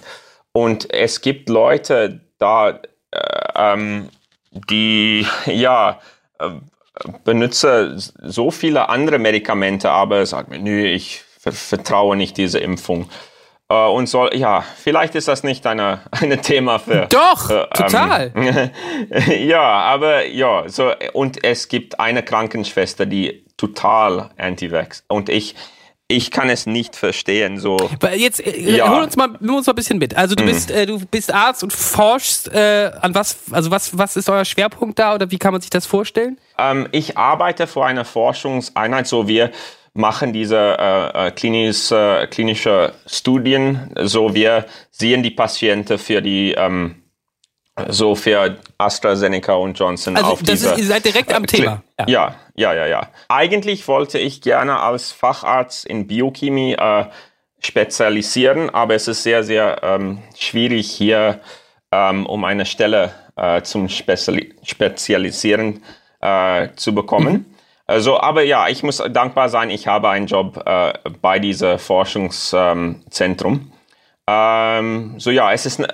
Und 0.53 0.93
es 0.93 1.21
gibt 1.21 1.49
Leute 1.49 2.21
da, 2.39 2.71
äh, 2.71 3.19
ähm, 3.55 4.09
die 4.53 5.27
ja 5.47 6.01
äh, 6.39 6.51
benutzen 7.25 8.01
so 8.23 8.51
viele 8.51 8.89
andere 8.89 9.19
Medikamente, 9.19 9.91
aber 9.91 10.25
sagen 10.27 10.51
mir, 10.51 10.61
nö, 10.61 10.87
ich 10.87 11.25
vertraue 11.53 12.17
nicht 12.17 12.37
diese 12.37 12.59
Impfung. 12.59 13.09
Äh, 13.69 13.75
und 13.75 14.09
soll, 14.09 14.31
ja, 14.35 14.65
vielleicht 14.77 15.15
ist 15.15 15.29
das 15.29 15.43
nicht 15.43 15.67
eine, 15.67 16.01
eine 16.11 16.39
Thema 16.39 16.79
für. 16.79 17.07
Doch, 17.07 17.47
für, 17.47 17.69
total. 17.73 18.33
ja, 19.39 19.63
aber 19.63 20.27
ja, 20.27 20.69
so 20.69 20.93
und 21.13 21.43
es 21.45 21.69
gibt 21.69 21.99
eine 21.99 22.23
Krankenschwester, 22.23 23.07
die 23.07 23.45
total 23.57 24.31
anti-vax 24.37 25.05
und 25.09 25.29
ich 25.29 25.55
ich 26.07 26.31
kann 26.31 26.51
es 26.51 26.67
nicht 26.67 26.97
verstehen. 26.97 27.59
So. 27.59 27.79
Jetzt 28.15 28.47
äh, 28.47 28.77
Ja. 28.77 28.91
hol 28.91 29.03
uns 29.03 29.17
mal, 29.17 29.31
nimm 29.41 29.55
uns 29.55 29.67
mal 29.67 29.73
ein 29.73 29.77
bisschen 29.77 29.99
mit. 29.99 30.15
Also 30.15 30.35
du 30.35 30.45
bist, 30.45 30.71
äh, 30.71 30.85
du 30.85 31.01
bist 31.07 31.33
Arzt 31.33 31.63
und 31.63 31.73
forschst 31.73 32.53
äh, 32.53 32.91
an 33.01 33.15
was, 33.15 33.39
also 33.51 33.71
was, 33.71 33.97
was 33.97 34.17
ist 34.17 34.29
euer 34.29 34.45
Schwerpunkt 34.45 34.99
da 34.99 35.15
oder 35.15 35.31
wie 35.31 35.39
kann 35.39 35.53
man 35.53 35.63
sich 35.63 35.71
das 35.71 35.87
vorstellen? 35.87 36.39
Ähm, 36.59 36.89
ich 36.93 37.17
arbeite 37.17 37.67
für 37.67 37.87
eine 37.87 38.05
Forschungseinheit, 38.05 39.07
so 39.07 39.29
wir 39.29 39.51
machen 39.95 40.33
diese 40.33 40.77
äh, 40.79 41.29
äh, 41.29 41.31
klinische, 41.31 42.29
klinische 42.31 42.93
Studien, 43.07 43.95
so 44.03 44.35
wir 44.35 44.67
sehen 44.91 45.23
die 45.23 45.31
Patienten 45.31 45.99
für 45.99 46.21
die 46.21 46.53
ähm, 46.53 46.97
so 47.89 48.15
für 48.15 48.57
AstraZeneca 48.79 49.55
und 49.55 49.77
Johnson 49.79 50.17
Also 50.17 50.33
auf 50.33 50.43
das 50.43 50.51
diese 50.51 50.71
ist, 50.71 50.79
ihr 50.79 50.85
seid 50.85 51.05
direkt 51.05 51.33
am 51.33 51.45
Kli- 51.45 51.57
Thema. 51.57 51.83
Ja. 52.07 52.37
ja, 52.55 52.73
ja, 52.75 52.87
ja, 52.87 53.09
Eigentlich 53.29 53.89
wollte 53.89 54.19
ich 54.19 54.41
gerne 54.43 54.79
als 54.79 55.11
Facharzt 55.11 55.85
in 55.87 56.07
Biochemie 56.07 56.75
äh, 56.75 57.07
spezialisieren, 57.61 58.71
aber 58.71 58.95
es 58.95 59.09
ist 59.09 59.23
sehr, 59.23 59.43
sehr 59.43 59.81
ähm, 59.83 60.19
schwierig 60.39 60.91
hier 60.91 61.41
ähm, 61.91 62.27
um 62.27 62.45
eine 62.45 62.67
Stelle 62.67 63.13
äh, 63.37 63.63
zum 63.63 63.89
Speziali 63.89 64.55
Spezialisieren 64.63 65.83
äh, 66.21 66.69
zu 66.77 66.95
bekommen. 66.95 67.54
Also, 67.87 68.19
aber 68.19 68.43
ja, 68.43 68.69
ich 68.69 68.83
muss 68.83 69.03
dankbar 69.11 69.49
sein, 69.49 69.71
ich 69.71 69.87
habe 69.87 70.09
einen 70.09 70.27
Job 70.27 70.63
äh, 70.65 70.95
bei 71.21 71.39
diesem 71.39 71.79
Forschungszentrum. 71.79 73.53
Ähm, 73.53 73.71
ähm, 74.27 75.15
so 75.19 75.31
ja, 75.31 75.53
es 75.53 75.67
ist 75.67 75.81
äh, 75.81 75.87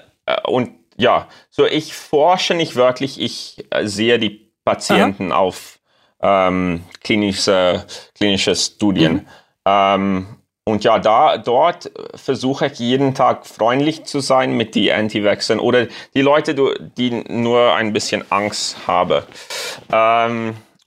und 0.46 0.70
ja, 0.96 1.26
so 1.50 1.66
ich 1.66 1.94
forsche 1.94 2.54
nicht 2.54 2.76
wirklich, 2.76 3.20
ich 3.20 3.66
äh, 3.70 3.86
sehe 3.86 4.18
die 4.18 4.52
Patienten 4.64 5.32
auf 5.32 5.80
ähm, 6.22 6.84
klinische, 7.02 7.84
klinische 8.14 8.54
Studien. 8.54 9.26
Ähm, 9.64 10.36
und 10.64 10.84
ja, 10.84 10.98
da, 10.98 11.38
dort 11.38 11.90
versuche 12.14 12.66
ich 12.66 12.78
jeden 12.78 13.14
Tag 13.14 13.46
freundlich 13.46 14.04
zu 14.04 14.20
sein 14.20 14.56
mit 14.56 14.74
die 14.74 14.92
Anti-Vaxxern 14.92 15.58
oder 15.58 15.88
die 16.14 16.20
Leute, 16.20 16.54
die 16.54 17.10
nur 17.10 17.74
ein 17.74 17.92
bisschen 17.92 18.30
Angst 18.30 18.76
haben. 18.86 19.22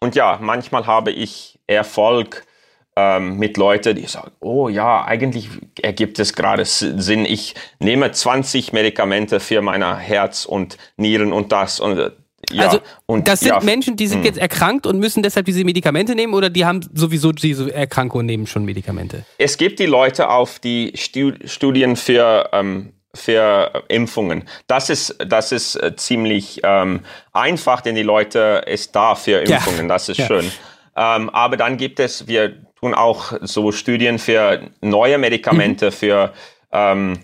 Und 0.03 0.15
ja, 0.15 0.37
manchmal 0.41 0.85
habe 0.85 1.11
ich 1.11 1.59
Erfolg 1.65 2.45
ähm, 2.97 3.37
mit 3.37 3.55
Leuten, 3.55 3.95
die 3.95 4.05
sagen, 4.05 4.31
oh 4.41 4.67
ja, 4.67 5.05
eigentlich 5.05 5.47
ergibt 5.81 6.19
es 6.19 6.33
gerade 6.33 6.65
Sinn, 6.65 7.23
ich 7.23 7.55
nehme 7.79 8.11
20 8.11 8.73
Medikamente 8.73 9.39
für 9.39 9.61
meine 9.61 9.97
Herz 9.97 10.43
und 10.43 10.77
Nieren 10.97 11.31
und 11.31 11.53
das 11.53 11.79
und 11.79 11.97
äh, 11.97 12.11
ja, 12.51 12.63
also 12.63 12.81
und 13.05 13.29
das 13.29 13.39
sind 13.39 13.49
ja, 13.49 13.59
hm. 13.59 13.65
Menschen, 13.65 13.95
die 13.95 14.07
sind 14.07 14.25
jetzt 14.25 14.37
erkrankt 14.37 14.85
und 14.85 14.99
müssen 14.99 15.23
deshalb 15.23 15.45
diese 15.45 15.63
Medikamente 15.63 16.15
nehmen 16.15 16.33
oder 16.33 16.49
die 16.49 16.65
haben 16.65 16.81
sowieso 16.93 17.31
diese 17.31 17.73
Erkrankung 17.73 18.19
und 18.19 18.25
nehmen 18.25 18.45
schon 18.45 18.65
Medikamente? 18.65 19.23
Es 19.37 19.55
gibt 19.55 19.79
die 19.79 19.85
Leute 19.85 20.29
auf 20.29 20.59
die 20.59 20.91
Stu 20.97 21.31
Studien 21.45 21.95
für, 21.95 22.49
ähm, 22.51 22.91
für 23.15 23.83
Impfungen. 23.89 24.47
Das 24.67 24.89
ist, 24.89 25.15
das 25.27 25.51
ist 25.51 25.75
äh, 25.75 25.95
ziemlich 25.95 26.61
ähm, 26.63 27.01
einfach, 27.31 27.81
denn 27.81 27.95
die 27.95 28.03
Leute 28.03 28.63
ist 28.65 28.95
da 28.95 29.15
für 29.15 29.43
Ja. 29.47 29.57
Impfungen. 29.57 29.87
Das 29.87 30.09
ist 30.09 30.17
Ja. 30.17 30.27
schön. 30.27 30.51
Ähm, 30.95 31.29
aber 31.29 31.57
dann 31.57 31.77
gibt 31.77 31.99
es, 31.99 32.27
wir 32.27 32.53
tun 32.75 32.93
auch 32.93 33.33
so 33.41 33.71
Studien 33.71 34.19
für 34.19 34.61
neue 34.81 35.17
Medikamente, 35.17 35.91
für 35.91 36.33
ähm, 36.71 37.19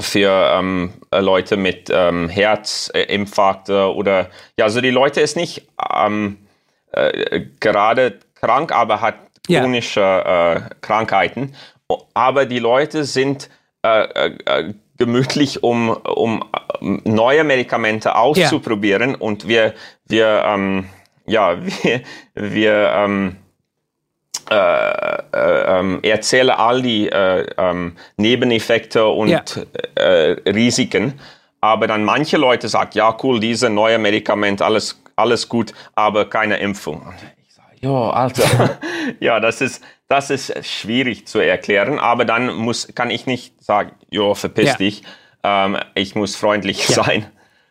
für 0.00 0.30
ähm, 0.56 0.92
äh, 1.10 1.18
Leute 1.20 1.56
mit 1.56 1.90
ähm, 1.92 2.28
Herzinfarkte 2.28 3.92
oder 3.94 4.30
ja, 4.56 4.66
also 4.66 4.80
die 4.80 4.90
Leute 4.90 5.20
ist 5.20 5.36
nicht 5.36 5.66
ähm, 5.92 6.38
äh, 6.92 7.40
gerade 7.60 8.18
krank, 8.34 8.72
aber 8.72 9.00
hat 9.00 9.16
Ja. 9.48 9.60
chronische 9.60 10.00
äh, 10.02 10.60
Krankheiten. 10.82 11.54
Aber 12.14 12.44
die 12.46 12.58
Leute 12.58 13.04
sind 13.04 13.48
äh, 13.82 14.04
äh, 14.04 14.36
äh, 14.44 14.74
gemütlich, 14.98 15.62
um, 15.62 15.90
um 15.90 16.42
äh, 16.80 16.98
neue 17.08 17.44
Medikamente 17.44 18.16
auszuprobieren 18.16 19.14
und 19.14 19.48
wir, 19.48 19.74
wir, 20.06 20.44
ähm, 20.46 20.88
ja, 21.26 21.56
wir, 21.82 22.02
wir 22.34 22.92
ähm, 22.94 23.36
äh, 24.50 24.54
äh, 24.54 25.78
ähm, 25.78 26.00
erzähle 26.02 26.58
all 26.58 26.80
die 26.80 27.08
äh, 27.08 27.46
ähm, 27.58 27.96
Nebeneffekte 28.16 29.06
und 29.06 29.28
Ja. 29.28 29.42
äh, 29.94 30.36
Risiken. 30.50 31.20
Aber 31.60 31.86
dann 31.86 32.04
manche 32.04 32.36
Leute 32.38 32.68
sagen, 32.68 32.90
ja 32.94 33.14
cool, 33.22 33.40
diese 33.40 33.68
neue 33.68 33.98
Medikament, 33.98 34.62
alles, 34.62 35.02
alles 35.16 35.48
gut, 35.48 35.72
aber 35.94 36.30
keine 36.30 36.58
Impfung. 36.58 37.02
Und 37.02 37.16
ich 37.46 37.52
sage, 37.52 37.76
ja, 37.80 38.10
Alter, 38.10 38.78
ja, 39.20 39.38
das 39.40 39.60
ist, 39.60 39.82
das 40.08 40.30
ist 40.30 40.66
schwierig 40.66 41.26
zu 41.26 41.38
erklären, 41.38 41.98
aber 41.98 42.24
dann 42.24 42.54
muss, 42.54 42.88
kann 42.94 43.10
ich 43.10 43.26
nicht 43.26 43.62
sagen, 43.62 43.92
ja, 44.10 44.34
verpiss 44.34 44.70
Ja. 44.70 44.76
dich, 44.76 45.02
ähm, 45.44 45.76
ich 45.94 46.14
muss 46.14 46.34
freundlich 46.36 46.88
Ja. 46.88 47.04
sein. 47.04 47.26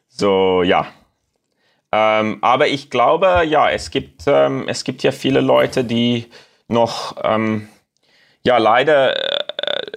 So, 0.08 0.64
ja. 0.64 0.88
Ähm, 1.92 2.40
aber 2.42 2.68
ich 2.68 2.90
glaube, 2.90 3.44
ja, 3.48 3.70
es 3.70 3.90
gibt, 3.92 4.24
ähm, 4.28 4.66
es 4.68 4.84
gibt 4.84 5.04
ja 5.04 5.12
viele 5.12 5.42
Leute, 5.42 5.84
die 5.84 6.28
noch, 6.68 7.16
ähm, 7.24 7.68
ja, 8.44 8.58
leider, 8.58 9.16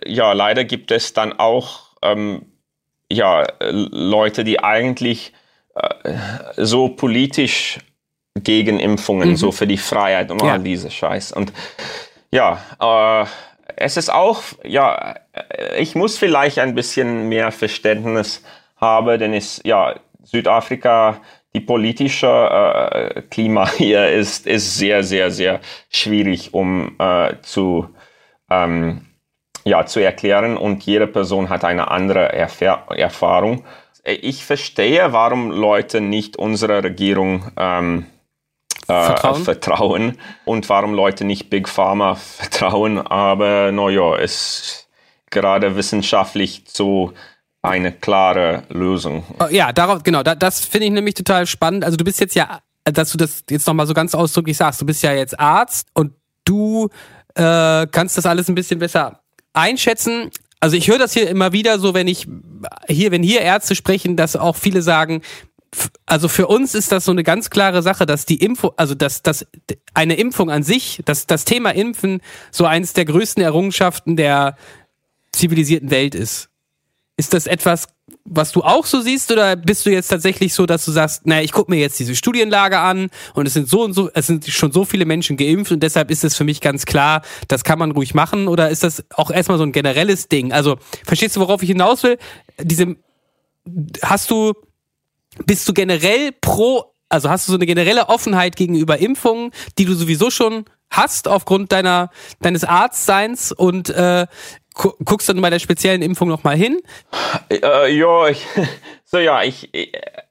äh, 0.06 0.12
ja, 0.12 0.32
leider 0.32 0.64
gibt 0.64 0.90
es 0.92 1.12
dann 1.12 1.38
auch, 1.38 1.90
ähm, 2.02 2.46
ja, 3.10 3.44
Leute, 3.60 4.44
die 4.44 4.62
eigentlich 4.62 5.32
äh, 5.74 6.14
so 6.56 6.88
politisch 6.88 7.78
gegen 8.36 8.78
Impfungen, 8.78 9.36
so 9.36 9.50
für 9.52 9.66
die 9.66 9.76
Freiheit 9.78 10.30
und 10.30 10.42
Ja. 10.42 10.52
all 10.52 10.62
diese 10.62 10.90
Scheiß. 10.90 11.32
Und 11.32 11.52
ja, 12.32 12.58
äh, 12.80 13.26
es 13.76 13.96
ist 13.96 14.12
auch, 14.12 14.42
ja, 14.64 15.16
äh, 15.32 15.80
ich 15.80 15.94
muss 15.94 16.18
vielleicht 16.18 16.58
ein 16.58 16.74
bisschen 16.74 17.28
mehr 17.28 17.52
Verständnis 17.52 18.42
haben, 18.76 19.18
denn 19.18 19.34
es, 19.34 19.60
ja, 19.64 19.94
Südafrika, 20.22 21.20
die 21.54 21.60
politische 21.60 22.26
äh, 22.28 23.22
Klima 23.22 23.68
hier 23.76 24.08
ist, 24.10 24.46
ist 24.46 24.76
sehr, 24.76 25.02
sehr, 25.02 25.30
sehr 25.30 25.60
schwierig, 25.90 26.54
um 26.54 26.96
äh, 26.98 27.34
zu, 27.42 27.88
ähm, 28.50 29.06
ja, 29.64 29.84
zu 29.86 30.00
erklären 30.00 30.56
und 30.56 30.84
jede 30.84 31.06
Person 31.06 31.48
hat 31.48 31.64
eine 31.64 31.90
andere 31.90 32.32
Erfahr 32.32 32.86
Erfahrung. 32.96 33.64
Ich 34.04 34.44
verstehe, 34.46 35.12
warum 35.12 35.50
Leute 35.50 36.00
nicht 36.00 36.36
unserer 36.38 36.82
Regierung 36.82 37.50
ähm, 37.58 38.06
äh, 38.90 39.04
Vertrauen? 39.06 39.44
vertrauen 39.44 40.18
und 40.44 40.68
warum 40.68 40.94
Leute 40.94 41.24
nicht 41.24 41.50
Big 41.50 41.68
Pharma 41.68 42.14
vertrauen, 42.16 42.98
aber 42.98 43.72
naja, 43.72 44.16
es 44.16 44.32
ist 44.32 44.88
gerade 45.30 45.76
wissenschaftlich 45.76 46.64
so 46.66 47.12
eine 47.62 47.92
klare 47.92 48.64
Lösung. 48.68 49.24
Oh, 49.38 49.46
Ja, 49.50 49.72
darauf, 49.72 50.02
genau, 50.02 50.22
da, 50.22 50.34
das 50.34 50.64
finde 50.64 50.86
ich 50.86 50.92
nämlich 50.92 51.14
total 51.14 51.46
spannend. 51.46 51.84
Also 51.84 51.96
du 51.96 52.04
bist 52.04 52.20
jetzt 52.20 52.34
ja, 52.34 52.60
dass 52.84 53.12
du 53.12 53.18
das 53.18 53.44
jetzt 53.50 53.66
nochmal 53.66 53.86
so 53.86 53.94
ganz 53.94 54.14
ausdrücklich 54.14 54.56
sagst, 54.56 54.80
du 54.80 54.86
bist 54.86 55.02
ja 55.02 55.12
jetzt 55.12 55.38
Arzt 55.38 55.88
und 55.94 56.12
du 56.44 56.88
äh, 57.34 57.86
kannst 57.86 58.16
das 58.16 58.26
alles 58.26 58.48
ein 58.48 58.54
bisschen 58.54 58.78
besser 58.78 59.20
einschätzen. 59.52 60.30
Also 60.60 60.76
ich 60.76 60.88
höre 60.88 60.98
das 60.98 61.12
hier 61.12 61.28
immer 61.28 61.52
wieder 61.52 61.78
so, 61.78 61.94
wenn 61.94 62.08
ich 62.08 62.26
hier, 62.86 63.10
wenn 63.10 63.22
hier 63.22 63.40
Ärzte 63.40 63.74
sprechen, 63.74 64.16
dass 64.16 64.36
auch 64.36 64.56
viele 64.56 64.82
sagen, 64.82 65.22
also 66.06 66.28
für 66.28 66.48
uns 66.48 66.74
ist 66.74 66.90
das 66.90 67.04
so 67.04 67.12
eine 67.12 67.22
ganz 67.22 67.50
klare 67.50 67.82
Sache, 67.82 68.04
dass 68.06 68.26
die 68.26 68.42
Info, 68.42 68.72
also 68.76 68.94
dass, 68.94 69.22
dass 69.22 69.46
eine 69.94 70.14
Impfung 70.14 70.50
an 70.50 70.62
sich, 70.62 71.00
dass 71.04 71.26
das 71.26 71.44
Thema 71.44 71.70
Impfen 71.70 72.20
so 72.50 72.64
eines 72.64 72.92
der 72.92 73.04
größten 73.04 73.42
Errungenschaften 73.42 74.16
der 74.16 74.56
zivilisierten 75.32 75.90
Welt 75.90 76.14
ist. 76.14 76.48
Ist 77.16 77.34
das 77.34 77.46
etwas, 77.46 77.86
was 78.24 78.50
du 78.50 78.62
auch 78.62 78.86
so 78.86 79.00
siehst, 79.00 79.30
oder 79.30 79.54
bist 79.54 79.86
du 79.86 79.90
jetzt 79.90 80.08
tatsächlich 80.08 80.54
so, 80.54 80.66
dass 80.66 80.84
du 80.84 80.90
sagst, 80.90 81.26
naja, 81.26 81.42
ich 81.42 81.52
gucke 81.52 81.70
mir 81.70 81.78
jetzt 81.78 82.00
diese 82.00 82.16
Studienlage 82.16 82.78
an 82.78 83.10
und 83.34 83.46
es 83.46 83.54
sind 83.54 83.68
so 83.68 83.84
und 83.84 83.92
so, 83.92 84.10
es 84.14 84.26
sind 84.26 84.46
schon 84.46 84.72
so 84.72 84.84
viele 84.84 85.04
Menschen 85.04 85.36
geimpft 85.36 85.70
und 85.70 85.82
deshalb 85.82 86.10
ist 86.10 86.24
es 86.24 86.34
für 86.34 86.44
mich 86.44 86.60
ganz 86.60 86.86
klar, 86.86 87.22
das 87.46 87.62
kann 87.62 87.78
man 87.78 87.92
ruhig 87.92 88.14
machen, 88.14 88.48
oder 88.48 88.70
ist 88.70 88.82
das 88.82 89.04
auch 89.10 89.30
erstmal 89.30 89.58
so 89.58 89.64
ein 89.64 89.72
generelles 89.72 90.28
Ding? 90.28 90.52
Also, 90.52 90.78
verstehst 91.04 91.36
du, 91.36 91.40
worauf 91.40 91.62
ich 91.62 91.68
hinaus 91.68 92.02
will? 92.02 92.18
Diese, 92.58 92.96
hast 94.02 94.30
du, 94.30 94.54
bist 95.46 95.68
du 95.68 95.72
generell 95.72 96.32
pro, 96.40 96.94
also 97.08 97.30
hast 97.30 97.46
du 97.48 97.52
so 97.52 97.58
eine 97.58 97.66
generelle 97.66 98.08
Offenheit 98.08 98.56
gegenüber 98.56 98.98
Impfungen, 98.98 99.52
die 99.78 99.84
du 99.84 99.94
sowieso 99.94 100.30
schon 100.30 100.64
hast 100.90 101.28
aufgrund 101.28 101.72
deiner 101.72 102.10
deines 102.40 102.64
Arztseins 102.64 103.52
und 103.52 103.90
äh, 103.90 104.26
gu 104.74 104.92
guckst 105.04 105.28
dann 105.28 105.40
bei 105.40 105.50
der 105.50 105.58
speziellen 105.58 106.02
Impfung 106.02 106.28
noch 106.28 106.42
mal 106.42 106.56
hin? 106.56 106.80
Äh, 107.48 107.94
ja, 107.94 108.28
ich, 108.28 108.44
so 109.04 109.18
ja, 109.18 109.42
ich, 109.42 109.70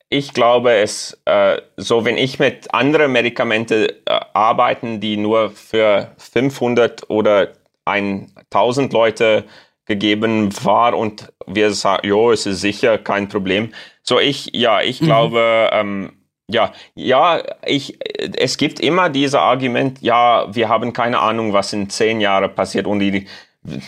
ich 0.10 0.34
glaube 0.34 0.74
es, 0.74 1.20
äh, 1.26 1.62
so 1.78 2.04
wenn 2.06 2.18
ich 2.18 2.40
mit 2.40 2.74
anderen 2.74 3.12
Medikamente 3.12 4.02
äh, 4.06 4.20
arbeiten, 4.34 5.00
die 5.00 5.18
nur 5.18 5.52
für 5.52 6.12
500 6.18 7.10
oder 7.10 7.54
1000 7.86 8.94
Leute 8.94 9.46
gegeben 9.90 10.50
war 10.64 10.94
und 10.98 11.34
wir 11.48 11.72
sagen, 11.74 12.08
jo, 12.08 12.32
es 12.32 12.46
ist 12.46 12.62
sicher 12.62 12.98
kein 13.00 13.28
Problem. 13.28 13.74
So 14.04 14.20
ich, 14.20 14.52
ja, 14.56 14.82
ich 14.82 15.00
glaube, 15.00 15.70
ähm, 15.74 16.14
Ja, 16.52 16.72
ja, 16.96 17.44
ich, 17.64 18.00
es 18.38 18.58
gibt 18.58 18.80
immer 18.80 19.10
diese 19.10 19.40
Argument, 19.40 20.02
ja, 20.02 20.48
wir 20.52 20.68
haben 20.68 20.94
keine 20.94 21.20
Ahnung, 21.20 21.54
was 21.54 21.74
in 21.74 21.90
zehn 21.92 22.22
Jahren 22.22 22.56
passiert 22.56 22.88
und 22.88 23.00
die, 23.02 23.28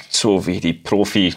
so 0.10 0.46
wie 0.46 0.60
die 0.60 0.74
Profi, 0.74 1.34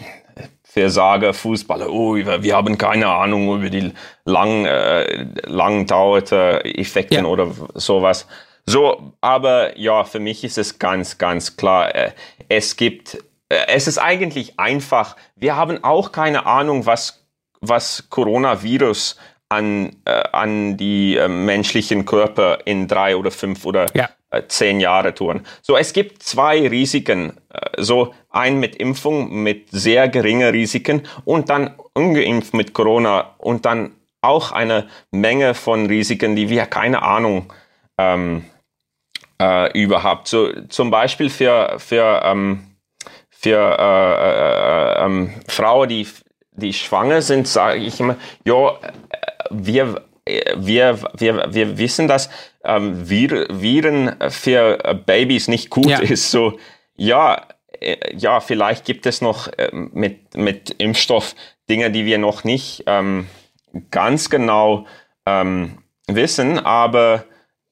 Versager, 0.63 1.33
Fußballer, 1.33 1.89
oh, 1.89 2.15
wir 2.15 2.55
haben 2.55 2.77
keine 2.77 3.07
Ahnung 3.07 3.57
über 3.57 3.69
die 3.71 3.91
lang, 4.25 4.65
äh, 4.65 5.25
lang 5.47 5.87
dauerte 5.87 6.63
Effekte 6.65 7.15
Ja. 7.15 7.25
oder 7.25 7.47
sowas. 7.73 8.27
So, 8.67 9.13
aber 9.21 9.77
ja, 9.79 10.03
für 10.03 10.19
mich 10.19 10.43
ist 10.43 10.57
es 10.59 10.77
ganz, 10.77 11.17
ganz 11.17 11.55
klar, 11.57 11.95
äh, 11.95 12.11
es 12.49 12.75
gibt, 12.75 13.17
es 13.49 13.87
ist 13.87 13.97
eigentlich 13.97 14.59
einfach, 14.59 15.15
wir 15.35 15.55
haben 15.55 15.83
auch 15.83 16.11
keine 16.11 16.45
Ahnung, 16.45 16.85
was, 16.85 17.25
was 17.61 18.07
Coronavirus 18.09 19.17
an, 19.49 19.95
äh, 20.05 20.23
an 20.31 20.77
die 20.77 21.17
äh, 21.17 21.27
menschlichen 21.27 22.05
Körper 22.05 22.59
in 22.65 22.87
drei 22.87 23.15
oder 23.15 23.31
fünf 23.31 23.65
oder 23.65 23.85
Ja. 23.95 24.09
äh, 24.31 24.41
zehn 24.47 24.79
Jahre 24.79 25.13
tun. 25.13 25.45
So, 25.61 25.77
es 25.77 25.93
gibt 25.93 26.23
zwei 26.23 26.67
Risiken. 26.67 27.37
äh, 27.53 27.81
So, 27.81 28.13
ein 28.31 28.59
mit 28.59 28.75
Impfung 28.75 29.31
mit 29.43 29.69
sehr 29.69 30.09
geringen 30.09 30.49
Risiken 30.49 31.03
und 31.25 31.49
dann 31.49 31.75
ungeimpft 31.93 32.53
mit 32.53 32.73
Corona 32.73 33.35
und 33.37 33.65
dann 33.65 33.91
auch 34.21 34.51
eine 34.51 34.87
Menge 35.11 35.53
von 35.53 35.85
Risiken, 35.85 36.35
die 36.35 36.49
wir 36.49 36.65
keine 36.65 37.03
Ahnung 37.03 37.53
ähm, 37.99 38.45
äh, 39.39 39.71
überhaupt. 39.79 40.27
So, 40.27 40.51
zum 40.69 40.89
Beispiel 40.89 41.29
für, 41.29 41.75
für, 41.77 42.21
ähm, 42.25 42.74
für 43.45 43.77
äh, 43.77 45.01
äh, 45.01 45.05
ähm, 45.05 45.29
Frauen, 45.47 45.87
die, 45.87 46.07
die 46.53 46.73
schwanger 46.73 47.21
sind, 47.21 47.47
sage 47.47 47.77
ich 47.77 47.99
immer, 47.99 48.15
ja, 48.43 48.69
äh, 48.69 48.75
wir, 49.51 50.01
äh, 50.25 50.55
wir, 50.57 50.99
wir, 51.15 51.53
wir 51.53 51.77
wissen, 51.77 52.07
dass 52.07 52.31
ähm, 52.63 53.07
Vir 53.07 53.45
Viren 53.51 54.15
für 54.31 54.83
äh, 54.83 54.95
Babys 54.95 55.47
nicht 55.47 55.69
gut 55.69 55.85
Ja. 55.85 55.99
ist. 55.99 56.31
So, 56.31 56.57
ja, 56.95 57.45
äh, 57.79 58.15
ja, 58.15 58.39
vielleicht 58.39 58.83
gibt 58.83 59.05
es 59.05 59.21
noch 59.21 59.47
äh, 59.59 59.69
mit, 59.71 60.35
mit 60.35 60.71
Impfstoff 60.79 61.35
Dinge, 61.69 61.91
die 61.91 62.05
wir 62.05 62.17
noch 62.17 62.45
nicht 62.45 62.85
ähm, 62.87 63.27
ganz 63.91 64.31
genau 64.31 64.87
ähm, 65.27 65.77
wissen, 66.07 66.57
aber 66.57 67.25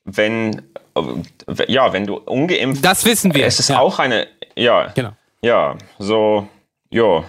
wenn, 0.03 0.61
äh, 0.95 1.65
ja, 1.67 1.93
wenn 1.93 2.05
du 2.05 2.17
ungeimpft 2.17 2.85
Das 2.85 3.05
wissen 3.05 3.33
wir. 3.33 3.47
es 3.47 3.59
ist 3.59 3.71
ja. 3.71 3.79
auch 3.79 3.97
eine, 3.97 4.27
ja, 4.55 4.91
Genau. 4.93 5.13
Ja, 5.43 5.77
so, 5.99 6.47
ja, 6.89 7.23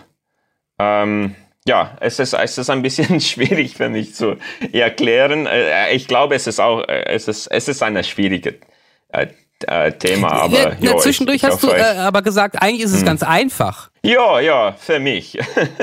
ähm, 0.79 1.35
ja, 1.67 1.97
es 2.01 2.19
ist, 2.19 2.35
es 2.35 2.59
ist 2.59 2.71
ein 2.71 2.83
bisschen 2.83 3.21
schwierig 3.21 3.75
für 3.77 3.89
mich 3.89 4.15
zu 4.15 4.37
erklären. 4.73 5.47
Äh, 5.47 5.93
Ich 5.95 6.07
glaube, 6.09 6.35
es 6.35 6.47
ist 6.47 6.61
auch, 6.61 6.81
äh, 6.89 7.05
es 7.07 7.29
ist, 7.29 7.47
es 7.49 7.69
ist 7.69 7.83
ein 7.83 8.03
schwieriges 8.05 8.55
äh, 9.09 9.27
äh, 9.67 9.93
Thema, 9.93 10.33
aber 10.33 10.59
ja, 10.59 10.77
na, 10.81 10.91
ja, 10.93 10.97
zwischendurch 10.99 11.37
ich, 11.37 11.43
ich 11.45 11.49
hast 11.49 11.63
du 11.63 11.71
äh, 11.71 11.81
aber 11.99 12.21
gesagt, 12.23 12.61
eigentlich 12.61 12.83
ist 12.83 12.93
es 12.93 12.99
Hm. 13.01 13.07
ganz 13.07 13.23
einfach. 13.23 13.91
ja, 14.03 14.41
ja, 14.41 14.73
für 14.73 14.99
mich. 15.01 15.39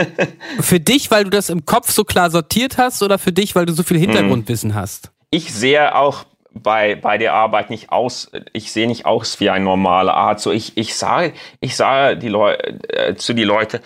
Für 0.59 0.79
dich, 0.79 1.09
weil 1.09 1.23
du 1.23 1.29
das 1.31 1.49
im 1.49 1.65
Kopf 1.65 1.89
so 1.91 2.03
klar 2.03 2.29
sortiert 2.29 2.77
hast 2.77 3.01
oder 3.01 3.17
für 3.17 3.31
dich, 3.31 3.55
weil 3.55 3.65
du 3.65 3.73
so 3.73 3.83
viel 3.83 3.97
Hintergrundwissen 3.97 4.75
hast? 4.75 5.11
ich 5.33 5.53
sehe 5.53 5.95
auch 5.95 6.25
bei, 6.53 6.95
bei 6.95 7.17
der 7.17 7.33
Arbeit 7.33 7.69
nicht 7.69 7.91
aus, 7.91 8.31
ich 8.53 8.71
sehe 8.71 8.87
nicht 8.87 9.05
aus 9.05 9.39
wie 9.39 9.49
ein 9.49 9.63
normaler 9.63 10.13
Arzt. 10.13 10.43
So 10.43 10.51
ich, 10.51 10.77
ich 10.77 10.95
sage, 10.95 11.33
ich 11.59 11.75
sage 11.75 12.17
die 12.17 12.29
Leu 12.29 12.53
äh, 12.53 13.15
zu 13.15 13.33
die 13.33 13.43
Leute, 13.43 13.81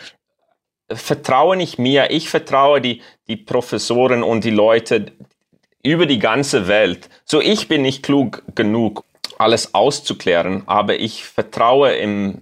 vertraue 0.92 1.56
nicht 1.56 1.80
mir, 1.80 2.12
ich 2.12 2.30
vertraue 2.30 2.82
die, 2.82 3.02
die 3.28 3.38
Professoren 3.38 4.24
und 4.24 4.44
die 4.44 4.52
Leute 4.52 5.14
über 5.84 6.06
die 6.06 6.20
ganze 6.20 6.68
Welt. 6.68 7.10
So 7.26 7.42
ich 7.42 7.68
bin 7.68 7.82
nicht 7.82 8.04
klug 8.04 8.44
genug, 8.56 9.04
alles 9.38 9.74
auszuklären, 9.74 10.64
aber 10.66 11.00
ich 11.00 11.24
vertraue 11.24 11.94
im 11.94 12.42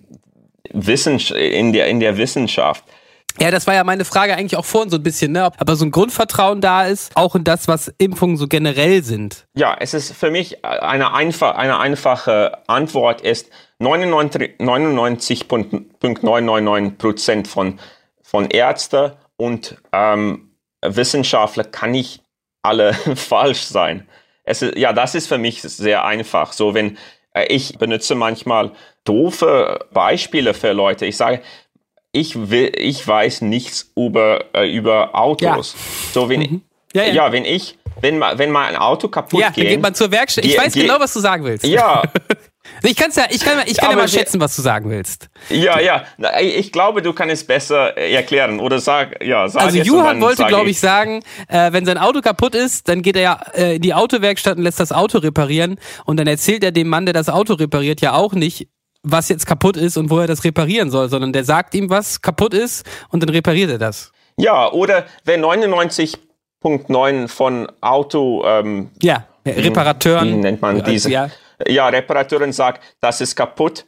Wissen, 0.71 1.19
in 1.19 1.73
der, 1.73 1.87
in 1.87 1.99
der 1.99 2.17
Wissenschaft. 2.17 2.83
Ja, 3.39 3.51
das 3.51 3.67
war 3.67 3.73
ja 3.73 3.83
meine 3.83 4.05
Frage 4.05 4.35
eigentlich 4.35 4.57
auch 4.57 4.65
vorhin 4.65 4.89
so 4.89 4.97
ein 4.97 5.03
bisschen, 5.03 5.31
ne? 5.31 5.45
Ob 5.45 5.59
aber 5.59 5.75
so 5.75 5.85
ein 5.85 5.91
Grundvertrauen 5.91 6.61
da 6.61 6.85
ist, 6.85 7.15
auch 7.15 7.35
in 7.35 7.43
das, 7.43 7.67
was 7.67 7.93
Impfungen 7.97 8.37
so 8.37 8.47
generell 8.47 9.03
sind. 9.03 9.45
Ja, 9.55 9.75
es 9.79 9.93
ist 9.93 10.13
für 10.13 10.31
mich 10.31 10.63
eine, 10.63 11.13
einfach, 11.13 11.55
eine 11.55 11.79
einfache 11.79 12.59
Antwort 12.67 13.21
ist 13.21 13.49
99 13.79 14.59
99,999 14.59 16.97
Prozent 16.97 17.47
von, 17.47 17.79
von 18.21 18.49
Ärzten 18.49 19.13
und 19.35 19.77
ähm, 19.91 20.51
Wissenschaftler 20.85 21.63
kann 21.63 21.91
nicht 21.91 22.21
alle 22.61 22.93
falsch 23.15 23.63
sein. 23.63 24.07
Es 24.43 24.61
ist, 24.61 24.77
ja, 24.77 24.93
das 24.93 25.15
ist 25.15 25.27
für 25.27 25.37
mich 25.37 25.61
sehr 25.61 26.05
einfach. 26.05 26.53
So, 26.53 26.73
wenn 26.73 26.97
äh, 27.33 27.45
ich 27.45 27.77
benutze 27.77 28.15
manchmal 28.15 28.71
doofe 29.03 29.79
Beispiele 29.91 30.53
für 30.53 30.71
Leute. 30.71 31.05
Ich 31.05 31.17
sage, 31.17 31.41
ich 32.13 32.49
will, 32.49 32.71
ich 32.77 33.05
weiß 33.05 33.41
nichts 33.41 33.91
über, 33.97 34.45
äh, 34.53 34.71
über 34.71 35.13
Autos. 35.15 35.75
So, 36.13 36.29
wenn, 36.29 36.39
Mhm. 36.41 36.61
Ja, 36.93 37.03
ja, 37.05 37.13
ja. 37.13 37.31
wenn 37.31 37.43
ich, 37.43 37.77
wenn 38.01 38.19
mal, 38.19 38.37
wenn 38.37 38.51
mal 38.51 38.67
ein 38.67 38.75
Auto 38.75 39.07
kaputt 39.07 39.39
Ja, 39.39 39.47
dann 39.47 39.55
geht, 39.55 39.67
geht 39.67 39.81
man 39.81 39.95
zur 39.95 40.11
Werkstatt. 40.11 40.45
Ich 40.45 40.57
weiß 40.57 40.73
genau, 40.73 40.99
was 40.99 41.11
du 41.13 41.19
sagen 41.19 41.43
willst. 41.43 41.65
ja, 41.65 42.03
Ich 42.81 42.95
kann's 42.95 43.15
ja, 43.15 43.25
ich 43.29 43.41
kann, 43.41 43.59
ich 43.65 43.77
kann 43.77 43.91
ja 43.91 43.97
mal 43.97 44.07
schätzen, 44.07 44.39
was 44.39 44.55
du 44.55 44.61
sagen 44.61 44.89
willst. 44.89 45.29
ja, 45.49 45.79
ja. 45.79 46.05
Ich 46.39 46.71
glaube, 46.71 47.01
du 47.01 47.13
kannst 47.13 47.33
es 47.33 47.43
besser 47.45 47.97
äh, 47.97 48.13
erklären 48.13 48.59
oder 48.59 48.79
sag, 48.79 49.23
ja, 49.23 49.47
sag 49.47 49.63
Also 49.63 49.79
Johann 49.79 50.21
wollte, 50.21 50.45
glaube 50.45 50.69
ich, 50.69 50.79
sagen, 50.79 51.23
äh, 51.49 51.71
wenn 51.73 51.85
sein 51.85 51.97
Auto 51.97 52.21
kaputt 52.21 52.55
ist, 52.55 52.87
dann 52.87 53.01
geht 53.01 53.15
er 53.15 53.21
ja 53.21 53.41
äh, 53.53 53.75
in 53.75 53.81
die 53.81 53.93
Autowerkstatt 53.93 54.57
und 54.57 54.63
lässt 54.63 54.79
das 54.79 54.91
Auto 54.91 55.17
reparieren 55.17 55.77
und 56.05 56.17
dann 56.17 56.27
erzählt 56.27 56.63
er 56.63 56.71
dem 56.71 56.87
Mann, 56.87 57.05
der 57.05 57.13
das 57.13 57.29
Auto 57.29 57.53
repariert, 57.53 58.01
ja 58.01 58.13
auch 58.13 58.33
nicht, 58.33 58.69
was 59.03 59.29
jetzt 59.29 59.45
kaputt 59.45 59.75
ist 59.77 59.97
und 59.97 60.09
wo 60.09 60.19
er 60.19 60.27
das 60.27 60.43
reparieren 60.43 60.89
soll, 60.89 61.09
sondern 61.09 61.33
der 61.33 61.43
sagt 61.43 61.75
ihm, 61.75 61.89
was 61.89 62.21
kaputt 62.21 62.53
ist 62.53 62.85
und 63.09 63.21
dann 63.21 63.29
repariert 63.29 63.69
er 63.69 63.77
das. 63.77 64.11
Ja, 64.37 64.71
oder 64.71 65.05
wenn 65.25 65.43
99.9 65.43 67.27
von 67.27 67.71
Auto, 67.81 68.43
ähm, 68.45 68.89
Ja, 69.01 69.25
Reparateuren. 69.45 70.27
wie 70.29 70.35
nennt 70.37 70.61
man 70.61 70.83
diese? 70.83 71.09
Ja, 71.11 71.29
Ja, 71.67 71.87
Reparateurin 71.87 72.51
sagt, 72.51 72.83
das 72.99 73.21
ist 73.21 73.35
kaputt. 73.35 73.85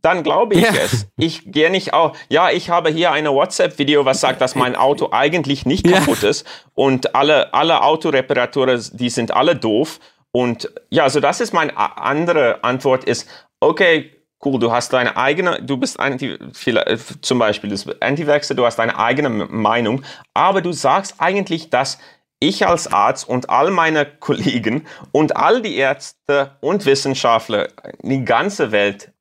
Dann 0.00 0.22
glaube 0.24 0.54
ich 0.54 0.62
Ja. 0.62 0.70
es. 0.84 1.06
Ich 1.16 1.52
gehe 1.52 1.70
nicht 1.70 1.92
auch. 1.92 2.16
Ja, 2.28 2.50
ich 2.50 2.70
habe 2.70 2.90
hier 2.90 3.12
eine 3.12 3.32
WhatsApp-Video, 3.32 4.04
was 4.04 4.20
sagt, 4.20 4.40
dass 4.40 4.56
mein 4.56 4.74
Auto 4.74 5.10
eigentlich 5.12 5.64
nicht 5.66 5.86
Ja. 5.86 5.98
kaputt 5.98 6.22
ist. 6.24 6.44
Und 6.74 7.14
alle, 7.14 7.52
alle 7.54 7.82
Autoreparaturen, 7.82 8.82
die 8.94 9.10
sind 9.10 9.30
alle 9.32 9.54
doof. 9.54 10.00
Und 10.32 10.70
ja, 10.90 11.08
so 11.10 11.20
das 11.20 11.40
ist 11.40 11.52
meine 11.52 11.76
andere 11.76 12.64
Antwort 12.64 13.04
ist, 13.04 13.28
okay, 13.60 14.10
cool, 14.44 14.58
du 14.58 14.72
hast 14.72 14.92
deine 14.92 15.16
eigene, 15.16 15.62
du 15.62 15.76
bist 15.76 15.98
anti, 16.00 16.38
vielleicht, 16.52 17.24
zum 17.24 17.38
Beispiel 17.38 17.70
das 17.70 17.86
Anti-Vaxxer, 18.00 18.54
du 18.54 18.66
hast 18.66 18.76
deine 18.76 18.98
eigene 18.98 19.28
Meinung, 19.28 20.02
aber 20.34 20.60
du 20.62 20.72
sagst 20.72 21.16
eigentlich, 21.18 21.70
dass 21.70 21.98
ich 22.40 22.66
als 22.66 22.92
Arzt 22.92 23.28
und 23.28 23.50
all 23.50 23.70
meine 23.70 24.04
Kollegen 24.20 24.86
und 25.12 25.36
all 25.36 25.62
die 25.62 25.76
Ärzte 25.76 26.56
und 26.60 26.84
Wissenschaftler, 26.86 27.68
die 28.02 28.24
ganze 28.24 28.72
Welt 28.72 29.12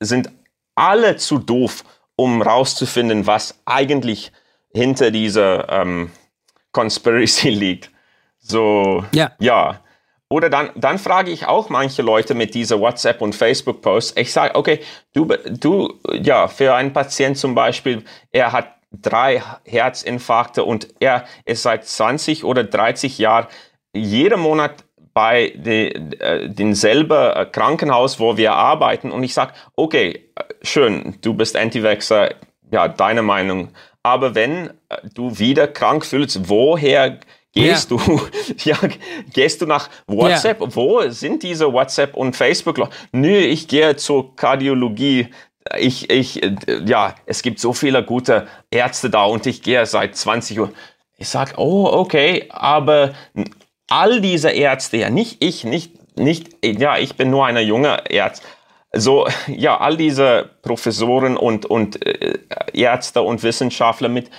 sind 0.00 0.30
alle 0.74 1.16
zu 1.16 1.38
doof, 1.38 1.84
um 2.16 2.42
rauszufinden, 2.42 3.26
was 3.26 3.60
eigentlich 3.64 4.32
hinter 4.72 5.10
dieser 5.10 5.68
ähm, 5.70 6.10
Conspiracy 6.72 7.48
liegt. 7.50 7.90
So, 8.38 9.04
Ja. 9.12 9.32
ja. 9.40 9.80
Oder 10.28 10.50
dann, 10.50 10.70
dann 10.74 10.98
frage 10.98 11.30
ich 11.30 11.46
auch 11.46 11.68
manche 11.68 12.02
Leute 12.02 12.34
mit 12.34 12.54
dieser 12.54 12.80
WhatsApp- 12.80 13.22
und 13.22 13.34
Facebook-Posts. 13.34 14.16
Ich 14.16 14.32
sage, 14.32 14.56
okay, 14.56 14.80
du, 15.12 15.26
du, 15.26 15.94
ja, 16.12 16.48
für 16.48 16.74
einen 16.74 16.92
Patient 16.92 17.38
zum 17.38 17.54
Beispiel, 17.54 18.04
er 18.32 18.52
hat 18.52 18.74
drei 18.90 19.42
Herzinfarkte 19.64 20.64
und 20.64 20.88
er 21.00 21.26
ist 21.44 21.62
seit 21.62 21.86
20 21.86 22.44
oder 22.44 22.64
30 22.64 23.18
Jahren 23.18 23.46
jeden 23.94 24.40
Monat 24.40 24.84
bei 25.14 25.52
de, 25.56 25.94
äh, 26.18 26.48
denselben 26.50 27.32
äh, 27.32 27.46
Krankenhaus, 27.50 28.20
wo 28.20 28.36
wir 28.36 28.52
arbeiten. 28.52 29.10
Und 29.12 29.22
ich 29.22 29.32
sage, 29.32 29.54
okay, 29.74 30.28
äh, 30.34 30.42
schön, 30.60 31.16
du 31.22 31.34
bist 31.34 31.56
Anti-Vaxxer, 31.56 32.34
ja, 32.70 32.88
deine 32.88 33.22
Meinung. 33.22 33.70
Aber 34.02 34.34
wenn 34.34 34.70
du 35.14 35.38
wieder 35.38 35.68
krank 35.68 36.04
fühlst, 36.04 36.48
woher 36.48 37.18
gehst 37.56 37.90
Ja. 37.90 37.96
du? 37.96 38.20
ja, 38.64 38.78
gehst 39.32 39.60
du 39.60 39.66
nach 39.66 39.88
WhatsApp? 40.06 40.58
Wo 40.60 41.08
sind 41.08 41.42
diese 41.42 41.72
WhatsApp 41.72 42.14
und 42.16 42.36
Facebook? 42.36 42.88
Nö, 43.12 43.36
ich 43.38 43.66
gehe 43.66 43.96
zur 43.96 44.36
Kardiologie. 44.36 45.28
Ich, 45.78 46.10
ich, 46.10 46.40
ja, 46.86 47.14
es 47.26 47.42
gibt 47.42 47.58
so 47.58 47.72
viele 47.72 48.04
gute 48.04 48.46
Ärzte 48.70 49.10
da 49.10 49.24
und 49.24 49.46
ich 49.46 49.62
gehe 49.62 49.84
seit 49.86 50.14
20 50.16 50.60
Uhr. 50.60 50.72
Ich 51.18 51.28
sag, 51.28 51.54
oh, 51.56 51.86
okay, 51.86 52.46
aber 52.50 53.14
all 53.88 54.20
diese 54.20 54.50
Ärzte, 54.50 54.98
ja, 54.98 55.10
nicht 55.10 55.42
ich, 55.42 55.64
nicht, 55.64 56.16
nicht, 56.16 56.64
ja, 56.64 56.98
ich 56.98 57.16
bin 57.16 57.30
nur 57.30 57.46
eine 57.46 57.62
junge 57.62 58.02
Arzt. 58.20 58.42
So, 58.92 59.26
ja, 59.48 59.78
all 59.78 59.96
diese 59.96 60.50
Professoren 60.62 61.36
und, 61.36 61.66
und 61.66 62.06
äh, 62.06 62.38
Ärzte 62.72 63.22
und 63.22 63.42
Wissenschaftler 63.42 64.08
mit 64.08 64.30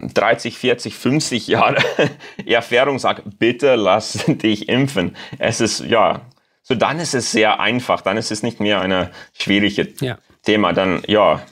30, 0.00 0.56
40, 0.58 0.94
50 0.94 1.48
Jahre 1.48 1.76
Erfahrung 2.46 2.98
sage, 2.98 3.22
bitte 3.38 3.74
lass 3.74 4.12
dich 4.26 4.68
impfen. 4.68 5.16
Es 5.38 5.60
ist, 5.60 5.80
ja, 5.80 6.22
so 6.62 6.74
dann 6.74 6.98
ist 7.00 7.14
es 7.14 7.32
sehr 7.32 7.60
einfach, 7.60 8.00
dann 8.02 8.16
ist 8.16 8.30
es 8.30 8.42
nicht 8.42 8.60
mehr 8.60 8.80
eine 8.80 9.10
schwierige 9.32 9.88
Ja. 10.00 10.18
Thema, 10.44 10.72
dann, 10.72 11.02
ja, 11.06 11.42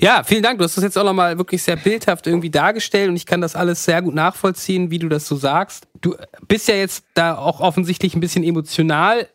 Ja, 0.00 0.22
vielen 0.24 0.42
Dank. 0.42 0.58
Du 0.58 0.64
hast 0.64 0.76
das 0.76 0.84
jetzt 0.84 0.98
auch 0.98 1.04
nochmal 1.04 1.38
wirklich 1.38 1.62
sehr 1.62 1.76
bildhaft 1.76 2.26
irgendwie 2.26 2.50
dargestellt 2.50 3.08
und 3.10 3.16
ich 3.16 3.26
kann 3.26 3.40
das 3.40 3.54
alles 3.54 3.84
sehr 3.84 4.02
gut 4.02 4.14
nachvollziehen, 4.14 4.90
wie 4.90 4.98
du 4.98 5.08
das 5.08 5.26
so 5.26 5.36
sagst. 5.36 5.86
Du 6.00 6.16
bist 6.48 6.68
ja 6.68 6.74
jetzt 6.74 7.04
da 7.14 7.36
auch 7.36 7.60
offensichtlich 7.60 8.14
ein 8.14 8.20
bisschen 8.20 8.42
emotional 8.44 9.28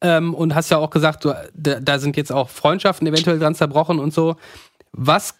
ähm, 0.00 0.34
und 0.34 0.54
hast 0.54 0.70
ja 0.70 0.78
auch 0.78 0.90
gesagt, 0.90 1.24
du, 1.24 1.32
da, 1.54 1.80
da 1.80 1.98
sind 1.98 2.16
jetzt 2.16 2.32
auch 2.32 2.48
Freundschaften 2.48 3.06
eventuell 3.06 3.38
dran 3.38 3.54
zerbrochen 3.54 3.98
und 3.98 4.12
so. 4.12 4.36
Was 4.92 5.36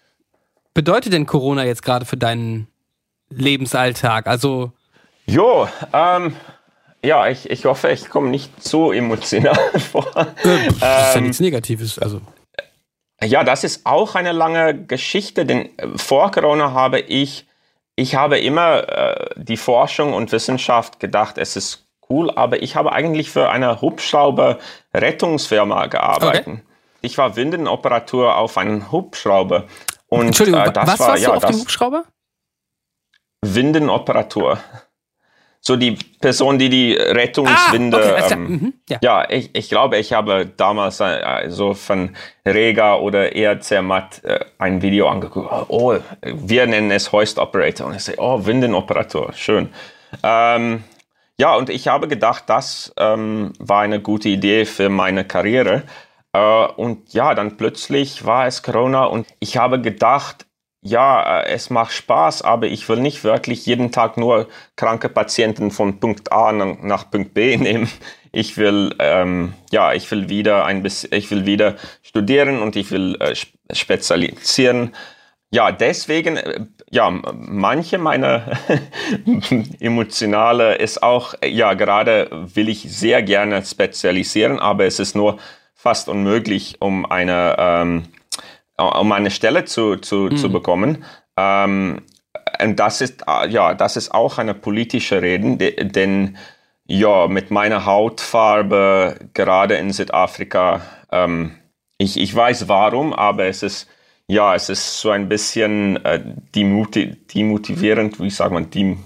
bedeutet 0.81 1.13
denn 1.13 1.27
Corona 1.27 1.65
jetzt 1.67 1.83
gerade 1.83 2.07
für 2.07 2.17
deinen 2.17 2.67
Lebensalltag? 3.29 4.27
Also, 4.27 4.73
Jo, 5.27 5.69
ähm, 5.93 6.35
ja, 7.05 7.29
ich, 7.29 7.51
ich 7.51 7.67
hoffe, 7.67 7.91
ich 7.91 8.09
komme 8.09 8.31
nicht 8.31 8.65
so 8.65 8.91
emotional 8.91 9.55
vor. 9.93 10.07
äh, 10.17 10.25
das 10.41 10.77
ist 10.77 10.81
ja 10.81 11.15
Ähm, 11.17 11.23
nichts 11.25 11.41
Negatives. 11.41 11.99
Also, 11.99 12.23
Ja, 13.23 13.45
das 13.45 13.63
ist 13.63 13.85
auch 13.85 14.15
eine 14.15 14.33
lange 14.33 14.87
Geschichte, 14.87 15.45
denn 15.45 15.69
äh, 15.79 15.87
vor 15.97 16.31
Corona 16.31 16.73
habe 16.73 17.01
ich, 17.01 17.47
ich 17.95 18.15
habe 18.15 18.39
immer 18.39 18.89
äh, 18.89 19.29
die 19.37 19.59
Forschung 19.59 20.15
und 20.15 20.33
Wissenschaft 20.33 20.99
gedacht, 20.99 21.37
es 21.37 21.57
ist 21.57 21.85
cool, 22.09 22.31
aber 22.31 22.63
ich 22.63 22.75
habe 22.75 22.93
eigentlich 22.93 23.31
für 23.31 23.51
eine 23.51 23.83
Hubschrauber-Rettungsfirma 23.83 25.89
gearbeitet. 25.89 26.61
Ich 27.03 27.19
war 27.19 27.37
Windenoperateur 27.37 28.37
auf 28.37 28.57
einem 28.57 28.91
Hubschrauber. 28.91 29.65
Und 30.11 30.27
Entschuldigung, 30.27 30.61
äh, 30.61 30.73
das 30.73 30.87
was 30.87 31.01
war, 31.01 31.09
warst 31.09 31.23
ja, 31.23 31.31
du 31.31 31.35
auf 31.37 31.43
das, 31.43 31.51
dem 31.53 31.61
Hubschrauber? 31.61 32.05
Windenoperator. 33.43 34.59
So 35.63 35.77
die 35.77 35.93
Person, 36.21 36.59
die 36.59 36.71
die 36.71 36.95
Rettungswinde. 36.95 37.97
Ah, 37.97 38.01
okay, 38.01 38.27
klar. 38.27 38.33
ähm, 38.33 38.47
Mhm, 38.47 38.75
ja. 38.89 38.99
Ja, 39.03 39.31
ich, 39.31 39.51
ich 39.55 39.69
glaube, 39.69 39.99
ich 39.99 40.13
habe 40.13 40.47
damals 40.47 41.01
äh, 41.01 41.49
so 41.49 41.75
von 41.75 42.17
Rega 42.47 42.97
oder 42.97 43.35
eher 43.35 43.61
Zermatt 43.61 44.25
äh, 44.25 44.41
ein 44.59 44.81
Video 44.81 45.09
angeguckt. 45.09 45.51
Oh, 45.69 45.99
wir 46.23 46.67
nennen 46.67 46.91
es 46.91 47.13
Hoist 47.13 47.39
Operator. 47.39 47.87
Und 47.89 47.97
ich 47.97 48.05
sage, 48.05 48.19
oh, 48.21 48.45
Windenoperator, 48.45 49.33
schön. 49.35 49.69
Ähm, 50.23 50.83
ja, 51.39 51.55
und 51.55 51.71
ich 51.71 51.89
habe 51.89 52.09
gedacht, 52.09 52.45
das 52.49 52.93
ähm, 52.97 53.53
war 53.59 53.83
eine 53.83 54.01
gute 54.01 54.29
Idee 54.31 54.65
für 54.65 54.89
meine 54.89 55.25
Karriere. 55.25 55.83
Äh, 56.33 56.67
und 56.77 57.13
ja, 57.13 57.35
dann 57.35 57.57
plötzlich 57.57 58.25
war 58.25 58.47
es 58.47 58.63
Corona 58.63 59.05
und 59.05 59.27
ich 59.41 59.57
habe 59.57 59.81
gedacht, 59.81 60.47
ja, 60.83 61.41
äh, 61.43 61.49
es 61.51 61.71
macht 61.71 61.93
Spaß, 61.93 62.43
aber 62.43 62.67
ich 62.67 62.89
will 62.89 63.01
nicht 63.01 63.25
wirklich 63.25 63.67
jeden 63.67 63.93
Tag 63.93 64.17
nur 64.17 64.49
kranke 64.77 65.09
Patienten 65.09 65.71
von 65.71 66.01
Punkt 66.01 66.33
A 66.33 66.53
nach, 66.53 67.11
Punkt 67.11 67.35
B 67.35 67.57
nehmen. 67.57 67.89
Ich 68.33 68.57
will, 68.57 68.95
ähm, 69.01 69.55
ja, 69.73 69.93
ich 69.93 70.09
will 70.11 70.29
wieder 70.29 70.65
ein 70.65 70.83
bisschen, 70.83 71.13
ich 71.13 71.31
will 71.33 71.47
wieder 71.47 71.77
studieren 72.03 72.63
und 72.63 72.77
ich 72.77 72.91
will 72.93 73.17
äh, 73.21 73.33
sp- 73.35 73.59
spezialisieren. 73.73 74.95
Ja, 75.53 75.73
deswegen, 75.73 76.37
äh, 76.37 76.67
ja, 76.91 77.11
manche 77.11 77.99
meiner 77.99 78.47
emotionale 79.81 80.77
ist 80.77 81.03
auch, 81.03 81.35
ja, 81.45 81.75
gerade 81.75 82.29
will 82.55 82.69
ich 82.69 82.83
sehr 82.83 83.23
gerne 83.23 83.65
spezialisieren, 83.65 84.59
aber 84.61 84.85
es 84.87 85.01
ist 85.01 85.17
nur 85.17 85.39
fast 85.83 86.09
unmöglich, 86.11 86.77
um 86.81 87.07
eine, 87.07 87.57
ähm, 87.59 88.05
um 88.77 89.13
eine 89.13 89.31
Stelle 89.31 89.65
zu, 89.65 89.97
zu, 89.97 90.29
zu 90.29 90.51
bekommen. 90.53 91.05
Ähm, 91.39 92.03
und 92.63 92.77
das 92.79 93.01
ist, 93.01 93.25
äh, 93.27 93.49
ja, 93.49 93.73
das 93.73 93.97
ist 93.97 94.13
auch 94.13 94.37
eine 94.37 94.53
politische 94.53 95.23
Rede, 95.23 95.57
de- 95.57 95.85
denn 95.85 96.37
ja, 96.87 97.29
mit 97.29 97.51
meiner 97.51 97.87
Hautfarbe, 97.87 99.17
gerade 99.33 99.77
in 99.77 99.91
Südafrika, 99.93 100.83
ähm, 101.11 101.53
ich, 101.97 102.19
ich 102.19 102.35
weiß 102.35 102.69
warum, 102.69 103.13
aber 103.15 103.47
es 103.47 103.63
ist, 103.63 103.89
ja, 104.27 104.55
es 104.55 104.69
ist 104.69 105.01
so 105.01 105.11
ein 105.11 105.29
bisschen 105.29 106.05
äh, 106.05 106.21
demotivierend, 106.55 108.21
wie 108.21 108.31
sagt 108.31 108.53
man, 108.53 108.71
dem, 108.71 109.05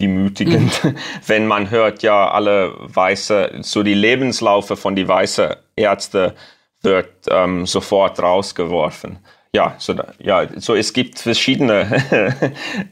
demütigend, 0.00 0.80
wenn 1.26 1.46
man 1.46 1.70
hört, 1.70 2.02
ja, 2.02 2.30
alle 2.30 2.72
Weiße, 2.78 3.58
so 3.62 3.82
die 3.82 3.94
Lebenslaufe 3.94 4.76
von 4.76 4.94
die 4.96 5.06
weißen 5.08 5.54
Ärzte 5.76 6.34
wird 6.82 7.08
ähm, 7.30 7.66
sofort 7.66 8.20
rausgeworfen. 8.20 9.18
Ja, 9.52 9.74
so, 9.78 9.94
ja, 10.18 10.46
so 10.56 10.74
es 10.74 10.92
gibt 10.92 11.18
verschiedene 11.18 12.30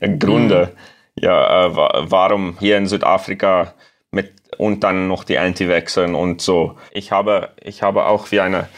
Gründe, 0.19 0.73
ja, 1.15 1.67
äh, 1.67 1.77
wa- 1.77 2.05
warum 2.09 2.57
hier 2.59 2.77
in 2.79 2.87
Südafrika 2.87 3.75
mit 4.11 4.33
und 4.59 4.83
dann 4.85 5.07
noch 5.09 5.25
die 5.25 5.39
Anti-Wechseln 5.39 6.15
und 6.15 6.41
so. 6.41 6.77
Ich 6.93 7.13
habe, 7.13 7.51
ich 7.63 7.83
habe 7.83 8.07
auch 8.07 8.31
wie 8.33 8.41
eine 8.41 8.69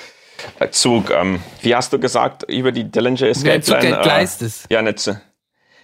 äh, 0.59 0.69
Zug, 0.71 1.11
ähm, 1.11 1.41
wie 1.63 1.75
hast 1.75 1.93
du 1.93 1.99
gesagt, 1.99 2.43
über 2.45 2.73
die 2.73 2.91
Dillinger 2.91 3.23
Escape 3.23 3.61
Zug 3.61 3.77
Plan. 4.03 4.21
Ja, 4.71 4.83
nicht 4.83 4.99
so. 4.99 5.17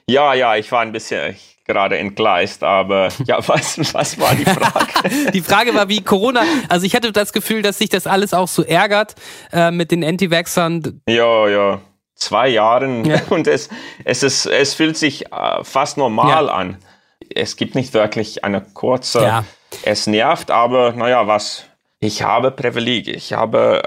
Ja, 0.09 0.35
ja, 0.35 0.57
ich 0.57 0.71
war 0.73 0.81
ein 0.81 0.93
bisschen 0.93 1.31
ich, 1.31 1.54
gerade 1.65 1.99
entgleist, 1.99 2.63
aber 2.63 3.09
ja, 3.27 3.39
was, 3.49 3.79
was 3.95 4.19
war 4.19 4.35
die 4.35 4.45
Frage? 4.45 4.87
Die 5.33 5.41
Frage 5.41 5.75
war, 5.75 5.89
wie 5.89 6.03
Corona, 6.03 6.43
also 6.69 6.87
ich 6.87 6.95
hatte 6.95 7.13
das 7.13 7.33
Gefühl, 7.33 7.63
dass 7.63 7.79
sich 7.79 7.89
das 7.91 8.07
alles 8.07 8.33
auch 8.35 8.49
so 8.49 8.63
ärgert 8.63 9.15
äh, 9.53 9.71
mit 9.71 9.91
den 9.91 10.05
Anti-Vaxxern. 10.05 11.01
ja, 11.09 11.49
ja, 11.49 11.81
zwei 12.15 12.49
Jahren 12.49 13.05
Ja. 13.05 13.21
und 13.31 13.47
es, 13.47 13.69
es 14.05 14.23
ist, 14.23 14.47
es 14.47 14.75
fühlt 14.75 14.97
sich 14.97 15.27
äh, 15.33 15.63
fast 15.65 15.97
normal 15.97 16.47
Ja. 16.47 16.53
an. 16.53 16.79
Es 17.35 17.57
gibt 17.57 17.75
nicht 17.75 17.95
wirklich 17.95 18.45
eine 18.45 18.61
kurze, 18.61 19.23
Ja. 19.23 19.45
es 19.83 20.07
nervt, 20.07 20.51
aber 20.51 20.93
naja, 20.93 21.27
was? 21.27 21.65
Ich 22.01 22.23
habe 22.23 22.51
Privileg, 22.51 23.09
ich 23.09 23.33
habe 23.33 23.83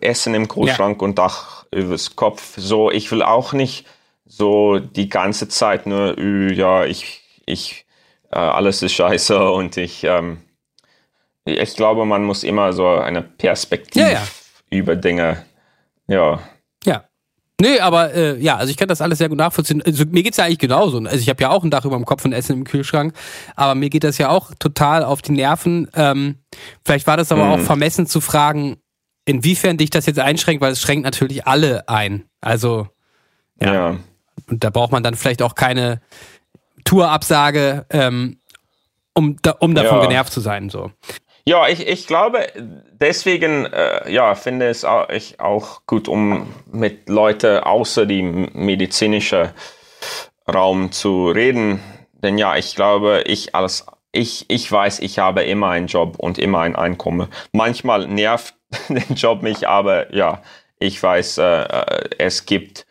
äh, 0.00 0.04
Essen 0.06 0.34
im 0.34 0.48
Kühlschrank 0.48 1.00
und 1.02 1.18
Dach 1.18 1.64
übers 1.70 2.16
Kopf. 2.16 2.54
So, 2.56 2.90
ich 2.90 3.10
will 3.12 3.22
auch 3.22 3.52
nicht 3.52 3.86
so 4.28 4.78
die 4.78 5.08
ganze 5.08 5.48
Zeit 5.48 5.86
nur, 5.86 6.18
ja, 6.52 6.84
ich, 6.84 7.22
ich, 7.46 7.86
äh, 8.30 8.36
alles 8.38 8.82
ist 8.82 8.92
scheiße 8.92 9.50
und 9.50 9.76
ich, 9.76 10.04
ähm, 10.04 10.38
ich 11.44 11.74
glaube, 11.76 12.04
man 12.04 12.24
muss 12.24 12.44
immer 12.44 12.72
so 12.72 12.86
eine 12.88 13.22
Perspektive 13.22 14.04
Ja, 14.06 14.12
ja. 14.12 14.22
über 14.70 14.96
Dinge, 14.96 15.44
ja. 16.06 16.40
Ja. 16.84 17.04
Nee, 17.60 17.80
aber 17.80 18.14
äh, 18.14 18.36
ja, 18.38 18.56
also 18.56 18.70
ich 18.70 18.76
kann 18.76 18.86
das 18.86 19.00
alles 19.00 19.18
sehr 19.18 19.28
gut 19.28 19.38
nachvollziehen. 19.38 19.82
Also 19.82 20.04
mir 20.04 20.22
geht's 20.22 20.36
ja 20.36 20.44
eigentlich 20.44 20.58
genauso. 20.60 20.98
Also 20.98 21.16
ich 21.16 21.28
habe 21.28 21.42
ja 21.42 21.48
auch 21.50 21.64
ein 21.64 21.70
Dach 21.72 21.84
über 21.84 21.96
dem 21.96 22.04
Kopf 22.04 22.24
und 22.24 22.32
Essen 22.32 22.52
im 22.52 22.64
Kühlschrank, 22.64 23.14
aber 23.56 23.74
mir 23.74 23.90
geht 23.90 24.04
das 24.04 24.18
ja 24.18 24.28
auch 24.28 24.52
total 24.60 25.02
auf 25.02 25.22
die 25.22 25.32
Nerven. 25.32 25.88
Ähm, 25.94 26.36
vielleicht 26.84 27.06
war 27.08 27.16
das 27.16 27.32
aber 27.32 27.46
Mhm. 27.46 27.50
auch 27.52 27.58
vermessen 27.60 28.06
zu 28.06 28.20
fragen, 28.20 28.76
inwiefern 29.24 29.76
dich 29.76 29.90
das 29.90 30.06
jetzt 30.06 30.20
einschränkt, 30.20 30.60
weil 30.62 30.70
es 30.72 30.80
schränkt 30.80 31.04
natürlich 31.04 31.46
alle 31.48 31.88
ein. 31.88 32.26
Also 32.40 32.86
Ja. 33.60 33.72
ja. 33.74 33.96
Und 34.48 34.64
da 34.64 34.70
braucht 34.70 34.92
man 34.92 35.02
dann 35.02 35.14
vielleicht 35.14 35.42
auch 35.42 35.54
keine 35.54 36.00
Tourabsage, 36.84 37.86
ähm, 37.90 38.38
um, 39.14 39.36
da, 39.42 39.52
um 39.58 39.74
davon 39.74 39.98
Ja. 39.98 40.06
genervt 40.06 40.32
zu 40.32 40.40
sein. 40.40 40.70
So. 40.70 40.90
Ja, 41.44 41.66
ich, 41.68 41.86
ich 41.86 42.06
glaube, 42.06 42.46
deswegen 42.92 43.66
äh, 43.66 44.10
ja, 44.10 44.34
finde 44.34 44.68
es 44.68 44.84
auch, 44.84 45.08
ich 45.08 45.40
auch 45.40 45.82
gut, 45.86 46.08
um 46.08 46.46
mit 46.70 47.08
Leuten 47.08 47.58
außer 47.58 48.06
dem 48.06 48.50
medizinischen 48.52 49.48
Raum 50.52 50.92
zu 50.92 51.28
reden. 51.28 51.80
Denn 52.12 52.38
ja, 52.38 52.56
ich 52.56 52.74
glaube, 52.74 53.22
ich 53.26 53.54
als 53.54 53.86
ich, 54.12 54.46
ich 54.48 54.70
weiß, 54.70 55.00
ich 55.00 55.18
habe 55.18 55.42
immer 55.42 55.68
einen 55.70 55.86
Job 55.86 56.16
und 56.18 56.38
immer 56.38 56.60
ein 56.60 56.76
Einkommen. 56.76 57.28
Manchmal 57.52 58.06
nervt 58.08 58.54
der 58.88 59.04
Job 59.14 59.42
mich, 59.42 59.68
aber 59.68 60.14
ja, 60.14 60.42
ich 60.78 61.02
weiß, 61.02 61.38
äh, 61.38 61.62
äh, 61.62 62.10
es 62.18 62.46
gibt 62.46 62.86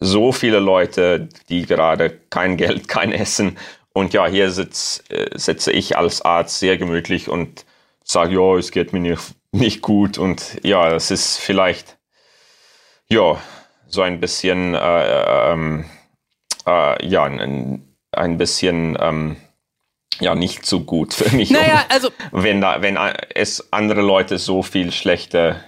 so 0.00 0.32
viele 0.32 0.58
Leute, 0.58 1.28
die 1.48 1.66
gerade 1.66 2.10
kein 2.30 2.56
Geld, 2.56 2.88
kein 2.88 3.12
Essen. 3.12 3.58
Und 3.92 4.14
ja, 4.14 4.26
hier 4.26 4.50
sitz, 4.50 5.04
äh, 5.10 5.38
sitze 5.38 5.72
ich 5.72 5.96
als 5.96 6.22
Arzt 6.22 6.58
sehr 6.58 6.78
gemütlich 6.78 7.28
und 7.28 7.66
sage, 8.02 8.34
ja, 8.34 8.56
es 8.56 8.72
geht 8.72 8.92
mir 8.92 9.00
nicht, 9.00 9.22
nicht 9.52 9.82
gut. 9.82 10.18
Und 10.18 10.58
ja, 10.64 10.92
es 10.92 11.10
ist 11.10 11.38
vielleicht, 11.38 11.98
ja, 13.08 13.40
so 13.86 14.02
ein 14.02 14.20
bisschen, 14.20 14.74
äh, 14.74 15.52
ähm, 15.52 15.84
äh, 16.66 17.06
ja, 17.06 17.24
ein, 17.24 17.96
ein 18.12 18.38
bisschen, 18.38 18.96
ähm, 19.00 19.36
ja, 20.20 20.34
nicht 20.34 20.66
so 20.66 20.80
gut 20.80 21.14
für 21.14 21.34
mich. 21.34 21.50
Naja, 21.50 21.84
also 21.88 22.10
wenn, 22.30 22.60
da, 22.60 22.82
wenn 22.82 22.96
es 23.34 23.72
andere 23.72 24.02
Leute 24.02 24.38
so 24.38 24.62
viel 24.62 24.92
schlechter 24.92 25.60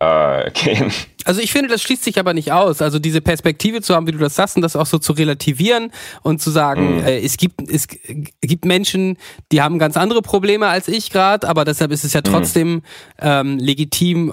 äh, 0.00 0.50
gehen. 0.52 0.92
Also 1.24 1.40
ich 1.40 1.52
finde, 1.52 1.68
das 1.68 1.82
schließt 1.82 2.04
sich 2.04 2.18
aber 2.18 2.32
nicht 2.32 2.52
aus. 2.52 2.80
Also 2.80 2.98
diese 2.98 3.20
Perspektive 3.20 3.82
zu 3.82 3.94
haben, 3.94 4.06
wie 4.06 4.12
du 4.12 4.18
das 4.18 4.34
sagst, 4.34 4.56
und 4.56 4.62
das 4.62 4.76
auch 4.76 4.86
so 4.86 4.98
zu 4.98 5.12
relativieren 5.12 5.90
und 6.22 6.40
zu 6.40 6.50
sagen, 6.50 7.02
äh, 7.02 7.18
es 7.18 7.36
gibt 7.36 7.68
es 7.70 7.86
gibt 7.88 8.64
Menschen, 8.64 9.18
die 9.52 9.60
haben 9.60 9.78
ganz 9.78 9.96
andere 9.96 10.22
Probleme 10.22 10.68
als 10.68 10.88
ich 10.88 11.10
gerade, 11.10 11.48
aber 11.48 11.64
deshalb 11.64 11.90
ist 11.92 12.04
es 12.04 12.12
ja 12.12 12.22
trotzdem 12.22 12.82
ähm, 13.20 13.58
legitim, 13.58 14.32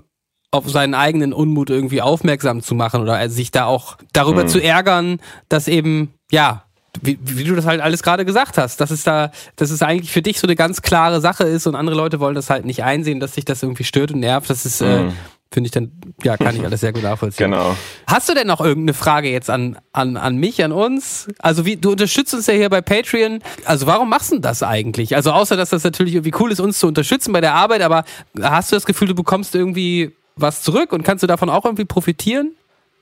auf 0.52 0.70
seinen 0.70 0.94
eigenen 0.94 1.34
Unmut 1.34 1.70
irgendwie 1.70 2.02
aufmerksam 2.02 2.62
zu 2.62 2.76
machen 2.76 3.02
oder 3.02 3.28
sich 3.30 3.52
da 3.52 3.66
auch 3.66 3.98
darüber 4.14 4.44
Mhm. 4.44 4.48
zu 4.48 4.64
ärgern, 4.64 5.20
dass 5.50 5.68
eben, 5.68 6.14
ja, 6.32 6.64
wie, 7.02 7.20
wie 7.22 7.44
du 7.44 7.56
das 7.56 7.66
halt 7.66 7.82
alles 7.82 8.04
gerade 8.04 8.24
gesagt 8.24 8.58
hast, 8.58 8.80
dass 8.80 8.90
es 8.90 9.04
da, 9.04 9.32
dass 9.58 9.70
es 9.70 9.82
eigentlich 9.82 10.14
für 10.14 10.22
dich 10.22 10.40
so 10.40 10.48
eine 10.48 10.56
ganz 10.56 10.82
klare 10.82 11.20
Sache 11.20 11.44
ist 11.44 11.68
und 11.68 11.76
andere 11.76 11.98
Leute 11.98 12.22
wollen 12.22 12.36
das 12.36 12.50
halt 12.50 12.64
nicht 12.64 12.84
einsehen, 12.86 13.20
dass 13.20 13.34
sich 13.36 13.44
das 13.44 13.64
irgendwie 13.64 13.84
stört 13.84 14.14
und 14.14 14.22
nervt. 14.22 14.50
Das 14.50 14.66
ist, 14.66 14.80
äh, 14.80 15.10
finde 15.52 15.68
ich 15.68 15.72
dann, 15.72 15.92
ja, 16.24 16.38
kann 16.38 16.56
ich 16.56 16.64
alles 16.66 16.82
sehr 16.82 16.94
gut 16.94 17.04
nachvollziehen. 17.04 17.52
Genau. 17.52 17.76
Hast 18.08 18.30
du 18.30 18.34
denn 18.34 18.48
noch 18.48 18.62
irgendeine 18.62 18.94
Frage 18.94 19.30
jetzt 19.30 19.50
an, 19.50 19.78
an, 19.94 20.18
an 20.18 20.38
mich, 20.38 20.64
an 20.64 20.72
uns? 20.72 21.28
Also 21.40 21.66
wie, 21.66 21.78
du 21.78 21.92
unterstützt 21.92 22.34
uns 22.34 22.48
ja 22.48 22.54
hier 22.54 22.70
bei 22.70 22.82
Patreon. 22.82 23.40
Also 23.66 23.88
warum 23.88 24.10
machst 24.10 24.32
du 24.32 24.40
das 24.40 24.64
eigentlich? 24.64 25.16
Also 25.16 25.32
außer, 25.32 25.56
dass 25.56 25.70
das 25.70 25.84
natürlich 25.84 26.16
irgendwie 26.16 26.34
cool 26.40 26.52
ist, 26.52 26.60
uns 26.60 26.80
zu 26.80 26.88
unterstützen 26.88 27.34
bei 27.34 27.42
der 27.42 27.54
Arbeit, 27.54 27.82
aber 27.82 28.04
hast 28.42 28.72
du 28.72 28.76
das 28.76 28.86
Gefühl, 28.86 29.08
du 29.08 29.16
bekommst 29.16 29.56
irgendwie 29.56 30.12
was 30.36 30.62
zurück 30.62 30.92
und 30.92 31.04
kannst 31.04 31.24
du 31.24 31.28
davon 31.28 31.50
auch 31.50 31.66
irgendwie 31.66 31.86
profitieren? 31.86 32.56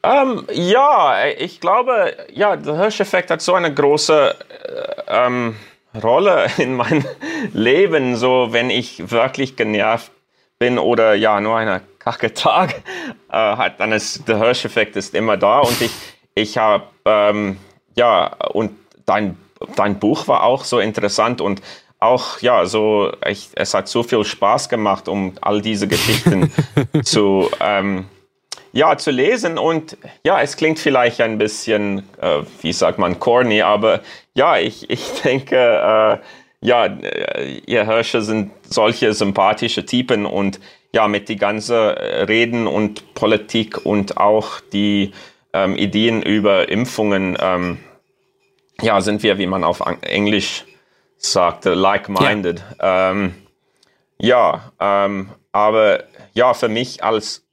Ähm, 0.03 0.45
ja, 0.51 1.15
ich 1.37 1.61
glaube, 1.61 2.13
ja, 2.33 2.57
der 2.57 2.75
Hirscheffekt 2.75 3.31
hat 3.31 3.41
so 3.41 3.53
eine 3.53 3.73
große 3.73 4.35
äh, 5.07 5.25
ähm, 5.25 5.55
Rolle 6.01 6.47
in 6.57 6.75
meinem 6.75 7.05
Leben, 7.53 8.15
so 8.15 8.49
wenn 8.51 8.69
ich 8.69 9.11
wirklich 9.11 9.55
genervt 9.55 10.11
bin 10.59 10.77
oder 10.77 11.13
ja, 11.13 11.39
nur 11.39 11.57
einer 11.57 11.81
kacke 12.03 12.33
Tag. 12.33 12.83
Äh, 13.31 13.37
hat, 13.37 13.79
dann 13.79 13.91
ist 13.91 14.27
der 14.27 14.37
Hirscheffekt 14.37 14.95
ist 14.95 15.15
immer 15.15 15.37
da 15.37 15.59
und 15.59 15.81
ich, 15.81 15.91
ich 16.35 16.57
habe, 16.57 16.85
ähm, 17.05 17.57
ja, 17.95 18.35
und 18.53 18.71
dein, 19.05 19.37
dein 19.75 19.99
Buch 19.99 20.27
war 20.27 20.43
auch 20.43 20.63
so 20.63 20.79
interessant 20.79 21.41
und 21.41 21.61
auch, 21.99 22.39
ja, 22.41 22.65
so, 22.65 23.11
ich, 23.27 23.49
es 23.55 23.73
hat 23.73 23.87
so 23.87 24.03
viel 24.03 24.23
Spaß 24.25 24.69
gemacht, 24.69 25.07
um 25.07 25.33
all 25.41 25.61
diese 25.61 25.87
Geschichten 25.87 26.51
zu, 27.03 27.49
ähm, 27.61 28.05
ja, 28.73 28.97
zu 28.97 29.11
lesen 29.11 29.57
und 29.57 29.97
ja, 30.25 30.41
es 30.41 30.57
klingt 30.57 30.79
vielleicht 30.79 31.21
ein 31.21 31.37
bisschen, 31.37 31.99
äh, 32.19 32.41
wie 32.61 32.73
sagt 32.73 32.99
man, 32.99 33.19
corny, 33.19 33.61
aber 33.61 34.01
ja, 34.33 34.57
ich, 34.57 34.89
ich 34.89 35.21
denke, 35.21 35.55
äh, 35.55 36.17
ja, 36.65 36.85
äh, 36.85 37.61
ihr 37.65 37.85
Hirsche 37.85 38.21
sind 38.21 38.51
solche 38.67 39.13
sympathische 39.13 39.85
Typen 39.85 40.25
und 40.25 40.59
ja, 40.93 41.07
mit 41.07 41.27
die 41.27 41.35
ganze 41.35 41.95
äh, 41.95 42.23
Reden 42.23 42.67
und 42.67 43.13
Politik 43.15 43.85
und 43.85 44.17
auch 44.17 44.59
die 44.59 45.11
ähm, 45.51 45.75
Ideen 45.75 46.21
über 46.21 46.69
Impfungen, 46.69 47.37
ähm, 47.39 47.79
ja, 48.81 49.01
sind 49.01 49.23
wir, 49.23 49.37
wie 49.37 49.47
man 49.47 49.63
auf 49.63 49.81
Englisch 50.01 50.65
sagt, 51.17 51.65
äh, 51.65 51.73
like-minded. 51.73 52.63
Ähm, 52.79 53.35
ja, 54.17 54.71
ähm, 54.79 55.29
aber 55.51 56.03
ja, 56.33 56.53
für 56.53 56.69
mich 56.69 57.03
als 57.03 57.43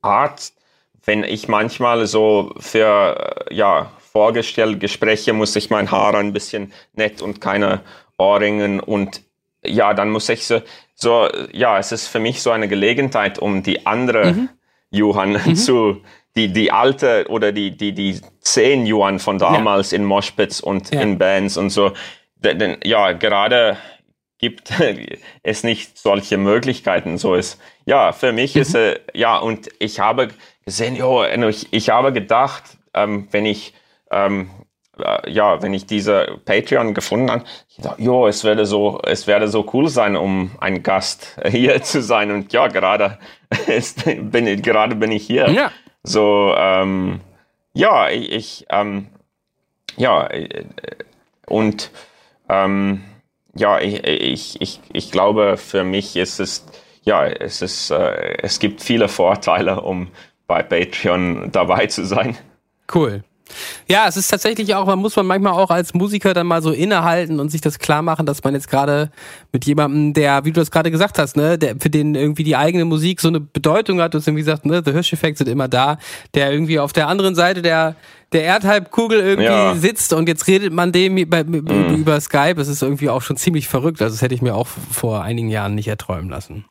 Arzt, 0.00 0.56
wenn 1.04 1.22
ich 1.22 1.48
manchmal 1.48 2.06
so 2.06 2.54
für 2.58 3.46
äh, 3.50 3.54
ja, 3.54 3.90
vorgestellt 4.12 4.80
Gespräche 4.80 5.32
muss 5.32 5.56
ich 5.56 5.70
mein 5.70 5.90
Haar 5.90 6.14
ein 6.14 6.32
bisschen 6.32 6.72
nett 6.94 7.20
und 7.20 7.40
keine 7.40 7.80
Ohrringen 8.16 8.80
und 8.80 9.22
ja, 9.64 9.94
dann 9.94 10.10
muss 10.10 10.28
ich 10.28 10.46
so, 10.46 10.60
so 10.94 11.28
ja, 11.52 11.78
es 11.78 11.92
ist 11.92 12.06
für 12.08 12.20
mich 12.20 12.42
so 12.42 12.50
eine 12.50 12.68
Gelegenheit, 12.68 13.38
um 13.38 13.62
die 13.62 13.86
andere 13.86 14.48
Johann 14.90 15.54
zu, 15.56 16.02
die, 16.36 16.52
die 16.52 16.72
alte 16.72 17.26
oder 17.28 17.52
die, 17.52 17.76
die, 17.76 17.92
die 17.92 18.20
zehn 18.40 18.86
Johann 18.86 19.18
von 19.18 19.38
damals 19.38 19.92
in 19.92 20.04
Moshpits 20.04 20.60
und 20.60 20.92
Ja. 20.94 21.00
in 21.00 21.18
Bands 21.18 21.56
und 21.56 21.70
so. 21.70 21.92
Denn, 22.36 22.76
ja, 22.84 23.12
gerade 23.12 23.76
gibt 24.38 24.72
es 25.42 25.64
nicht 25.64 25.96
solche 25.98 26.36
Möglichkeiten. 26.38 27.18
So 27.18 27.34
ist, 27.34 27.60
ja, 27.86 28.12
für 28.12 28.32
mich 28.32 28.56
ist, 28.56 28.74
äh, 28.74 29.00
ja, 29.14 29.38
und 29.38 29.68
ich 29.78 30.00
habe 30.00 30.28
gesehen, 30.64 30.96
jo, 30.96 31.24
ich, 31.24 31.72
ich 31.72 31.90
habe 31.90 32.12
gedacht, 32.12 32.64
ähm, 32.94 33.28
wenn 33.30 33.46
ich, 33.46 33.74
ähm, 34.10 34.50
äh, 34.50 34.63
ja, 35.26 35.62
wenn 35.62 35.74
ich 35.74 35.86
diese 35.86 36.38
Patreon 36.44 36.94
gefunden 36.94 37.30
habe, 37.30 37.44
ich 37.68 37.76
dachte, 37.76 38.02
jo, 38.02 38.26
es 38.26 38.44
werde 38.44 38.66
so, 38.66 39.00
es 39.02 39.26
werde 39.26 39.48
so 39.48 39.68
cool 39.72 39.88
sein, 39.88 40.16
um 40.16 40.52
ein 40.60 40.82
Gast 40.82 41.36
hier 41.48 41.82
zu 41.82 42.02
sein. 42.02 42.30
Und 42.30 42.52
ja, 42.52 42.68
gerade, 42.68 43.18
ist, 43.66 44.04
bin, 44.04 44.62
gerade 44.62 44.94
bin 44.94 45.12
ich 45.12 45.26
hier. 45.26 45.50
Ja. 45.50 45.70
So, 46.02 46.54
ähm, 46.56 47.20
ja, 47.72 48.08
ich, 48.10 48.66
ähm, 48.70 49.08
ja, 49.96 50.26
äh, 50.26 50.64
und 51.46 51.90
ähm, 52.48 53.04
ja, 53.54 53.80
ich, 53.80 54.04
ich, 54.04 54.60
ich, 54.60 54.80
ich 54.92 55.10
glaube, 55.10 55.56
für 55.56 55.84
mich 55.84 56.16
ist 56.16 56.40
es, 56.40 56.66
ja, 57.02 57.26
es 57.26 57.62
ist, 57.62 57.90
äh, 57.90 58.36
es 58.42 58.58
gibt 58.58 58.82
viele 58.82 59.08
Vorteile, 59.08 59.80
um 59.80 60.08
bei 60.46 60.62
Patreon 60.62 61.50
dabei 61.52 61.86
zu 61.86 62.04
sein. 62.04 62.36
Cool. 62.92 63.24
Ja, 63.88 64.06
es 64.08 64.16
ist 64.16 64.28
tatsächlich 64.28 64.74
auch, 64.74 64.86
man 64.86 64.98
muss 64.98 65.16
man 65.16 65.26
manchmal 65.26 65.52
auch 65.52 65.70
als 65.70 65.94
Musiker 65.94 66.34
dann 66.34 66.46
mal 66.46 66.62
so 66.62 66.70
innehalten 66.72 67.40
und 67.40 67.50
sich 67.50 67.60
das 67.60 67.78
klar 67.78 68.02
machen, 68.02 68.26
dass 68.26 68.42
man 68.42 68.54
jetzt 68.54 68.68
gerade 68.68 69.10
mit 69.52 69.64
jemandem, 69.66 70.14
der, 70.14 70.44
wie 70.44 70.52
du 70.52 70.60
das 70.60 70.70
gerade 70.70 70.90
gesagt 70.90 71.18
hast, 71.18 71.36
ne, 71.36 71.58
der 71.58 71.76
für 71.78 71.90
den 71.90 72.14
irgendwie 72.14 72.44
die 72.44 72.56
eigene 72.56 72.84
Musik 72.84 73.20
so 73.20 73.28
eine 73.28 73.40
Bedeutung 73.40 74.00
hat, 74.00 74.14
du 74.14 74.18
hast 74.18 74.26
irgendwie 74.26 74.42
gesagt, 74.42 74.64
ne, 74.64 74.82
The 74.84 74.92
Hirsch-Effekt 74.92 75.38
sind 75.38 75.48
immer 75.48 75.68
da, 75.68 75.98
der 76.34 76.50
irgendwie 76.50 76.78
auf 76.78 76.92
der 76.92 77.08
anderen 77.08 77.34
Seite 77.34 77.62
der 77.62 77.96
der 78.32 78.42
Erdhalbkugel 78.42 79.20
irgendwie 79.20 79.44
Ja. 79.44 79.76
sitzt 79.76 80.12
und 80.12 80.28
jetzt 80.28 80.48
redet 80.48 80.72
man 80.72 80.90
dem 80.90 81.28
bei, 81.30 81.42
über 81.42 82.20
Skype. 82.20 82.60
Es 82.60 82.66
ist 82.66 82.82
irgendwie 82.82 83.08
auch 83.08 83.22
schon 83.22 83.36
ziemlich 83.36 83.68
verrückt. 83.68 84.02
Also 84.02 84.14
das 84.14 84.22
hätte 84.22 84.34
ich 84.34 84.42
mir 84.42 84.56
auch 84.56 84.66
vor 84.66 85.22
einigen 85.22 85.50
Jahren 85.50 85.76
nicht 85.76 85.86
erträumen 85.86 86.30
lassen 86.30 86.64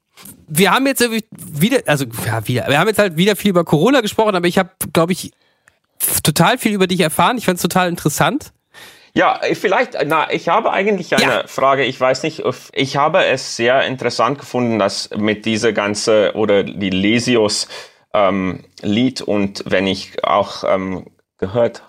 wir 0.47 0.71
haben 0.71 0.85
jetzt 0.85 1.01
irgendwie 1.01 1.25
wieder, 1.31 1.79
also 1.87 2.05
ja, 2.25 2.47
wieder, 2.47 2.67
wir 2.67 2.79
haben 2.79 2.87
jetzt 2.87 2.99
halt 2.99 3.17
wieder 3.17 3.35
viel 3.35 3.49
über 3.49 3.63
Corona 3.63 4.01
gesprochen, 4.01 4.35
aber 4.35 4.47
ich 4.47 4.57
habe, 4.57 4.69
glaube 4.93 5.11
ich, 5.11 5.31
total 6.23 6.57
viel 6.57 6.73
über 6.73 6.87
dich 6.87 6.99
erfahren. 6.99 7.37
Ich 7.37 7.45
fand 7.45 7.57
es 7.57 7.61
total 7.61 7.89
interessant. 7.89 8.51
Ja, 9.15 9.39
vielleicht, 9.53 9.95
na, 10.07 10.31
ich 10.31 10.49
habe 10.49 10.71
eigentlich 10.71 11.15
eine 11.15 11.23
Ja. 11.23 11.47
Frage. 11.47 11.83
Ich 11.85 11.99
weiß 11.99 12.23
nicht, 12.23 12.41
ich 12.73 12.97
habe 12.97 13.23
es 13.25 13.55
sehr 13.55 13.83
interessant 13.83 14.39
gefunden, 14.39 14.79
dass 14.79 15.11
mit 15.15 15.45
dieser 15.45 15.71
ganze 15.71 16.31
oder 16.33 16.63
die 16.63 16.89
Lesios 16.89 17.67
ähm, 18.13 18.63
Lied 18.81 19.21
und 19.21 19.63
wenn 19.67 19.85
ich 19.85 20.23
auch 20.23 20.63
ähm, 20.67 21.05
gehört 21.37 21.83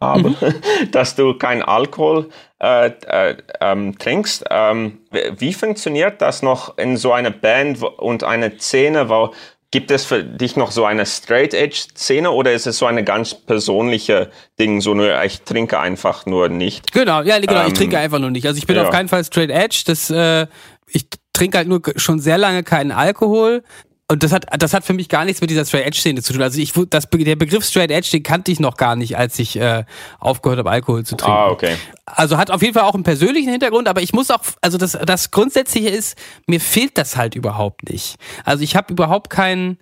habe, 0.00 0.34
dass 0.92 1.16
du 1.16 1.34
kein 1.38 1.62
Alkohol 1.62 2.28
äh, 2.60 2.88
äh, 3.06 3.36
ähm, 3.60 3.98
trinkst. 3.98 4.44
Ähm, 4.50 4.98
wie 5.10 5.54
funktioniert 5.54 6.20
das 6.20 6.42
noch 6.42 6.76
in 6.76 6.98
so 6.98 7.12
einer 7.12 7.30
Band 7.30 7.82
und 7.82 8.22
eine 8.22 8.58
Szene, 8.58 9.08
wo 9.08 9.32
Gibt 9.72 9.90
es 9.90 10.04
für 10.04 10.22
dich 10.22 10.56
noch 10.56 10.70
so 10.70 10.84
eine 10.84 11.04
Straight-Edge-Szene 11.04 12.30
oder 12.30 12.52
ist 12.52 12.66
es 12.66 12.78
so 12.78 12.86
eine 12.86 13.02
ganz 13.02 13.34
persönliche 13.34 14.30
Ding, 14.60 14.80
so 14.80 14.94
nur 14.94 15.22
ich 15.24 15.42
trinke 15.42 15.80
einfach 15.80 16.24
nur 16.24 16.48
nicht? 16.48 16.92
Genau, 16.92 17.22
ja, 17.22 17.38
genau, 17.40 17.62
ich 17.62 17.68
Ähm, 17.68 17.74
trinke 17.74 17.98
einfach 17.98 18.20
nur 18.20 18.30
nicht. 18.30 18.46
Also 18.46 18.58
ich 18.58 18.66
bin 18.66 18.76
ja. 18.76 18.84
auf 18.84 18.90
keinen 18.90 19.08
Fall 19.08 19.24
straight 19.24 19.50
edge. 19.50 19.82
Das, 19.86 20.08
äh, 20.10 20.46
ich 20.86 21.06
trinke 21.32 21.58
halt 21.58 21.68
nur 21.68 21.82
schon 21.96 22.20
sehr 22.20 22.38
lange 22.38 22.62
keinen 22.62 22.92
Alkohol. 22.92 23.64
Und 24.08 24.22
das 24.22 24.32
hat, 24.32 24.46
das 24.56 24.72
hat 24.72 24.84
für 24.84 24.92
mich 24.92 25.08
gar 25.08 25.24
nichts 25.24 25.40
mit 25.40 25.50
dieser 25.50 25.64
Straight 25.64 25.84
Edge 25.84 25.98
Szene 25.98 26.22
zu 26.22 26.32
tun. 26.32 26.42
Also 26.42 26.60
ich, 26.60 26.72
das, 26.90 27.08
der 27.10 27.36
Begriff 27.36 27.64
Straight 27.64 27.90
Edge, 27.90 28.08
den 28.12 28.22
kannte 28.22 28.52
ich 28.52 28.60
noch 28.60 28.76
gar 28.76 28.94
nicht, 28.94 29.18
als 29.18 29.36
ich 29.40 29.56
äh, 29.58 29.84
aufgehört 30.20 30.60
habe, 30.60 30.70
Alkohol 30.70 31.04
zu 31.04 31.16
trinken. 31.16 31.36
Ah, 31.36 31.48
okay. 31.48 31.76
Also 32.04 32.38
hat 32.38 32.52
auf 32.52 32.62
jeden 32.62 32.74
Fall 32.74 32.84
auch 32.84 32.94
einen 32.94 33.02
persönlichen 33.02 33.50
Hintergrund, 33.50 33.88
aber 33.88 34.02
ich 34.02 34.12
muss 34.12 34.30
auch, 34.30 34.42
also 34.60 34.78
das, 34.78 34.92
das 34.92 35.32
Grundsätzliche 35.32 35.88
ist, 35.88 36.16
mir 36.46 36.60
fehlt 36.60 36.96
das 36.98 37.16
halt 37.16 37.34
überhaupt 37.34 37.90
nicht. 37.90 38.16
Also 38.44 38.62
ich 38.62 38.76
habe 38.76 38.92
überhaupt 38.92 39.28
kein 39.28 39.78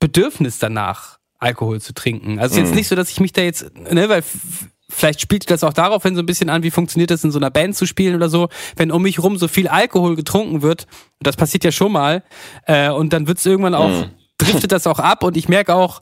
Bedürfnis 0.00 0.58
danach, 0.58 1.18
Alkohol 1.38 1.80
zu 1.80 1.94
trinken. 1.94 2.38
Also 2.38 2.56
ist 2.56 2.66
jetzt 2.66 2.74
nicht 2.74 2.88
so, 2.88 2.94
dass 2.94 3.10
ich 3.10 3.20
mich 3.20 3.32
da 3.32 3.40
jetzt, 3.40 3.74
ne, 3.90 4.08
weil 4.10 4.22
vielleicht 4.88 5.20
spielt 5.20 5.50
das 5.50 5.64
auch 5.64 5.72
daraufhin 5.72 6.14
so 6.14 6.22
ein 6.22 6.26
bisschen 6.26 6.48
an, 6.48 6.62
wie 6.62 6.70
funktioniert 6.70 7.10
das 7.10 7.24
in 7.24 7.30
so 7.30 7.38
einer 7.38 7.50
Band 7.50 7.76
zu 7.76 7.86
spielen 7.86 8.14
oder 8.14 8.28
so, 8.28 8.48
wenn 8.76 8.92
um 8.92 9.02
mich 9.02 9.18
rum 9.22 9.36
so 9.36 9.48
viel 9.48 9.68
Alkohol 9.68 10.16
getrunken 10.16 10.62
wird, 10.62 10.86
das 11.20 11.36
passiert 11.36 11.64
ja 11.64 11.72
schon 11.72 11.92
mal, 11.92 12.22
äh, 12.66 12.90
und 12.90 13.12
dann 13.12 13.26
wird 13.26 13.38
es 13.38 13.46
irgendwann 13.46 13.74
auch, 13.74 14.06
driftet 14.38 14.72
das 14.72 14.86
auch 14.86 14.98
ab 14.98 15.24
und 15.24 15.36
ich 15.36 15.48
merke 15.48 15.74
auch, 15.74 16.00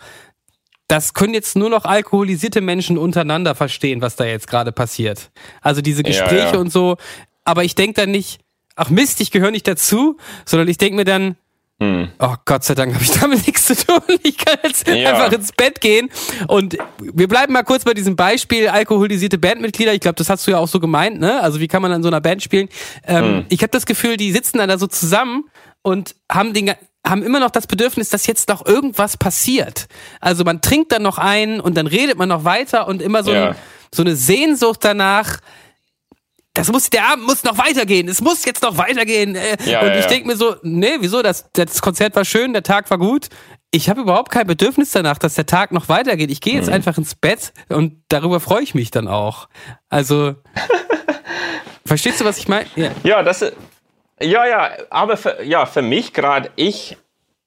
das 0.89 1.15
können 1.15 1.35
jetzt 1.35 1.57
nur 1.57 1.71
noch 1.71 1.85
alkoholisierte 1.85 2.61
Menschen 2.61 2.99
untereinander 2.99 3.55
verstehen, 3.55 4.03
was 4.03 4.17
da 4.17 4.25
jetzt 4.25 4.49
gerade 4.49 4.71
passiert. 4.71 5.31
Also 5.63 5.81
diese 5.81 6.03
Gespräche 6.03 6.55
ja. 6.55 6.59
und 6.59 6.71
so. 6.71 6.97
Aber 7.45 7.65
ich 7.65 7.75
denke 7.75 8.03
dann 8.03 8.11
nicht, 8.11 8.41
ach 8.77 8.91
Mist, 8.91 9.21
ich 9.21 9.31
gehöre 9.31 9.51
nicht 9.51 9.67
dazu, 9.67 10.19
sondern 10.45 10.69
ich 10.69 10.77
denke 10.77 10.97
mir 10.97 11.05
dann, 11.05 11.37
oh 11.81 12.35
Gott 12.45 12.65
sei 12.65 12.75
Dank 12.75 12.95
habe 12.95 13.05
ich 13.05 13.11
damit 13.21 13.47
nichts 13.47 13.67
zu 13.67 13.77
tun. 13.77 14.01
Ich 14.23 14.39
kann 14.39 14.57
jetzt 14.63 14.87
Ja. 14.89 15.11
einfach 15.15 15.33
ins 15.33 15.53
Bett 15.53 15.81
gehen. 15.81 16.09
Und 16.49 16.77
wir 17.01 17.29
bleiben 17.29 17.53
mal 17.53 17.63
kurz 17.65 17.85
bei 17.85 17.95
diesem 17.95 18.17
Beispiel 18.17 18.69
alkoholisierte 18.69 19.39
Bandmitglieder. 19.39 19.93
Ich 19.93 20.01
glaube, 20.01 20.17
das 20.17 20.31
hast 20.31 20.47
du 20.47 20.53
ja 20.53 20.59
auch 20.59 20.69
so 20.69 20.81
gemeint, 20.81 21.21
ne? 21.21 21.41
Also 21.43 21.61
wie 21.61 21.69
kann 21.69 21.83
man 21.83 21.93
an 21.93 22.03
so 22.03 22.09
einer 22.09 22.21
Band 22.21 22.43
spielen? 22.43 22.69
Ähm, 23.07 23.45
Ich 23.49 23.61
habe 23.63 23.71
das 23.71 23.87
Gefühl, 23.87 24.17
die 24.17 24.33
sitzen 24.33 24.59
dann 24.59 24.69
da 24.69 24.79
so 24.79 24.87
zusammen 24.87 25.45
und 25.83 26.15
haben 26.31 26.53
den 26.55 26.73
haben 27.07 27.23
immer 27.23 27.39
noch 27.39 27.51
das 27.51 27.67
Bedürfnis, 27.67 28.09
dass 28.09 28.27
jetzt 28.27 28.49
noch 28.49 28.65
irgendwas 28.65 29.19
passiert. 29.19 29.89
Also 30.23 30.43
man 30.43 30.63
trinkt 30.63 30.91
dann 30.91 31.03
noch 31.03 31.19
ein 31.19 31.61
und 31.61 31.77
dann 31.77 31.87
redet 31.87 32.17
man 32.17 32.31
noch 32.31 32.45
weiter 32.45 32.89
und 32.89 33.03
immer 33.03 33.23
so, 33.23 33.31
Ja. 33.31 33.49
ein, 33.51 33.57
so 33.95 34.03
eine 34.03 34.17
Sehnsucht 34.17 34.79
danach, 34.83 35.37
das 36.55 36.71
muss, 36.73 36.89
der 36.89 37.07
Abend 37.09 37.27
muss 37.27 37.43
noch 37.45 37.59
weitergehen, 37.59 38.09
es 38.09 38.21
muss 38.21 38.45
jetzt 38.45 38.63
noch 38.63 38.79
weitergehen. 38.79 39.35
Äh, 39.35 39.57
Ja, 39.65 39.81
und 39.81 39.89
ja, 39.89 39.99
ich 39.99 40.07
denke 40.07 40.27
mir 40.29 40.37
so, 40.37 40.57
nee, 40.63 40.97
wieso, 41.01 41.21
das, 41.23 41.51
das 41.53 41.83
Konzert 41.83 42.15
war 42.17 42.25
schön, 42.25 42.53
der 42.53 42.63
Tag 42.63 42.89
war 42.91 42.99
gut. 42.99 43.29
Ich 43.73 43.91
habe 43.91 44.03
überhaupt 44.03 44.31
kein 44.31 44.47
Bedürfnis 44.47 44.93
danach, 44.93 45.19
dass 45.19 45.35
der 45.35 45.47
Tag 45.47 45.73
noch 45.73 45.89
weitergeht. 45.89 46.31
Ich 46.31 46.41
gehe 46.41 46.55
jetzt 46.55 46.69
Mhm. 46.69 46.75
einfach 46.75 46.97
ins 46.97 47.17
Bett 47.17 47.53
und 47.69 48.03
darüber 48.09 48.39
freue 48.39 48.63
ich 48.63 48.75
mich 48.75 48.93
dann 48.93 49.09
auch. 49.09 49.49
Also, 49.89 50.37
verstehst 51.87 52.21
du, 52.21 52.25
was 52.25 52.39
ich 52.39 52.49
meine? 52.49 52.67
Ja. 52.77 52.91
Ja, 53.03 53.23
das 53.23 53.43
ist, 53.43 53.53
ja, 54.21 54.47
ja, 54.47 54.71
aber 54.91 55.17
für, 55.17 55.43
ja, 55.43 55.67
für 55.67 55.83
mich 55.83 56.13
gerade, 56.13 56.51
ich, 56.57 56.97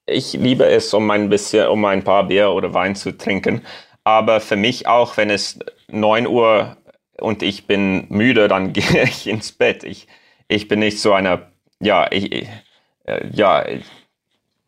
ich 0.05 0.33
liebe 0.33 0.65
es, 0.65 0.93
um 0.93 1.09
ein 1.11 1.29
bisschen, 1.29 1.67
um 1.69 1.83
ein 1.85 2.03
paar 2.03 2.25
Bier 2.27 2.51
oder 2.51 2.73
Wein 2.73 2.95
zu 2.95 3.17
trinken. 3.17 3.65
Aber 4.03 4.39
für 4.41 4.55
mich 4.55 4.87
auch, 4.87 5.17
wenn 5.17 5.29
es 5.29 5.59
9 5.87 6.27
Uhr 6.27 6.75
und 7.21 7.43
ich 7.43 7.67
bin 7.67 8.05
müde, 8.09 8.47
dann 8.47 8.73
gehe 8.73 9.03
ich 9.03 9.27
ins 9.27 9.51
Bett. 9.51 9.83
Ich, 9.83 10.07
ich 10.47 10.67
bin 10.67 10.79
nicht 10.79 10.99
so 10.99 11.13
einer, 11.13 11.51
ja, 11.79 12.07
ich, 12.11 12.47
äh, 13.05 13.27
ja, 13.31 13.65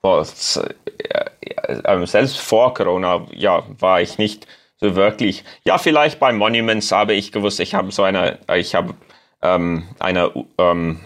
boah, 0.02 0.26
äh, 0.26 1.84
äh, 1.84 2.06
selbst 2.06 2.40
vor 2.40 2.74
Corona, 2.74 3.26
ja, 3.34 3.64
war 3.80 4.02
ich 4.02 4.18
nicht 4.18 4.48
so 4.78 4.96
wirklich, 4.96 5.44
ja, 5.66 5.78
vielleicht 5.78 6.20
bei 6.20 6.32
Monuments 6.32 6.92
habe 6.92 7.14
ich 7.14 7.32
gewusst, 7.32 7.60
ich 7.60 7.74
habe 7.74 7.92
so 7.92 8.04
eine, 8.04 8.40
ich 8.56 8.76
habe 8.76 8.94
ähm, 9.42 9.88
eine, 10.00 10.32
ähm, 10.58 11.02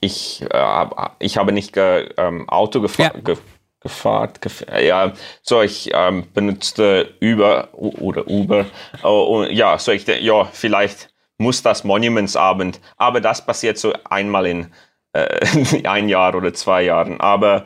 ich, 0.00 0.42
äh, 0.50 0.86
ich 1.18 1.36
habe 1.36 1.52
nicht 1.52 1.72
ge, 1.72 2.08
ähm, 2.16 2.48
Auto 2.48 2.80
gefa 2.80 3.02
Ja. 3.04 3.10
ge 3.10 3.36
gefahren. 3.82 4.32
Gef 4.40 4.64
ja, 4.80 5.12
so 5.42 5.62
ich 5.62 5.90
ähm, 5.92 6.26
benutzte 6.32 7.14
Uber 7.22 7.68
oder 7.74 8.28
Uber. 8.28 8.66
Oh, 9.02 9.44
und 9.44 9.52
ja, 9.52 9.78
so 9.78 9.92
ich, 9.92 10.06
ja, 10.06 10.44
vielleicht 10.44 11.10
muss 11.38 11.62
das 11.62 11.84
Monumentsabend, 11.84 12.80
aber 12.96 13.20
das 13.20 13.44
passiert 13.44 13.78
so 13.78 13.92
einmal 14.04 14.46
in 14.46 14.72
äh, 15.12 15.84
ein 15.84 16.08
Jahr 16.08 16.34
oder 16.34 16.54
zwei 16.54 16.82
Jahren. 16.82 17.20
Aber 17.20 17.64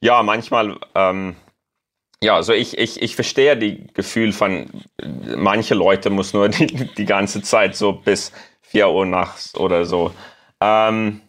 ja, 0.00 0.22
manchmal, 0.22 0.78
ähm, 0.94 1.36
ja, 2.22 2.42
so 2.42 2.52
ich, 2.52 2.78
ich, 2.78 3.02
ich 3.02 3.14
verstehe 3.14 3.56
die 3.56 3.86
Gefühl 3.92 4.32
von, 4.32 4.70
manche 5.36 5.74
Leute 5.74 6.10
muss 6.10 6.32
nur 6.32 6.48
die, 6.50 6.66
die 6.66 7.04
ganze 7.04 7.42
Zeit 7.42 7.76
so 7.76 7.92
bis 7.92 8.32
4 8.62 8.88
Uhr 8.90 9.06
nachts 9.06 9.56
oder 9.56 9.84
so. 9.84 10.12
Ähm, 10.60 11.20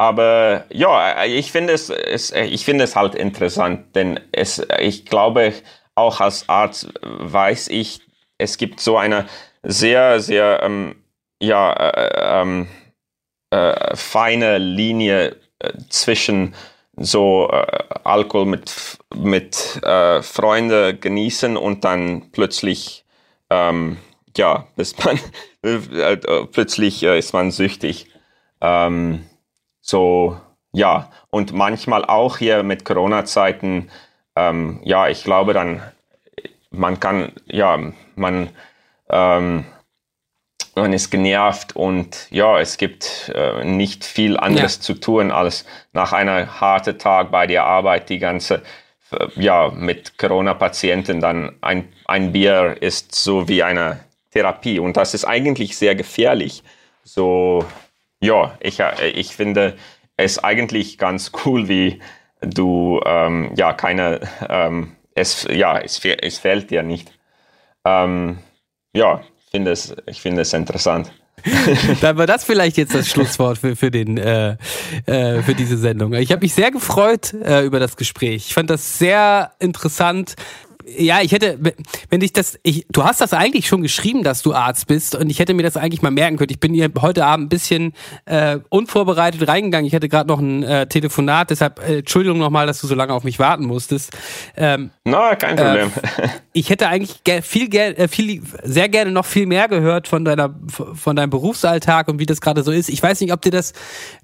aber 0.00 0.64
ja, 0.70 1.26
ich 1.26 1.52
finde 1.52 1.74
es, 1.74 1.90
es, 1.90 2.32
ich 2.32 2.64
finde 2.64 2.84
es 2.84 2.96
halt 2.96 3.14
interessant, 3.14 3.94
denn 3.94 4.18
es, 4.32 4.66
ich 4.78 5.04
glaube, 5.04 5.52
auch 5.94 6.20
als 6.20 6.48
Arzt 6.48 6.88
weiß 7.02 7.68
ich, 7.68 8.00
es 8.38 8.56
gibt 8.56 8.80
so 8.80 8.96
eine 8.96 9.26
sehr, 9.62 10.20
sehr, 10.20 10.62
ähm, 10.62 10.96
ja, 11.38 11.70
äh, 11.74 12.40
ähm, 12.40 12.68
äh, 13.50 13.94
feine 13.94 14.56
Linie 14.56 15.36
äh, 15.58 15.72
zwischen 15.90 16.54
so 16.96 17.50
äh, 17.52 17.66
Alkohol 18.02 18.46
mit, 18.46 18.98
mit 19.14 19.82
äh, 19.82 20.22
Freunde 20.22 20.96
genießen 20.96 21.58
und 21.58 21.84
dann 21.84 22.32
plötzlich, 22.32 23.04
ähm, 23.50 23.98
ja, 24.34 24.66
bis 24.76 24.96
man, 25.04 25.20
äh, 25.62 25.74
äh, 26.14 26.46
plötzlich 26.46 27.02
äh, 27.02 27.18
ist 27.18 27.34
man 27.34 27.50
süchtig. 27.50 28.06
Ähm, 28.62 29.26
so, 29.80 30.36
ja, 30.72 31.10
und 31.30 31.52
manchmal 31.52 32.04
auch 32.04 32.38
hier 32.38 32.62
mit 32.62 32.84
Corona-Zeiten, 32.84 33.90
ähm, 34.36 34.80
ja, 34.84 35.08
ich 35.08 35.24
glaube 35.24 35.52
dann, 35.52 35.82
man 36.70 37.00
kann, 37.00 37.32
ja, 37.46 37.78
man, 38.14 38.50
ähm, 39.08 39.64
man 40.76 40.92
ist 40.92 41.10
genervt 41.10 41.74
und 41.74 42.30
ja, 42.30 42.60
es 42.60 42.76
gibt 42.78 43.32
äh, 43.34 43.64
nicht 43.64 44.04
viel 44.04 44.36
anderes 44.36 44.76
Ja. 44.76 44.82
zu 44.82 44.94
tun, 44.94 45.30
als 45.32 45.64
nach 45.92 46.12
einer 46.12 46.60
harten 46.60 46.98
Tag 46.98 47.30
bei 47.32 47.46
der 47.46 47.64
Arbeit 47.64 48.08
die 48.08 48.20
ganze, 48.20 48.62
äh, 49.10 49.26
ja, 49.34 49.70
mit 49.74 50.16
Corona-Patienten 50.18 51.20
dann 51.20 51.56
ein, 51.60 51.88
ein 52.06 52.30
Bier 52.32 52.76
ist 52.80 53.14
so 53.14 53.48
wie 53.48 53.64
eine 53.64 54.00
Therapie 54.30 54.78
und 54.78 54.96
das 54.96 55.12
ist 55.14 55.24
eigentlich 55.24 55.76
sehr 55.76 55.96
gefährlich. 55.96 56.62
So, 57.02 57.64
ja, 58.20 58.56
ich, 58.60 58.80
äh, 58.80 59.10
ich 59.10 59.34
finde 59.34 59.76
es 60.16 60.42
eigentlich 60.42 60.98
ganz 60.98 61.32
cool, 61.44 61.68
wie 61.68 62.00
du, 62.40 63.00
ähm, 63.04 63.52
ja, 63.56 63.72
keine, 63.72 64.20
ähm, 64.48 64.96
es, 65.14 65.46
ja, 65.50 65.78
es, 65.78 66.00
es 66.04 66.38
fehlt 66.38 66.70
dir 66.70 66.82
nicht. 66.82 67.12
Ähm, 67.84 68.38
ja, 68.94 69.22
finde 69.50 69.72
es, 69.72 69.94
ich 70.06 70.20
finde 70.20 70.42
es 70.42 70.52
interessant. 70.52 71.12
Dann 72.00 72.18
war 72.18 72.26
das 72.26 72.44
vielleicht 72.44 72.76
jetzt 72.76 72.94
das 72.94 73.08
Schlusswort 73.08 73.58
für, 73.58 73.74
für, 73.74 73.90
den, 73.90 74.18
äh, 74.18 74.56
äh, 75.06 75.42
für 75.42 75.54
diese 75.54 75.78
Sendung. 75.78 76.12
Ich 76.14 76.32
habe 76.32 76.42
mich 76.42 76.54
sehr 76.54 76.70
gefreut 76.70 77.32
äh, 77.32 77.64
über 77.64 77.80
das 77.80 77.96
Gespräch. 77.96 78.48
Ich 78.48 78.54
fand 78.54 78.68
das 78.68 78.98
sehr 78.98 79.52
interessant. 79.58 80.34
Ja, 80.98 81.20
ich 81.22 81.32
hätte, 81.32 81.58
wenn 82.08 82.20
ich 82.20 82.32
das, 82.32 82.58
ich, 82.62 82.86
du 82.90 83.04
hast 83.04 83.20
das 83.20 83.32
eigentlich 83.32 83.66
schon 83.68 83.82
geschrieben, 83.82 84.22
dass 84.24 84.42
du 84.42 84.52
Arzt 84.54 84.86
bist 84.88 85.14
und 85.14 85.30
ich 85.30 85.38
hätte 85.38 85.54
mir 85.54 85.62
das 85.62 85.76
eigentlich 85.76 86.02
mal 86.02 86.10
merken 86.10 86.36
können. 86.36 86.50
Ich 86.50 86.58
bin 86.60 86.74
hier 86.74 86.90
heute 87.00 87.24
Abend 87.24 87.46
ein 87.46 87.48
bisschen 87.48 87.92
äh, 88.24 88.58
unvorbereitet 88.70 89.46
reingegangen. 89.46 89.86
Ich 89.86 89.94
hatte 89.94 90.08
gerade 90.08 90.28
noch 90.28 90.40
ein 90.40 90.62
äh, 90.62 90.86
Telefonat, 90.86 91.50
deshalb 91.50 91.78
äh, 91.80 91.98
Entschuldigung 91.98 92.38
nochmal, 92.38 92.66
dass 92.66 92.80
du 92.80 92.86
so 92.86 92.94
lange 92.94 93.12
auf 93.12 93.24
mich 93.24 93.38
warten 93.38 93.66
musstest. 93.66 94.10
Ähm, 94.56 94.90
Na, 95.04 95.36
kein 95.36 95.56
Problem. 95.56 95.92
ich 96.52 96.70
hätte 96.70 96.88
eigentlich 96.88 97.22
ge- 97.24 97.42
viel, 97.42 97.72
äh, 97.74 98.08
viel, 98.08 98.42
sehr 98.64 98.88
gerne 98.88 99.12
noch 99.12 99.26
viel 99.26 99.46
mehr 99.46 99.68
gehört 99.68 100.08
von 100.08 100.24
deiner, 100.24 100.54
von 100.68 101.14
deinem 101.16 101.30
Berufsalltag 101.30 102.08
und 102.08 102.18
wie 102.18 102.26
das 102.26 102.40
gerade 102.40 102.62
so 102.62 102.72
ist. 102.72 102.88
Ich 102.88 103.02
weiß 103.02 103.20
nicht, 103.20 103.32
ob 103.32 103.42
dir 103.42 103.52
das 103.52 103.74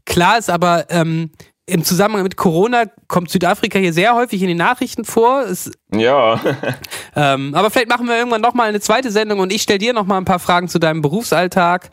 klar 0.05 0.39
ist, 0.39 0.51
aber 0.51 0.87
ähm, 0.91 1.31
im 1.69 1.83
Zusammenhang 1.83 2.23
mit 2.23 2.37
Corona 2.37 2.85
kommt 3.09 3.29
Südafrika 3.29 3.79
hier 3.81 3.93
sehr 3.93 4.15
häufig 4.15 4.41
in 4.41 4.47
den 4.47 4.57
Nachrichten 4.57 5.05
vor. 5.05 5.43
Es, 5.43 5.69
ja, 5.93 6.41
ähm, 7.17 7.55
aber 7.57 7.71
vielleicht 7.71 7.89
machen 7.89 8.07
wir 8.07 8.17
irgendwann 8.17 8.41
noch 8.41 8.55
mal 8.55 8.69
eine 8.69 8.79
zweite 8.79 9.11
Sendung 9.11 9.41
und 9.41 9.53
ich 9.53 9.63
stelle 9.63 9.81
dir 9.81 9.93
noch 9.93 10.07
mal 10.07 10.17
ein 10.17 10.25
paar 10.25 10.39
Fragen 10.39 10.69
zu 10.69 10.79
deinem 10.79 11.03
Berufsalltag. 11.03 11.91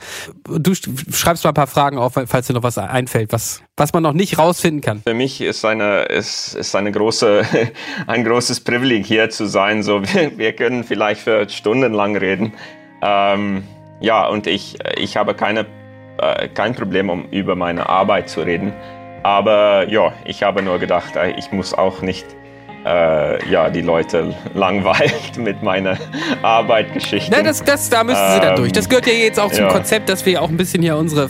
Du 0.48 0.72
sch- 0.74 1.16
schreibst 1.16 1.44
mal 1.44 1.50
ein 1.50 1.56
paar 1.56 1.66
Fragen 1.66 1.98
auf, 1.98 2.14
falls 2.28 2.46
dir 2.46 2.54
noch 2.54 2.62
was 2.62 2.78
einfällt, 2.78 3.34
was, 3.34 3.64
was 3.76 3.94
man 3.94 4.04
noch 4.04 4.14
nicht 4.14 4.38
rausfinden 4.38 4.82
kann. 4.82 5.02
für 5.02 5.16
mich 5.16 5.42
ist 5.42 5.66
eine, 5.66 6.04
ist, 6.04 6.54
ist 6.54 6.76
eine 6.76 6.92
große, 6.92 7.42
ein 8.08 8.24
großes 8.24 8.60
Privileg 8.60 9.08
hier 9.08 9.32
zu 9.32 9.48
sein. 9.48 9.82
So, 9.82 10.04
wir, 10.14 10.38
wir 10.38 10.54
können 10.54 10.84
vielleicht 10.84 11.22
für 11.22 11.50
Stunden 11.50 11.94
lang 11.94 12.16
reden. 12.16 12.54
Ähm, 13.02 13.64
ja, 14.02 14.28
und 14.28 14.46
ich, 14.46 14.78
ich 14.98 15.18
habe 15.18 15.34
keine, 15.34 15.66
äh, 16.20 16.48
kein 16.50 16.76
Problem, 16.76 17.10
um 17.10 17.26
über 17.32 17.56
meine 17.56 17.90
Arbeit 17.90 18.30
zu 18.30 18.42
reden. 18.42 18.72
Aber 19.24 19.90
ja, 19.90 20.14
ich 20.26 20.44
habe 20.44 20.62
nur 20.62 20.80
gedacht, 20.80 21.16
äh, 21.16 21.32
ich 21.32 21.52
muss 21.52 21.74
auch 21.74 22.02
nicht 22.02 22.26
äh, 22.86 23.50
ja, 23.50 23.70
die 23.70 23.82
Leute 23.82 24.36
langweilt 24.54 25.38
mit 25.38 25.64
meiner 25.64 25.98
Arbeitgeschichte. 26.42 27.32
Na, 27.36 27.42
das, 27.42 27.64
das, 27.64 27.90
da 27.90 28.04
müssen 28.04 28.20
sie 28.34 28.40
dann 28.42 28.50
Ähm, 28.52 28.56
durch. 28.58 28.72
Das 28.74 28.90
gehört 28.90 29.08
ja 29.08 29.14
jetzt 29.14 29.40
auch 29.40 29.52
zum 29.52 29.66
ja. 29.66 29.72
Konzept, 29.72 30.10
dass 30.10 30.26
wir 30.26 30.42
auch 30.42 30.50
ein 30.50 30.58
bisschen 30.58 30.82
hier 30.82 30.98
unsere 30.98 31.30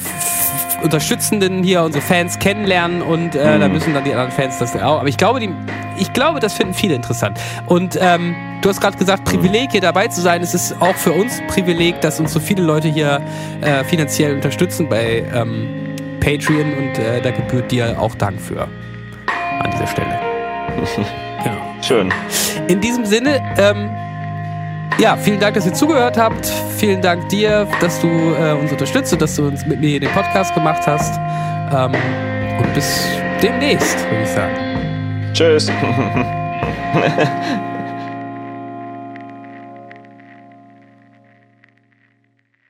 Unterstützenden 0.81 1.63
hier, 1.63 1.83
unsere 1.83 2.03
Fans 2.03 2.39
kennenlernen 2.39 3.01
und 3.01 3.35
äh, 3.35 3.55
Mhm. 3.55 3.61
da 3.61 3.67
müssen 3.69 3.93
dann 3.93 4.03
die 4.03 4.11
anderen 4.11 4.31
Fans 4.31 4.57
das 4.57 4.75
auch. 4.75 4.99
Aber 4.99 5.07
ich 5.07 5.15
glaube, 5.17 5.39
die, 5.39 5.49
ich 5.97 6.11
glaube, 6.11 6.39
das 6.39 6.53
finden 6.53 6.73
viele 6.73 6.95
interessant. 6.95 7.39
Und 7.67 7.97
ähm, 8.01 8.35
du 8.61 8.69
hast 8.69 8.81
gerade 8.81 8.97
gesagt, 8.97 9.23
Privileg 9.23 9.71
hier 9.71 9.79
dabei 9.81 10.07
zu 10.07 10.19
sein. 10.19 10.41
Es 10.41 10.53
ist 10.53 10.75
auch 10.81 10.95
für 10.95 11.13
uns 11.13 11.39
ein 11.39 11.47
Privileg, 11.47 12.01
dass 12.01 12.19
uns 12.19 12.33
so 12.33 12.39
viele 12.39 12.63
Leute 12.63 12.89
hier 12.89 13.21
äh, 13.61 13.83
finanziell 13.85 14.35
unterstützen 14.35 14.89
bei 14.89 15.23
ähm, 15.33 15.82
Patreon 16.23 16.73
und 16.73 16.97
äh, 16.97 17.21
da 17.21 17.31
gebührt 17.31 17.69
dir 17.71 17.99
auch 17.99 18.15
Dank 18.15 18.39
für 18.39 18.61
an 18.61 19.71
dieser 19.71 19.87
Stelle. 19.87 20.19
Genau. 21.43 21.59
Schön. 21.81 22.13
In 22.69 22.79
diesem 22.79 23.05
Sinne, 23.05 23.41
ähm, 23.57 23.89
ja, 24.97 25.17
vielen 25.17 25.41
Dank, 25.41 25.55
dass 25.55 25.65
ihr 25.65 25.73
zugehört 25.73 26.17
habt. 26.17 26.45
Vielen 26.77 27.01
Dank 27.01 27.27
dir, 27.27 27.67
dass 27.81 27.99
du 27.99 28.07
äh, 28.07 28.53
uns 28.53 28.71
unterstützt 28.71 29.11
und 29.11 29.21
dass 29.21 29.35
du 29.35 29.47
uns 29.47 29.65
mit 29.65 29.81
mir 29.81 29.89
hier 29.89 29.99
den 29.99 30.11
Podcast 30.11 30.53
gemacht 30.53 30.87
hast. 30.87 31.19
Ähm, 31.73 31.91
und 32.59 32.73
bis 32.73 33.05
demnächst, 33.41 33.99
würde 34.09 34.23
ich 34.23 34.29
sagen. 34.29 35.33
Tschüss. 35.33 35.69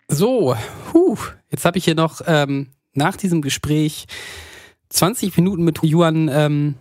So, 0.09 0.55
huh, 0.93 1.17
jetzt 1.49 1.65
habe 1.65 1.79
ich 1.79 1.85
hier 1.85 1.95
noch 1.95 2.21
ähm, 2.27 2.72
nach 2.93 3.17
diesem 3.17 3.41
Gespräch 3.41 4.05
20 4.89 5.35
Minuten 5.37 5.63
mit 5.63 5.79
Juan 5.83 6.29
ähm, 6.31 6.75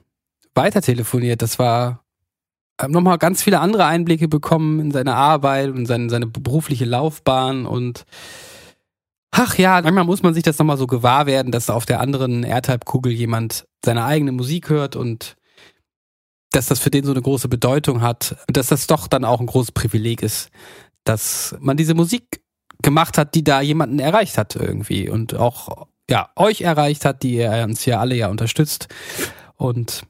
weiter 0.55 0.83
telefoniert. 0.83 1.43
Das 1.43 1.59
war 1.59 2.05
hab 2.81 2.91
nochmal 2.91 3.19
ganz 3.19 3.43
viele 3.43 3.61
andere 3.61 3.87
Einblicke 3.87 4.29
bekommen 4.29 4.81
in 4.81 4.91
seine 4.91 5.15
Arbeit 5.15 5.71
und 5.71 5.87
seine, 5.87 6.11
seine 6.11 6.27
berufliche 6.27 6.85
Laufbahn 6.85 7.67
und 7.67 8.05
ach 9.31 9.57
ja, 9.57 9.81
manchmal 9.83 10.05
muss 10.05 10.23
man 10.23 10.35
sich 10.35 10.43
das 10.43 10.59
nochmal 10.59 10.77
so 10.77 10.87
gewahr 10.87 11.27
werden, 11.27 11.53
dass 11.53 11.71
auf 11.71 11.87
der 11.87 12.01
anderen 12.01 12.45
Erdhalbkugel 12.45 13.13
jemand 13.13 13.67
seine 13.85 14.05
eigene 14.05 14.33
Musik 14.33 14.69
hört 14.69 14.97
und 14.97 15.37
dass 16.51 16.67
das 16.67 16.81
für 16.81 16.91
den 16.91 17.05
so 17.05 17.13
eine 17.13 17.23
große 17.23 17.49
Bedeutung 17.49 18.03
hat 18.03 18.37
und 18.47 18.57
dass 18.57 18.67
das 18.67 18.87
doch 18.87 19.09
dann 19.09 19.25
auch 19.25 19.41
ein 19.41 19.47
großes 19.47 19.73
Privileg 19.73 20.23
ist, 20.23 20.51
dass 21.05 21.57
man 21.61 21.77
diese 21.77 21.95
Musik 21.95 22.43
gemacht 22.83 23.17
hat, 23.17 23.35
die 23.35 23.45
da 23.45 23.61
jemanden 23.61 23.99
erreicht 23.99 24.37
hat 24.37 24.57
irgendwie 24.57 25.09
und 25.09 25.35
auch 25.35 25.87
ja 26.11 26.31
euch 26.37 26.63
erreicht 26.63 27.05
hat, 27.05 27.23
die 27.23 27.37
ihr 27.37 27.51
uns 27.65 27.85
ja 27.85 28.01
alle 28.01 28.15
ja 28.15 28.29
unterstützt 28.29 28.89
und 29.57 30.03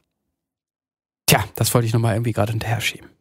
tja, 1.27 1.45
das 1.55 1.73
wollte 1.75 1.87
ich 1.87 1.93
nochmal 1.93 2.15
irgendwie 2.15 2.33
gerade 2.33 2.53
hinterher 2.53 2.81
schieben. 2.81 3.12